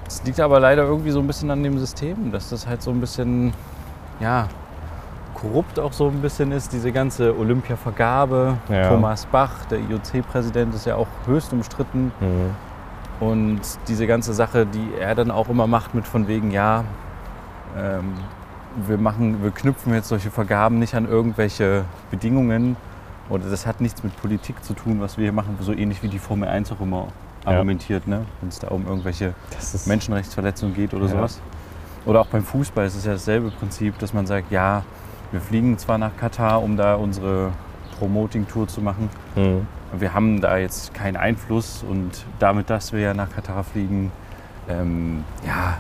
Es 0.08 0.24
liegt 0.24 0.40
aber 0.40 0.58
leider 0.58 0.84
irgendwie 0.84 1.10
so 1.10 1.20
ein 1.20 1.26
bisschen 1.26 1.50
an 1.50 1.62
dem 1.62 1.78
System, 1.78 2.32
dass 2.32 2.48
das 2.48 2.66
halt 2.66 2.82
so 2.82 2.90
ein 2.90 2.98
bisschen, 2.98 3.52
ja, 4.20 4.48
korrupt 5.34 5.78
auch 5.78 5.92
so 5.92 6.08
ein 6.08 6.22
bisschen 6.22 6.50
ist, 6.50 6.72
diese 6.72 6.92
ganze 6.92 7.38
Olympiavergabe. 7.38 8.56
Ja. 8.70 8.88
Thomas 8.88 9.26
Bach, 9.26 9.66
der 9.70 9.78
IOC-Präsident, 9.80 10.74
ist 10.74 10.86
ja 10.86 10.96
auch 10.96 11.06
höchst 11.26 11.52
umstritten. 11.52 12.10
Mhm. 12.20 12.54
Und 13.20 13.60
diese 13.86 14.06
ganze 14.06 14.32
Sache, 14.32 14.64
die 14.64 14.94
er 14.98 15.14
dann 15.14 15.30
auch 15.30 15.50
immer 15.50 15.66
macht 15.66 15.94
mit 15.94 16.06
von 16.06 16.26
wegen, 16.26 16.52
ja, 16.52 16.84
ähm, 17.76 18.14
wir, 18.86 18.96
machen, 18.96 19.42
wir 19.42 19.50
knüpfen 19.50 19.92
jetzt 19.92 20.08
solche 20.08 20.30
Vergaben 20.30 20.78
nicht 20.78 20.94
an 20.94 21.06
irgendwelche 21.06 21.84
Bedingungen 22.10 22.76
oder 23.28 23.50
das 23.50 23.66
hat 23.66 23.82
nichts 23.82 24.02
mit 24.02 24.16
Politik 24.22 24.64
zu 24.64 24.72
tun, 24.72 25.00
was 25.00 25.18
wir 25.18 25.24
hier 25.24 25.32
machen, 25.32 25.58
so 25.60 25.72
ähnlich 25.72 26.02
wie 26.02 26.08
die 26.08 26.18
Formel 26.18 26.48
1 26.48 26.72
auch 26.72 26.80
immer 26.80 27.08
Ja. 27.44 27.52
argumentiert, 27.52 28.06
ne? 28.06 28.24
wenn 28.40 28.48
es 28.48 28.58
da 28.58 28.68
um 28.68 28.86
irgendwelche 28.86 29.34
Menschenrechtsverletzungen 29.86 30.74
geht 30.74 30.94
oder 30.94 31.04
Ja. 31.06 31.10
sowas. 31.10 31.40
Oder 32.06 32.20
auch 32.20 32.26
beim 32.26 32.42
Fußball 32.44 32.86
ist 32.86 32.96
es 32.96 33.04
ja 33.04 33.12
dasselbe 33.12 33.50
Prinzip, 33.50 33.98
dass 33.98 34.12
man 34.14 34.26
sagt, 34.26 34.50
ja, 34.50 34.82
wir 35.30 35.40
fliegen 35.40 35.76
zwar 35.78 35.98
nach 35.98 36.16
Katar, 36.16 36.62
um 36.62 36.76
da 36.76 36.94
unsere 36.94 37.52
Promoting-Tour 37.98 38.68
zu 38.68 38.80
machen, 38.80 39.10
Mhm. 39.36 39.66
wir 39.98 40.14
haben 40.14 40.40
da 40.40 40.56
jetzt 40.56 40.94
keinen 40.94 41.16
Einfluss 41.16 41.84
und 41.88 42.24
damit, 42.38 42.70
dass 42.70 42.92
wir 42.92 43.00
ja 43.00 43.14
nach 43.14 43.30
Katar 43.30 43.64
fliegen, 43.64 44.12
ähm, 44.68 45.24
ja, 45.46 45.78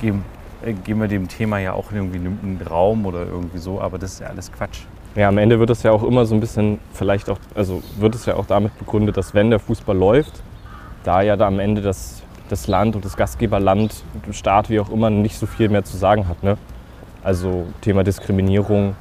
geben, 0.00 0.24
äh, 0.64 0.72
geben 0.72 1.00
wir 1.00 1.08
dem 1.08 1.28
Thema 1.28 1.58
ja 1.58 1.72
auch 1.72 1.92
irgendwie 1.92 2.18
einen 2.18 2.60
Raum 2.68 3.06
oder 3.06 3.24
irgendwie 3.26 3.58
so, 3.58 3.80
aber 3.80 3.98
das 3.98 4.14
ist 4.14 4.20
ja 4.20 4.26
alles 4.28 4.50
Quatsch. 4.52 4.80
Ja, 5.14 5.28
am 5.28 5.38
Ende 5.38 5.60
wird 5.60 5.70
es 5.70 5.82
ja 5.84 5.92
auch 5.92 6.02
immer 6.02 6.26
so 6.26 6.34
ein 6.34 6.40
bisschen, 6.40 6.80
vielleicht 6.92 7.30
auch, 7.30 7.38
also 7.54 7.82
wird 7.98 8.14
es 8.16 8.26
ja 8.26 8.34
auch 8.34 8.46
damit 8.46 8.76
begründet, 8.78 9.16
dass 9.16 9.32
wenn 9.32 9.48
der 9.50 9.60
Fußball 9.60 9.96
läuft, 9.96 10.42
da 11.04 11.22
ja 11.22 11.36
da 11.36 11.46
am 11.46 11.60
Ende 11.60 11.80
das, 11.80 12.22
das 12.48 12.66
Land 12.66 12.96
und 12.96 13.04
das 13.04 13.16
Gastgeberland, 13.16 13.94
Staat, 14.32 14.70
wie 14.70 14.80
auch 14.80 14.90
immer, 14.90 15.10
nicht 15.10 15.38
so 15.38 15.46
viel 15.46 15.68
mehr 15.68 15.84
zu 15.84 15.96
sagen 15.96 16.26
hat. 16.28 16.42
Ne? 16.42 16.56
Also 17.22 17.66
Thema 17.80 18.02
Diskriminierung 18.02 18.96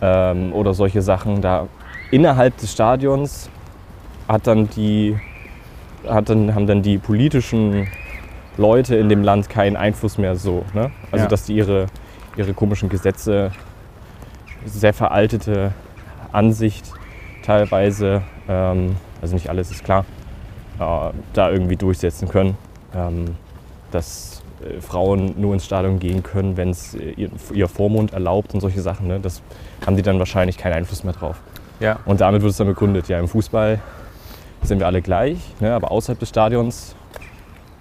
ähm, 0.00 0.52
oder 0.52 0.72
solche 0.72 1.02
Sachen. 1.02 1.42
Da 1.42 1.68
innerhalb 2.10 2.56
des 2.58 2.72
Stadions 2.72 3.50
hat 4.28 4.46
dann 4.46 4.70
die, 4.70 5.18
hat 6.08 6.28
dann, 6.30 6.54
haben 6.54 6.66
dann 6.66 6.82
die 6.82 6.98
politischen 6.98 7.88
Leute 8.56 8.96
in 8.96 9.08
dem 9.08 9.22
Land 9.22 9.48
keinen 9.48 9.76
Einfluss 9.76 10.18
mehr 10.18 10.36
so. 10.36 10.64
Ne? 10.74 10.90
Also 11.10 11.24
Ja. 11.24 11.28
dass 11.28 11.44
die 11.44 11.54
ihre, 11.56 11.86
ihre 12.36 12.54
komischen 12.54 12.88
Gesetze 12.88 13.50
sehr 14.64 14.92
veraltete 14.94 15.72
Ansicht 16.32 16.92
teilweise, 17.42 18.22
ähm, 18.48 18.96
also 19.20 19.34
nicht 19.34 19.48
alles 19.48 19.70
ist 19.70 19.84
klar, 19.84 20.04
da 20.78 21.50
irgendwie 21.50 21.76
durchsetzen 21.76 22.28
können, 22.28 22.56
ähm, 22.94 23.36
dass 23.90 24.42
äh, 24.62 24.80
Frauen 24.80 25.34
nur 25.40 25.54
ins 25.54 25.64
Stadion 25.64 25.98
gehen 25.98 26.22
können, 26.22 26.56
wenn 26.56 26.70
es 26.70 26.94
äh, 26.94 27.10
ihr, 27.12 27.30
ihr 27.52 27.68
Vormund 27.68 28.12
erlaubt 28.12 28.54
und 28.54 28.60
solche 28.60 28.80
Sachen. 28.80 29.06
Ne? 29.06 29.20
Das 29.20 29.42
haben 29.86 29.96
die 29.96 30.02
dann 30.02 30.18
wahrscheinlich 30.18 30.58
keinen 30.58 30.74
Einfluss 30.74 31.04
mehr 31.04 31.12
drauf. 31.12 31.40
Ja, 31.80 31.98
Und 32.04 32.20
damit 32.20 32.42
wird 32.42 32.52
es 32.52 32.56
dann 32.58 32.68
begründet, 32.68 33.08
ja, 33.08 33.18
im 33.18 33.26
Fußball 33.28 33.80
sind 34.62 34.78
wir 34.78 34.86
alle 34.86 35.02
gleich, 35.02 35.38
ne? 35.60 35.74
aber 35.74 35.90
außerhalb 35.90 36.18
des 36.18 36.28
Stadions 36.28 36.94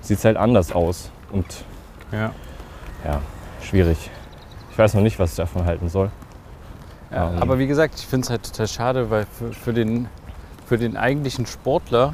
sieht 0.01 0.17
es 0.17 0.25
halt 0.25 0.37
anders 0.37 0.71
aus. 0.71 1.11
Und 1.31 1.45
ja. 2.11 2.31
ja, 3.05 3.21
schwierig. 3.61 4.09
Ich 4.71 4.77
weiß 4.77 4.95
noch 4.95 5.01
nicht, 5.01 5.19
was 5.19 5.31
ich 5.31 5.37
davon 5.37 5.65
halten 5.65 5.89
soll. 5.89 6.09
Ja, 7.11 7.29
Ähm. 7.29 7.41
aber 7.41 7.59
wie 7.59 7.67
gesagt, 7.67 7.95
ich 7.99 8.07
finde 8.07 8.25
es 8.25 8.29
halt 8.31 8.43
total 8.43 8.67
schade, 8.67 9.09
weil 9.11 9.25
für, 9.37 9.53
für, 9.53 9.73
den, 9.73 10.07
für 10.65 10.77
den 10.77 10.97
eigentlichen 10.97 11.45
Sportler, 11.45 12.13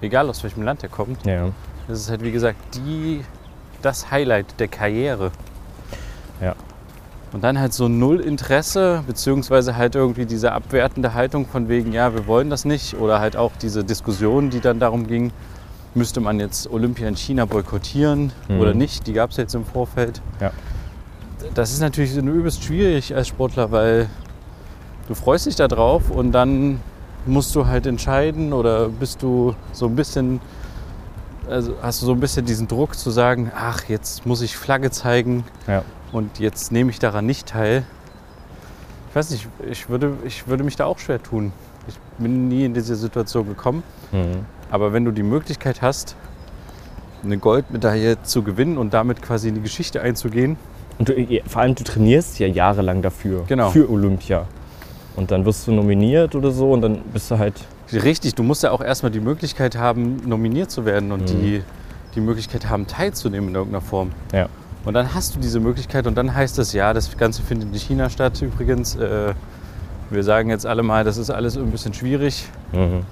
egal 0.00 0.28
aus 0.28 0.42
welchem 0.42 0.62
Land 0.62 0.82
er 0.82 0.88
kommt, 0.88 1.24
Ja. 1.26 1.48
das 1.88 2.00
ist 2.00 2.10
halt 2.10 2.22
wie 2.22 2.32
gesagt 2.32 2.58
die, 2.74 3.24
das 3.82 4.10
Highlight 4.10 4.58
der 4.58 4.68
Karriere. 4.68 5.30
Ja. 6.40 6.54
Und 7.32 7.44
dann 7.44 7.58
halt 7.60 7.72
so 7.72 7.86
null 7.88 8.18
Interesse, 8.20 9.04
beziehungsweise 9.06 9.76
halt 9.76 9.94
irgendwie 9.94 10.26
diese 10.26 10.50
abwertende 10.52 11.14
Haltung 11.14 11.46
von 11.46 11.68
wegen, 11.68 11.92
ja, 11.92 12.12
wir 12.12 12.26
wollen 12.26 12.50
das 12.50 12.64
nicht. 12.64 12.94
Oder 12.98 13.20
halt 13.20 13.36
auch 13.36 13.52
diese 13.62 13.84
Diskussion, 13.84 14.50
die 14.50 14.60
dann 14.60 14.80
darum 14.80 15.06
ging, 15.06 15.30
müsste 15.94 16.20
man 16.20 16.40
jetzt 16.40 16.68
Olympia 16.72 17.06
in 17.06 17.16
China 17.16 17.44
boykottieren 17.44 18.32
Mhm. 18.48 18.60
oder 18.60 18.74
nicht. 18.74 19.06
Die 19.06 19.12
gab 19.12 19.30
es 19.30 19.36
jetzt 19.36 19.54
im 19.54 19.64
Vorfeld. 19.64 20.20
Ja. 20.40 20.50
Das 21.54 21.72
ist 21.72 21.80
natürlich 21.80 22.12
so 22.12 22.20
übelst 22.20 22.64
schwierig 22.64 23.14
als 23.14 23.28
Sportler, 23.28 23.70
weil 23.70 24.08
du 25.08 25.14
freust 25.14 25.46
dich 25.46 25.54
da 25.56 25.68
drauf 25.68 26.10
und 26.10 26.32
dann 26.32 26.80
musst 27.26 27.54
du 27.54 27.66
halt 27.66 27.86
entscheiden 27.86 28.52
oder 28.52 28.88
bist 28.88 29.22
du 29.22 29.54
so 29.72 29.86
ein 29.86 29.94
bisschen, 29.96 30.40
also 31.48 31.74
hast 31.82 32.00
du 32.02 32.06
so 32.06 32.12
ein 32.12 32.20
bisschen 32.20 32.46
diesen 32.46 32.68
Druck 32.68 32.94
zu 32.96 33.10
sagen, 33.10 33.50
ach, 33.54 33.84
jetzt 33.88 34.26
muss 34.26 34.40
ich 34.42 34.56
Flagge 34.56 34.90
zeigen 34.90 35.44
Ja. 35.66 35.82
und 36.12 36.38
jetzt 36.38 36.72
nehme 36.72 36.90
ich 36.90 36.98
daran 36.98 37.26
nicht 37.26 37.46
teil. 37.48 37.84
Ich 39.10 39.16
weiß 39.16 39.30
nicht, 39.30 39.48
ich 39.68 39.88
würde, 39.88 40.14
ich 40.24 40.46
würde 40.48 40.64
mich 40.64 40.76
da 40.76 40.86
auch 40.86 40.98
schwer 40.98 41.22
tun. 41.22 41.52
Ich 41.88 41.96
bin 42.18 42.48
nie 42.48 42.64
in 42.64 42.74
diese 42.74 42.94
Situation 42.94 43.46
gekommen. 43.48 43.82
Mhm. 44.12 44.44
Aber 44.70 44.92
wenn 44.92 45.04
du 45.04 45.10
die 45.10 45.24
Möglichkeit 45.24 45.82
hast, 45.82 46.14
eine 47.24 47.36
Goldmedaille 47.36 48.22
zu 48.22 48.42
gewinnen 48.42 48.78
und 48.78 48.94
damit 48.94 49.20
quasi 49.20 49.48
in 49.48 49.56
die 49.56 49.60
Geschichte 49.62 50.00
einzugehen, 50.00 50.56
Und 50.98 51.08
du, 51.08 51.14
vor 51.46 51.62
allem, 51.62 51.74
du 51.74 51.82
trainierst 51.84 52.38
ja 52.38 52.46
jahrelang 52.46 53.02
dafür. 53.02 53.44
Genau. 53.48 53.70
Für 53.70 53.90
Olympia. 53.90 54.46
Und 55.16 55.30
dann 55.30 55.44
wirst 55.44 55.66
du 55.66 55.72
nominiert 55.72 56.34
oder 56.34 56.50
so 56.50 56.72
und 56.72 56.82
dann 56.82 56.98
bist 57.12 57.30
du 57.30 57.38
halt. 57.38 57.54
richtig, 57.92 58.34
du 58.36 58.42
musst 58.44 58.62
ja 58.62 58.70
auch 58.70 58.80
erstmal 58.80 59.10
die 59.10 59.20
Möglichkeit 59.20 59.76
haben, 59.76 60.16
nominiert 60.26 60.70
zu 60.70 60.84
werden 60.84 61.10
und 61.12 61.22
Mhm. 61.22 61.26
die, 61.40 61.62
die 62.14 62.20
Möglichkeit 62.20 62.68
haben, 62.68 62.86
teilzunehmen 62.86 63.48
in 63.48 63.54
irgendeiner 63.56 63.82
Form. 63.82 64.12
Ja. 64.32 64.46
Und 64.84 64.94
dann 64.94 65.12
hast 65.14 65.34
du 65.34 65.40
diese 65.40 65.60
Möglichkeit 65.60 66.06
und 66.06 66.16
dann 66.16 66.34
heißt 66.34 66.58
es, 66.60 66.72
ja, 66.72 66.92
das 66.94 67.16
Ganze 67.18 67.42
findet 67.42 67.72
in 67.72 67.78
China 67.78 68.08
statt 68.08 68.40
übrigens. 68.40 68.94
Äh, 68.96 69.34
wir 70.10 70.22
sagen 70.24 70.50
jetzt 70.50 70.66
alle 70.66 70.82
mal, 70.82 71.04
das 71.04 71.16
ist 71.18 71.30
alles 71.30 71.56
ein 71.56 71.70
bisschen 71.70 71.92
schwierig. 71.94 72.48
Mhm. 72.72 73.02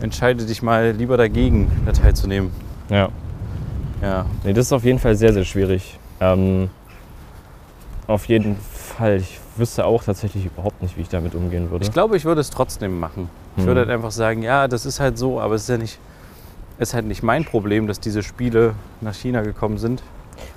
Entscheide 0.00 0.44
dich 0.44 0.62
mal 0.62 0.92
lieber 0.92 1.16
dagegen, 1.16 1.70
da 1.86 1.92
teilzunehmen. 1.92 2.50
Ja. 2.88 3.08
Ja, 4.02 4.26
Nee, 4.44 4.52
das 4.52 4.66
ist 4.66 4.72
auf 4.72 4.84
jeden 4.84 4.98
Fall 4.98 5.14
sehr, 5.16 5.32
sehr 5.32 5.44
schwierig. 5.44 5.98
Ähm, 6.20 6.68
auf 8.06 8.26
jeden 8.26 8.56
Fall. 8.96 9.16
Ich 9.16 9.38
wüsste 9.56 9.84
auch 9.86 10.02
tatsächlich 10.02 10.46
überhaupt 10.46 10.80
nicht, 10.82 10.96
wie 10.96 11.02
ich 11.02 11.08
damit 11.08 11.34
umgehen 11.34 11.70
würde. 11.70 11.84
Ich 11.84 11.92
glaube, 11.92 12.16
ich 12.16 12.24
würde 12.24 12.40
es 12.40 12.50
trotzdem 12.50 12.98
machen. 12.98 13.28
Ich 13.56 13.62
Mhm. 13.62 13.66
würde 13.68 13.80
halt 13.80 13.90
einfach 13.90 14.10
sagen, 14.10 14.42
ja, 14.42 14.68
das 14.68 14.86
ist 14.86 15.00
halt 15.00 15.18
so, 15.18 15.40
aber 15.40 15.54
es 15.54 15.62
ist 15.62 15.68
ja 15.68 15.76
nicht, 15.78 15.98
es 16.78 16.88
ist 16.90 16.94
halt 16.94 17.06
nicht 17.06 17.22
mein 17.22 17.44
Problem, 17.44 17.86
dass 17.86 18.00
diese 18.00 18.22
Spiele 18.22 18.74
nach 19.00 19.14
China 19.14 19.42
gekommen 19.42 19.78
sind. 19.78 20.02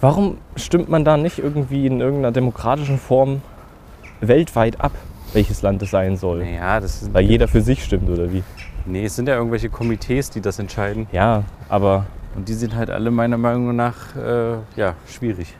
Warum 0.02 0.38
stimmt 0.56 0.90
man 0.90 1.06
da 1.06 1.18
nicht 1.18 1.38
irgendwie 1.40 1.86
in 1.86 2.00
irgendeiner 2.02 2.32
demokratischen 2.32 2.98
Form 2.98 3.42
weltweit 4.22 4.82
ab, 4.82 4.92
welches 5.34 5.62
Land 5.62 5.82
es 5.84 5.92
sein 5.92 6.18
soll? 6.18 6.40
Naja, 6.44 6.80
das 6.80 7.02
ist, 7.04 7.14
Weil 7.14 7.26
jeder 7.26 7.48
für 7.48 7.62
sich 7.62 7.84
stimmt 7.84 8.10
oder 8.10 8.32
wie? 8.32 8.44
nee, 8.86 9.06
es 9.06 9.16
sind 9.16 9.28
ja 9.28 9.36
irgendwelche 9.36 9.70
Komitees, 9.70 10.30
die 10.30 10.42
das 10.42 10.60
entscheiden. 10.60 11.08
Ja, 11.12 11.44
aber, 11.70 12.06
Und 12.36 12.48
die 12.50 12.54
sind 12.54 12.76
halt 12.76 12.90
alle 12.90 13.12
meiner 13.12 13.38
Meinung 13.38 13.76
nach 13.76 14.16
äh, 14.16 14.54
ja, 14.76 14.94
schwierig. 15.08 15.54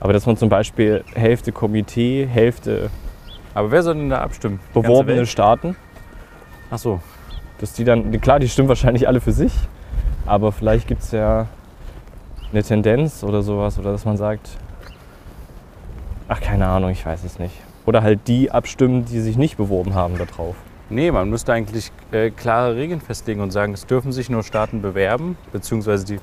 Aber 0.00 0.12
dass 0.12 0.26
man 0.26 0.36
zum 0.36 0.48
Beispiel 0.48 1.04
Hälfte 1.14 1.52
Komitee, 1.52 2.26
Hälfte 2.26 2.90
Aber 3.54 3.70
wer 3.70 3.82
soll 3.82 3.94
denn 3.94 4.10
da 4.10 4.20
abstimmen? 4.20 4.60
Die 4.70 4.80
beworbene? 4.80 5.26
Staaten, 5.26 5.76
Ach 6.70 6.78
so. 6.78 7.00
dass 7.58 7.72
die 7.72 7.84
dann, 7.84 8.20
klar, 8.20 8.38
die 8.38 8.48
stimmen 8.48 8.68
wahrscheinlich 8.68 9.08
alle 9.08 9.20
für 9.20 9.32
sich, 9.32 9.52
aber 10.26 10.52
vielleicht 10.52 10.88
gibt 10.88 11.02
es 11.02 11.12
ja 11.12 11.46
eine 12.52 12.62
Tendenz 12.62 13.22
oder 13.24 13.42
sowas, 13.42 13.78
oder 13.78 13.92
dass 13.92 14.04
man 14.04 14.16
sagt, 14.16 14.50
ach 16.28 16.40
keine 16.40 16.66
Ahnung, 16.66 16.90
ich 16.90 17.04
weiß 17.04 17.24
es 17.24 17.38
nicht. 17.38 17.54
Oder 17.86 18.02
halt 18.02 18.26
die 18.26 18.50
abstimmen, 18.50 19.04
die 19.04 19.20
sich 19.20 19.36
nicht 19.36 19.56
beworben 19.56 19.94
haben 19.94 20.18
darauf. 20.18 20.56
Nee, 20.88 21.10
man 21.10 21.28
müsste 21.30 21.52
eigentlich 21.52 21.90
äh, 22.12 22.30
klare 22.30 22.76
Regeln 22.76 23.00
festlegen 23.00 23.40
und 23.40 23.50
sagen, 23.50 23.72
es 23.72 23.86
dürfen 23.86 24.12
sich 24.12 24.30
nur 24.30 24.42
Staaten 24.42 24.82
bewerben, 24.82 25.36
beziehungsweise 25.52 26.04
die 26.04 26.18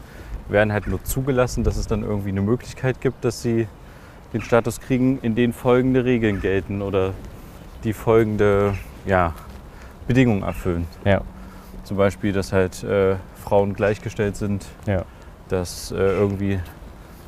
werden 0.49 0.73
halt 0.73 0.87
nur 0.87 1.03
zugelassen, 1.03 1.63
dass 1.63 1.77
es 1.77 1.87
dann 1.87 2.03
irgendwie 2.03 2.29
eine 2.29 2.41
Möglichkeit 2.41 3.01
gibt, 3.01 3.23
dass 3.25 3.41
sie 3.41 3.67
den 4.33 4.41
Status 4.41 4.79
kriegen, 4.81 5.19
in 5.21 5.35
denen 5.35 5.53
folgende 5.53 6.05
Regeln 6.05 6.41
gelten 6.41 6.81
oder 6.81 7.13
die 7.83 7.93
folgende 7.93 8.73
ja, 9.05 9.33
Bedingungen 10.07 10.43
erfüllen. 10.43 10.87
Ja. 11.05 11.21
Zum 11.83 11.97
Beispiel, 11.97 12.33
dass 12.33 12.53
halt 12.53 12.83
äh, 12.83 13.15
Frauen 13.43 13.73
gleichgestellt 13.73 14.35
sind, 14.35 14.65
Ja. 14.85 15.03
dass 15.49 15.91
äh, 15.91 15.95
irgendwie 15.97 16.59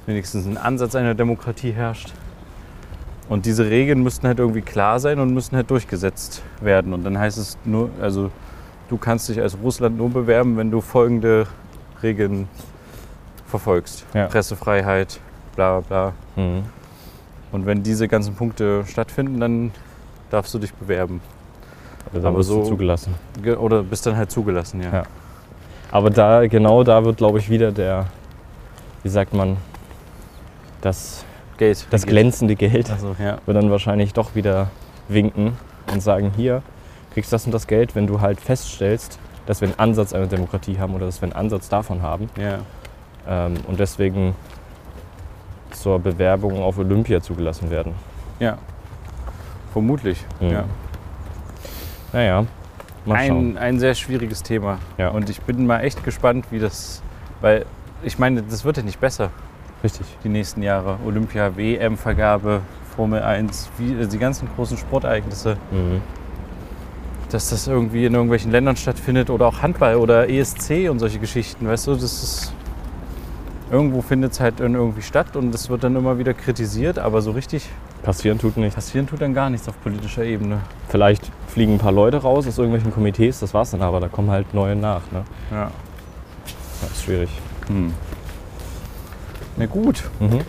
wenigstens 0.05 0.45
ein 0.45 0.57
Ansatz 0.57 0.95
einer 0.95 1.13
Demokratie 1.13 1.71
herrscht. 1.71 2.13
Und 3.27 3.45
diese 3.45 3.69
Regeln 3.69 4.03
müssten 4.03 4.27
halt 4.27 4.39
irgendwie 4.39 4.61
klar 4.61 4.99
sein 4.99 5.19
und 5.19 5.33
müssen 5.33 5.55
halt 5.55 5.69
durchgesetzt 5.71 6.43
werden. 6.61 6.93
Und 6.93 7.03
dann 7.03 7.17
heißt 7.17 7.37
es 7.37 7.57
nur, 7.65 7.89
also 7.99 8.31
du 8.87 8.97
kannst 8.97 9.29
dich 9.29 9.41
als 9.41 9.57
Russland 9.61 9.97
nur 9.97 10.09
bewerben, 10.11 10.57
wenn 10.57 10.69
du 10.69 10.79
folgende 10.79 11.47
Regeln 12.03 12.47
verfolgst. 13.57 14.05
Ja. 14.13 14.27
Pressefreiheit, 14.27 15.19
bla 15.55 15.79
bla 15.79 16.11
bla. 16.35 16.43
Mhm. 16.43 16.63
Und 17.51 17.65
wenn 17.65 17.83
diese 17.83 18.07
ganzen 18.07 18.35
Punkte 18.35 18.83
stattfinden, 18.85 19.39
dann 19.39 19.71
darfst 20.29 20.53
du 20.53 20.59
dich 20.59 20.73
bewerben. 20.73 21.21
Also 22.07 22.17
dann 22.19 22.27
Aber 22.27 22.37
du 22.37 22.43
so- 22.43 22.63
zugelassen. 22.63 23.15
Ge- 23.41 23.55
Oder 23.55 23.83
bist 23.83 24.05
dann 24.05 24.17
halt 24.17 24.29
zugelassen, 24.31 24.81
ja. 24.81 24.91
Ja. 24.91 25.03
Aber 25.91 26.09
da, 26.09 26.45
genau 26.47 26.83
da 26.83 27.03
wird, 27.05 27.17
glaube 27.17 27.39
ich, 27.39 27.49
wieder 27.49 27.71
der, 27.71 28.05
wie 29.03 29.09
sagt 29.09 29.33
man, 29.33 29.57
das, 30.81 31.23
Geld. 31.57 31.87
das 31.89 32.05
glänzende 32.05 32.55
Geld 32.55 32.91
Also, 32.91 33.15
ja. 33.19 33.37
wird 33.45 33.57
dann 33.57 33.71
wahrscheinlich 33.71 34.13
doch 34.13 34.35
wieder 34.35 34.69
winken 35.07 35.53
und 35.91 36.01
sagen, 36.01 36.31
hier, 36.35 36.61
kriegst 37.13 37.31
das 37.31 37.45
und 37.45 37.53
das 37.53 37.67
Geld, 37.67 37.95
wenn 37.95 38.07
du 38.07 38.19
halt 38.21 38.41
feststellst, 38.41 39.19
dass 39.45 39.61
wir 39.61 39.69
einen 39.69 39.79
Ansatz 39.79 40.11
einer 40.13 40.27
Demokratie 40.27 40.77
haben 40.79 40.93
oder 40.95 41.05
dass 41.05 41.21
wir 41.21 41.27
einen 41.27 41.33
Ansatz 41.35 41.69
davon 41.69 42.01
haben. 42.01 42.29
Ja. 42.37 42.59
Ähm, 43.27 43.55
und 43.67 43.79
deswegen 43.79 44.35
zur 45.71 45.99
Bewerbung 45.99 46.61
auf 46.61 46.77
Olympia 46.77 47.21
zugelassen 47.21 47.69
werden. 47.69 47.93
Ja. 48.39 48.57
Vermutlich. 49.73 50.23
Mhm. 50.39 50.49
Ja. 50.49 50.63
Naja, 52.13 52.45
mal 53.05 53.25
schauen. 53.27 53.57
Ein, 53.57 53.57
ein 53.57 53.79
sehr 53.79 53.93
schwieriges 53.93 54.41
Thema. 54.41 54.79
Ja. 54.97 55.09
Und 55.09 55.29
ich 55.29 55.41
bin 55.41 55.65
mal 55.65 55.81
echt 55.81 56.03
gespannt, 56.03 56.45
wie 56.51 56.59
das. 56.59 57.01
Weil 57.41 57.65
ich 58.03 58.17
meine, 58.19 58.41
das 58.43 58.63
wird 58.63 58.77
ja 58.77 58.83
nicht 58.83 58.99
besser 59.01 59.31
Richtig. 59.83 60.05
die 60.23 60.29
nächsten 60.29 60.61
Jahre. 60.61 60.97
Olympia, 61.05 61.55
WM-Vergabe, 61.57 62.61
Formel 62.95 63.21
1, 63.21 63.69
wie, 63.77 63.95
also 63.97 64.09
die 64.09 64.17
ganzen 64.19 64.47
großen 64.55 64.77
Sportereignisse, 64.77 65.57
Mhm. 65.71 66.01
dass 67.29 67.49
das 67.49 67.67
irgendwie 67.67 68.05
in 68.05 68.13
irgendwelchen 68.13 68.51
Ländern 68.51 68.77
stattfindet 68.77 69.29
oder 69.29 69.47
auch 69.47 69.61
Handball 69.61 69.95
oder 69.97 70.29
ESC 70.29 70.89
und 70.89 70.99
solche 70.99 71.19
Geschichten. 71.19 71.67
Weißt 71.67 71.87
du, 71.87 71.93
das 71.95 72.03
ist. 72.03 72.53
Irgendwo 73.71 74.01
findet 74.01 74.33
es 74.33 74.39
halt 74.39 74.59
irgendwie 74.59 75.01
statt 75.01 75.35
und 75.35 75.53
es 75.55 75.69
wird 75.69 75.83
dann 75.83 75.95
immer 75.95 76.19
wieder 76.19 76.33
kritisiert, 76.35 76.99
aber 76.99 77.21
so 77.21 77.31
richtig 77.31 77.67
Passieren 78.03 78.37
tut 78.37 78.57
nichts. 78.57 78.75
passieren 78.75 79.07
tut 79.07 79.21
dann 79.21 79.33
gar 79.33 79.49
nichts 79.49 79.67
auf 79.67 79.81
politischer 79.81 80.23
Ebene. 80.23 80.59
Vielleicht 80.89 81.31
fliegen 81.47 81.73
ein 81.73 81.77
paar 81.79 81.91
Leute 81.91 82.17
raus 82.17 82.47
aus 82.47 82.57
irgendwelchen 82.59 82.93
Komitees, 82.93 83.39
das 83.39 83.53
war's 83.55 83.71
dann 83.71 83.81
aber. 83.81 83.99
Da 83.99 84.07
kommen 84.07 84.29
halt 84.29 84.53
neue 84.53 84.75
nach. 84.75 85.01
Ne? 85.11 85.23
Ja. 85.51 85.71
Das 86.81 86.91
ist 86.91 87.03
schwierig. 87.03 87.29
Hm. 87.67 87.91
Na 89.57 89.65
gut, 89.65 90.03
Mhm. 90.19 90.41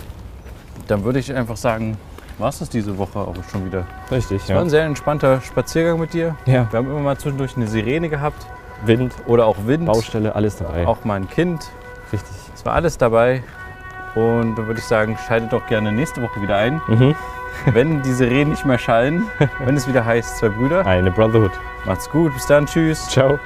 dann 0.89 1.05
würde 1.05 1.19
ich 1.19 1.33
einfach 1.35 1.57
sagen, 1.57 1.97
war 2.39 2.51
es 2.51 2.59
das 2.59 2.69
diese 2.69 2.99
Woche 2.99 3.19
auch 3.19 3.35
schon 3.51 3.65
wieder. 3.65 3.87
Richtig, 4.11 4.43
Es 4.43 4.49
war 4.51 4.57
ja. 4.57 4.63
ein 4.63 4.69
sehr 4.69 4.85
entspannter 4.85 5.41
Spaziergang 5.41 5.99
mit 5.99 6.13
dir. 6.13 6.37
ja. 6.45 6.67
Wir 6.71 6.79
haben 6.79 6.91
immer 6.91 7.01
mal 7.01 7.17
zwischendurch 7.17 7.57
eine 7.57 7.67
Sirene 7.67 8.11
gehabt 8.11 8.47
Wind, 8.85 9.15
oder 9.27 9.47
auch 9.47 9.57
Wind, 9.67 9.87
Baustelle, 9.87 10.35
alles 10.37 10.57
dabei. 10.57 10.87
auch 10.87 11.05
mal 11.07 11.15
ein 11.15 11.31
Kind. 11.31 11.71
War 12.67 12.75
alles 12.75 12.99
dabei. 12.99 13.43
Und 14.17 14.57
dann 14.57 14.67
würde 14.67 14.81
ich 14.81 14.87
sagen, 14.87 15.17
schaltet 15.29 15.53
doch 15.53 15.67
gerne 15.67 15.93
nächste 15.93 16.21
Woche 16.23 16.41
wieder 16.43 16.57
ein, 16.57 16.81
Mhm. 16.89 17.15
wenn 17.73 18.03
die 18.03 18.13
Sirenen 18.13 18.51
nicht 18.51 18.65
mehr 18.67 18.79
schallen, 18.79 19.27
wenn 19.65 19.77
es 19.77 19.87
wieder 19.87 20.05
heißt, 20.05 20.39
zwei 20.39 20.49
Brüder. 20.49 20.85
Eine 20.85 21.11
Brotherhood. 21.11 21.53
Macht's 21.85 22.11
gut, 22.11 22.35
bis 22.35 22.47
dann, 22.47 22.67
tschüss. 22.67 23.09
Ciao. 23.09 23.39